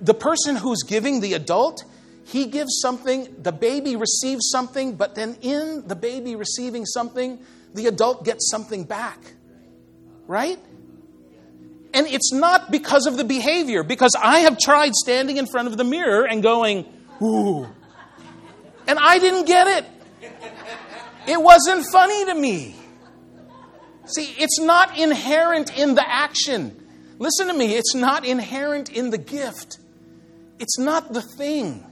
the 0.00 0.14
person 0.14 0.56
who's 0.56 0.82
giving 0.82 1.20
the 1.20 1.34
adult, 1.34 1.84
he 2.24 2.46
gives 2.46 2.80
something, 2.80 3.34
the 3.42 3.52
baby 3.52 3.96
receives 3.96 4.50
something, 4.50 4.96
but 4.96 5.14
then 5.14 5.36
in 5.42 5.86
the 5.86 5.94
baby 5.94 6.36
receiving 6.36 6.86
something, 6.86 7.38
the 7.74 7.86
adult 7.86 8.24
gets 8.24 8.50
something 8.50 8.84
back. 8.84 9.18
Right? 10.26 10.58
And 11.92 12.06
it's 12.08 12.32
not 12.32 12.70
because 12.70 13.06
of 13.06 13.16
the 13.16 13.24
behavior, 13.24 13.84
because 13.84 14.16
I 14.20 14.40
have 14.40 14.58
tried 14.58 14.94
standing 14.94 15.36
in 15.36 15.46
front 15.46 15.68
of 15.68 15.76
the 15.76 15.84
mirror 15.84 16.26
and 16.26 16.42
going, 16.42 16.86
ooh. 17.22 17.68
And 18.86 18.98
I 18.98 19.18
didn't 19.18 19.46
get 19.46 19.66
it. 19.68 19.86
It 21.28 21.40
wasn't 21.40 21.86
funny 21.92 22.24
to 22.26 22.34
me. 22.34 22.74
See, 24.06 24.34
it's 24.38 24.60
not 24.60 24.98
inherent 24.98 25.78
in 25.78 25.94
the 25.94 26.06
action. 26.06 26.80
Listen 27.18 27.46
to 27.46 27.54
me, 27.54 27.76
it's 27.76 27.94
not 27.94 28.24
inherent 28.24 28.90
in 28.90 29.10
the 29.10 29.18
gift. 29.18 29.78
It's 30.58 30.78
not 30.78 31.12
the 31.12 31.22
thing. 31.22 31.84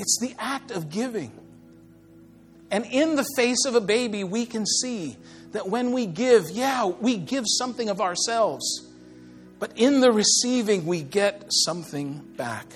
It's 0.00 0.18
the 0.18 0.34
act 0.38 0.70
of 0.70 0.88
giving. 0.88 1.30
And 2.70 2.86
in 2.86 3.16
the 3.16 3.26
face 3.36 3.66
of 3.66 3.74
a 3.74 3.82
baby, 3.82 4.24
we 4.24 4.46
can 4.46 4.64
see 4.64 5.18
that 5.52 5.68
when 5.68 5.92
we 5.92 6.06
give, 6.06 6.50
yeah, 6.50 6.86
we 6.86 7.18
give 7.18 7.44
something 7.46 7.90
of 7.90 8.00
ourselves. 8.00 8.88
But 9.58 9.72
in 9.76 10.00
the 10.00 10.10
receiving, 10.10 10.86
we 10.86 11.02
get 11.02 11.44
something 11.50 12.14
back. 12.38 12.66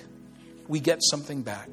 We 0.68 0.81
get 0.81 0.99
something 1.01 1.41
back. 1.41 1.70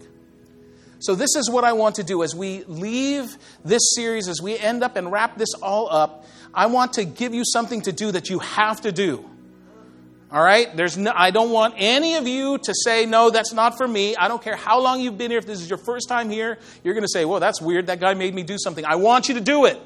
So, 0.99 1.15
this 1.15 1.35
is 1.35 1.49
what 1.49 1.65
I 1.65 1.73
want 1.73 1.95
to 1.95 2.03
do 2.03 2.23
as 2.23 2.33
we 2.33 2.63
leave 2.65 3.35
this 3.65 3.81
series, 3.95 4.29
as 4.29 4.41
we 4.41 4.57
end 4.57 4.83
up 4.83 4.95
and 4.95 5.11
wrap 5.11 5.35
this 5.35 5.53
all 5.55 5.91
up. 5.91 6.25
I 6.53 6.67
want 6.67 6.93
to 6.93 7.03
give 7.03 7.33
you 7.33 7.43
something 7.43 7.81
to 7.81 7.91
do 7.91 8.11
that 8.11 8.29
you 8.29 8.39
have 8.39 8.81
to 8.81 8.91
do. 8.93 9.29
All 10.31 10.41
right? 10.41 10.73
There's 10.75 10.97
no, 10.97 11.11
I 11.13 11.31
don't 11.31 11.51
want 11.51 11.75
any 11.77 12.15
of 12.15 12.27
you 12.27 12.57
to 12.59 12.73
say, 12.73 13.05
no, 13.05 13.29
that's 13.29 13.51
not 13.53 13.77
for 13.77 13.87
me. 13.87 14.15
I 14.15 14.27
don't 14.27 14.41
care 14.41 14.55
how 14.55 14.79
long 14.79 15.01
you've 15.01 15.17
been 15.17 15.31
here. 15.31 15.39
If 15.39 15.45
this 15.45 15.61
is 15.61 15.69
your 15.69 15.77
first 15.77 16.07
time 16.07 16.29
here, 16.29 16.57
you're 16.83 16.93
going 16.93 17.03
to 17.03 17.09
say, 17.09 17.25
well, 17.25 17.39
that's 17.39 17.61
weird. 17.61 17.87
That 17.87 17.99
guy 17.99 18.13
made 18.13 18.33
me 18.33 18.43
do 18.43 18.57
something. 18.57 18.85
I 18.85 18.95
want 18.95 19.27
you 19.27 19.35
to 19.35 19.41
do 19.41 19.65
it. 19.65 19.79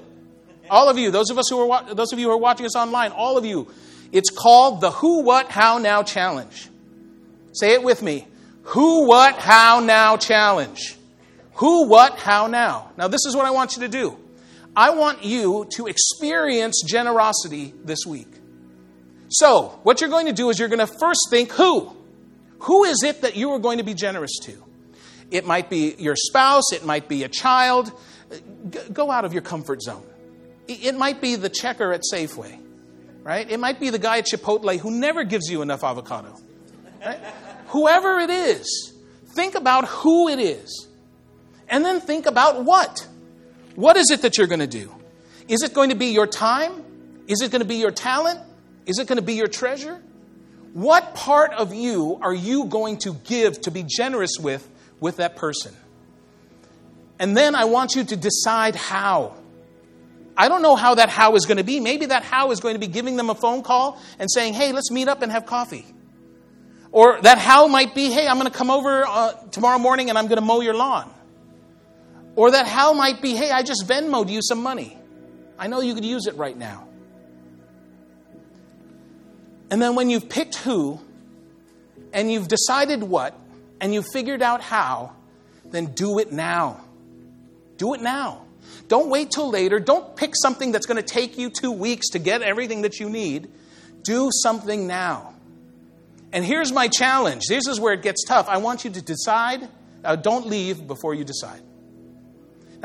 All 0.69 0.89
of 0.89 0.97
you, 0.97 1.11
those 1.11 1.29
of 1.29 1.37
us 1.37 1.49
who 1.49 1.69
are 1.69 1.93
those 1.93 2.11
of 2.11 2.19
you 2.19 2.27
who 2.27 2.33
are 2.33 2.37
watching 2.37 2.65
us 2.65 2.75
online, 2.75 3.11
all 3.11 3.37
of 3.37 3.45
you, 3.45 3.71
it's 4.11 4.29
called 4.29 4.81
the 4.81 4.91
Who, 4.91 5.21
What, 5.21 5.49
How 5.49 5.77
Now 5.77 6.03
Challenge. 6.03 6.69
Say 7.53 7.73
it 7.73 7.83
with 7.83 8.01
me. 8.01 8.27
Who, 8.63 9.07
What, 9.07 9.35
How 9.35 9.79
Now 9.79 10.17
Challenge. 10.17 10.95
Who, 11.55 11.87
what, 11.87 12.19
how 12.19 12.47
now. 12.47 12.91
Now, 12.97 13.07
this 13.07 13.25
is 13.25 13.35
what 13.35 13.45
I 13.45 13.51
want 13.51 13.75
you 13.77 13.83
to 13.83 13.87
do. 13.87 14.17
I 14.75 14.89
want 14.89 15.23
you 15.23 15.67
to 15.77 15.87
experience 15.87 16.83
generosity 16.85 17.73
this 17.83 17.99
week. 18.05 18.27
So, 19.29 19.79
what 19.83 20.01
you're 20.01 20.09
going 20.09 20.27
to 20.27 20.33
do 20.33 20.49
is 20.49 20.59
you're 20.59 20.69
going 20.69 20.79
to 20.79 20.87
first 20.87 21.27
think 21.29 21.51
who? 21.51 21.95
Who 22.59 22.83
is 22.83 23.03
it 23.03 23.21
that 23.21 23.35
you 23.35 23.51
are 23.51 23.59
going 23.59 23.79
to 23.79 23.83
be 23.83 23.93
generous 23.93 24.37
to? 24.43 24.63
It 25.31 25.45
might 25.45 25.69
be 25.69 25.95
your 25.97 26.15
spouse, 26.15 26.71
it 26.71 26.85
might 26.85 27.07
be 27.07 27.23
a 27.23 27.29
child. 27.29 27.91
Go 28.93 29.11
out 29.11 29.25
of 29.25 29.33
your 29.33 29.41
comfort 29.41 29.81
zone. 29.81 30.03
It 30.67 30.95
might 30.95 31.21
be 31.21 31.35
the 31.35 31.49
checker 31.49 31.93
at 31.93 32.01
Safeway, 32.11 32.59
right? 33.23 33.49
It 33.49 33.59
might 33.59 33.79
be 33.79 33.89
the 33.89 33.99
guy 33.99 34.19
at 34.19 34.25
Chipotle 34.25 34.79
who 34.79 34.91
never 34.91 35.23
gives 35.23 35.49
you 35.49 35.61
enough 35.61 35.83
avocado. 35.83 36.35
Right? 37.05 37.19
Whoever 37.67 38.19
it 38.19 38.29
is, 38.29 38.93
think 39.35 39.55
about 39.55 39.85
who 39.85 40.27
it 40.27 40.39
is. 40.39 40.87
And 41.67 41.83
then 41.83 41.99
think 41.99 42.25
about 42.25 42.63
what. 42.63 43.07
What 43.75 43.97
is 43.97 44.09
it 44.09 44.21
that 44.21 44.37
you're 44.37 44.47
going 44.47 44.59
to 44.59 44.67
do? 44.67 44.93
Is 45.47 45.61
it 45.61 45.73
going 45.73 45.89
to 45.89 45.95
be 45.95 46.07
your 46.07 46.27
time? 46.27 46.83
Is 47.27 47.41
it 47.41 47.51
going 47.51 47.61
to 47.61 47.67
be 47.67 47.75
your 47.75 47.91
talent? 47.91 48.39
Is 48.85 48.99
it 48.99 49.07
going 49.07 49.17
to 49.17 49.23
be 49.23 49.33
your 49.33 49.47
treasure? 49.47 50.01
What 50.73 51.15
part 51.15 51.53
of 51.53 51.73
you 51.73 52.19
are 52.21 52.33
you 52.33 52.65
going 52.65 52.97
to 52.99 53.13
give 53.13 53.61
to 53.61 53.71
be 53.71 53.83
generous 53.83 54.37
with 54.39 54.67
with 54.99 55.17
that 55.17 55.35
person? 55.35 55.73
And 57.17 57.35
then 57.35 57.55
I 57.55 57.65
want 57.65 57.95
you 57.95 58.03
to 58.03 58.15
decide 58.15 58.75
how. 58.75 59.35
I 60.37 60.49
don't 60.49 60.61
know 60.61 60.75
how 60.75 60.95
that 60.95 61.07
how 61.09 61.35
is 61.35 61.45
going 61.45 61.57
to 61.57 61.63
be. 61.63 61.79
Maybe 61.79 62.07
that 62.07 62.23
how 62.23 62.51
is 62.51 62.59
going 62.59 62.75
to 62.75 62.79
be 62.79 62.87
giving 62.87 63.15
them 63.15 63.29
a 63.29 63.35
phone 63.35 63.63
call 63.63 64.01
and 64.19 64.29
saying, 64.29 64.53
hey, 64.53 64.73
let's 64.73 64.91
meet 64.91 65.07
up 65.07 65.21
and 65.21 65.31
have 65.31 65.45
coffee. 65.45 65.85
Or 66.91 67.21
that 67.21 67.37
how 67.37 67.67
might 67.67 67.95
be, 67.95 68.11
hey, 68.11 68.27
I'm 68.27 68.37
going 68.37 68.51
to 68.51 68.57
come 68.57 68.69
over 68.69 69.05
uh, 69.05 69.33
tomorrow 69.51 69.79
morning 69.79 70.09
and 70.09 70.17
I'm 70.17 70.27
going 70.27 70.39
to 70.39 70.45
mow 70.45 70.59
your 70.59 70.73
lawn. 70.73 71.09
Or 72.35 72.51
that 72.51 72.67
how 72.67 72.91
might 72.93 73.21
be, 73.21 73.33
hey, 73.33 73.49
I 73.49 73.63
just 73.63 73.87
Venmoed 73.87 74.29
you 74.29 74.41
some 74.41 74.61
money. 74.61 74.97
I 75.57 75.67
know 75.67 75.79
you 75.79 75.93
could 75.93 76.03
use 76.03 76.27
it 76.27 76.35
right 76.35 76.57
now. 76.57 76.84
And 79.69 79.81
then 79.81 79.95
when 79.95 80.09
you've 80.09 80.29
picked 80.29 80.55
who, 80.55 80.99
and 82.13 82.31
you've 82.31 82.47
decided 82.47 83.03
what, 83.03 83.37
and 83.81 83.93
you've 83.93 84.07
figured 84.13 84.41
out 84.41 84.61
how, 84.61 85.13
then 85.65 85.87
do 85.87 86.19
it 86.19 86.31
now. 86.31 86.81
Do 87.77 87.93
it 87.93 88.01
now. 88.01 88.43
Don't 88.87 89.09
wait 89.09 89.31
till 89.31 89.49
later. 89.49 89.79
Don't 89.79 90.15
pick 90.15 90.31
something 90.35 90.71
that's 90.71 90.85
going 90.85 91.01
to 91.01 91.07
take 91.07 91.37
you 91.37 91.49
two 91.49 91.71
weeks 91.71 92.09
to 92.09 92.19
get 92.19 92.41
everything 92.41 92.83
that 92.83 92.99
you 92.99 93.09
need. 93.09 93.49
Do 94.03 94.29
something 94.31 94.87
now. 94.87 95.33
And 96.31 96.45
here's 96.45 96.71
my 96.71 96.87
challenge. 96.87 97.43
This 97.47 97.67
is 97.67 97.79
where 97.79 97.93
it 97.93 98.01
gets 98.01 98.23
tough. 98.25 98.47
I 98.47 98.57
want 98.57 98.85
you 98.85 98.91
to 98.91 99.01
decide. 99.01 99.67
Uh, 100.03 100.15
don't 100.15 100.47
leave 100.47 100.85
before 100.85 101.13
you 101.13 101.23
decide. 101.23 101.61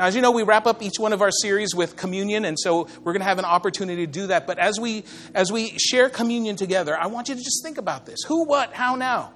Now, 0.01 0.07
as 0.07 0.15
you 0.15 0.23
know, 0.23 0.31
we 0.31 0.41
wrap 0.41 0.65
up 0.65 0.81
each 0.81 0.97
one 0.97 1.13
of 1.13 1.21
our 1.21 1.29
series 1.29 1.75
with 1.75 1.95
communion, 1.95 2.43
and 2.43 2.57
so 2.57 2.87
we're 3.03 3.13
going 3.13 3.19
to 3.19 3.25
have 3.25 3.37
an 3.37 3.45
opportunity 3.45 4.07
to 4.07 4.11
do 4.11 4.25
that. 4.27 4.47
But 4.47 4.57
as 4.57 4.79
we 4.79 5.03
as 5.35 5.51
we 5.51 5.77
share 5.77 6.09
communion 6.09 6.55
together, 6.55 6.97
I 6.97 7.05
want 7.05 7.29
you 7.29 7.35
to 7.35 7.39
just 7.39 7.61
think 7.63 7.77
about 7.77 8.07
this: 8.07 8.17
who, 8.27 8.45
what, 8.45 8.73
how 8.73 8.95
now? 8.95 9.31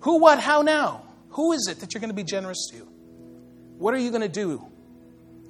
Who, 0.00 0.18
what, 0.18 0.40
how 0.40 0.62
now? 0.62 1.02
Who 1.32 1.52
is 1.52 1.68
it 1.70 1.80
that 1.80 1.92
you're 1.92 2.00
going 2.00 2.08
to 2.08 2.14
be 2.14 2.24
generous 2.24 2.70
to? 2.72 2.88
What 3.76 3.92
are 3.92 3.98
you 3.98 4.08
going 4.08 4.22
to 4.22 4.30
do? 4.30 4.64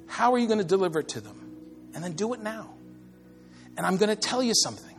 How 0.07 0.33
are 0.33 0.37
you 0.37 0.47
going 0.47 0.59
to 0.59 0.65
deliver 0.65 0.99
it 0.99 1.07
to 1.09 1.21
them? 1.21 1.55
And 1.95 2.03
then 2.03 2.11
do 2.11 2.33
it 2.33 2.41
now. 2.41 2.73
And 3.77 3.85
I'm 3.85 3.95
going 3.95 4.09
to 4.09 4.17
tell 4.17 4.43
you 4.43 4.53
something. 4.55 4.97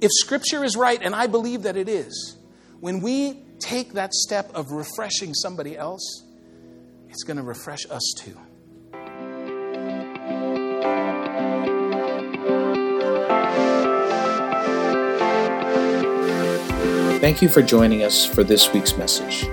If 0.00 0.10
Scripture 0.12 0.64
is 0.64 0.74
right, 0.74 1.00
and 1.00 1.14
I 1.14 1.28
believe 1.28 1.62
that 1.62 1.76
it 1.76 1.88
is, 1.88 2.36
when 2.80 3.00
we 3.00 3.44
take 3.60 3.92
that 3.92 4.12
step 4.12 4.50
of 4.56 4.72
refreshing 4.72 5.34
somebody 5.34 5.78
else, 5.78 6.23
it's 7.14 7.22
going 7.22 7.36
to 7.36 7.44
refresh 7.44 7.88
us 7.90 8.12
too. 8.16 8.36
Thank 17.20 17.40
you 17.40 17.48
for 17.48 17.62
joining 17.62 18.02
us 18.02 18.26
for 18.26 18.42
this 18.42 18.72
week's 18.72 18.96
message. 18.96 19.46